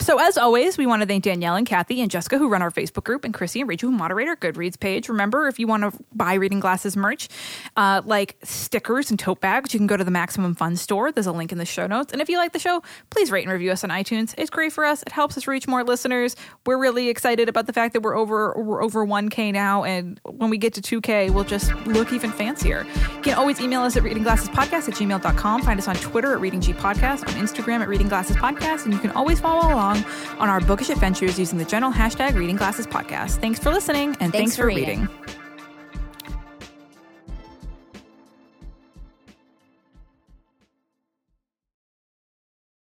So, 0.00 0.20
as 0.20 0.38
always, 0.38 0.78
we 0.78 0.86
want 0.86 1.02
to 1.02 1.06
thank 1.06 1.24
Danielle 1.24 1.56
and 1.56 1.66
Kathy 1.66 2.00
and 2.00 2.10
Jessica 2.10 2.38
who 2.38 2.48
run 2.48 2.62
our 2.62 2.70
Facebook 2.70 3.02
group, 3.02 3.24
and 3.24 3.34
Chrissy 3.34 3.60
and 3.60 3.68
Rachel 3.68 3.90
who 3.90 3.96
moderate 3.96 4.28
our 4.28 4.36
Goodreads 4.36 4.78
page. 4.78 5.08
Remember, 5.08 5.48
if 5.48 5.58
you 5.58 5.66
want 5.66 5.82
to 5.82 5.92
buy 6.14 6.34
Reading 6.34 6.60
Glasses 6.60 6.96
merch, 6.96 7.28
uh, 7.76 8.00
like 8.04 8.36
stickers 8.44 9.10
and 9.10 9.18
tote 9.18 9.40
bags, 9.40 9.74
you 9.74 9.80
can 9.80 9.88
go 9.88 9.96
to 9.96 10.04
the 10.04 10.12
Maximum 10.12 10.54
Fun 10.54 10.76
store. 10.76 11.10
There's 11.10 11.26
a 11.26 11.32
link 11.32 11.50
in 11.50 11.58
the 11.58 11.66
show 11.66 11.88
notes. 11.88 12.12
And 12.12 12.22
if 12.22 12.28
you 12.28 12.38
like 12.38 12.52
the 12.52 12.60
show, 12.60 12.80
please 13.10 13.32
rate 13.32 13.42
and 13.42 13.52
review 13.52 13.72
us 13.72 13.82
on 13.82 13.90
iTunes. 13.90 14.34
It's 14.38 14.50
great 14.50 14.72
for 14.72 14.84
us. 14.84 15.02
It 15.02 15.10
helps 15.10 15.36
us 15.36 15.48
reach 15.48 15.66
more 15.66 15.82
listeners. 15.82 16.36
We're 16.64 16.78
really 16.78 17.08
excited 17.08 17.48
about 17.48 17.66
the 17.66 17.72
fact 17.72 17.92
that 17.94 18.00
we're 18.00 18.16
over 18.16 18.54
we're 18.56 18.82
over 18.82 19.04
1K 19.04 19.52
now, 19.52 19.82
and 19.82 20.20
when 20.24 20.48
we 20.48 20.58
get 20.58 20.74
to 20.74 20.80
2K, 21.00 21.30
we'll 21.30 21.42
just 21.44 21.74
look 21.86 22.12
even 22.12 22.30
fancier. 22.30 22.86
You 23.16 23.22
can 23.22 23.34
always 23.34 23.60
email 23.60 23.82
us 23.82 23.96
at 23.96 24.04
readingglassespodcast 24.04 24.88
at 24.88 24.94
gmail.com. 24.94 25.62
Find 25.62 25.80
us 25.80 25.88
on 25.88 25.96
Twitter 25.96 26.34
at 26.34 26.40
Reading 26.40 26.60
G 26.60 26.72
Podcast, 26.72 27.26
on 27.26 27.34
Instagram 27.34 27.80
at 27.80 27.88
Reading 27.88 28.08
Glasses 28.08 28.36
Podcast, 28.36 28.84
and 28.84 28.94
you 28.94 29.00
can 29.00 29.10
always 29.10 29.40
follow 29.40 29.74
along 29.74 29.87
on 29.96 30.48
our 30.48 30.60
bookish 30.60 30.90
adventures 30.90 31.38
using 31.38 31.58
the 31.58 31.64
general 31.64 31.92
hashtag 31.92 32.34
Reading 32.34 32.56
Glasses 32.56 32.86
Podcast. 32.86 33.40
Thanks 33.40 33.58
for 33.58 33.70
listening, 33.70 34.10
and 34.20 34.32
thanks, 34.32 34.36
Thanks 34.36 34.56
for 34.56 34.62
for 34.62 34.66
reading. 34.68 35.00
reading. 35.02 35.47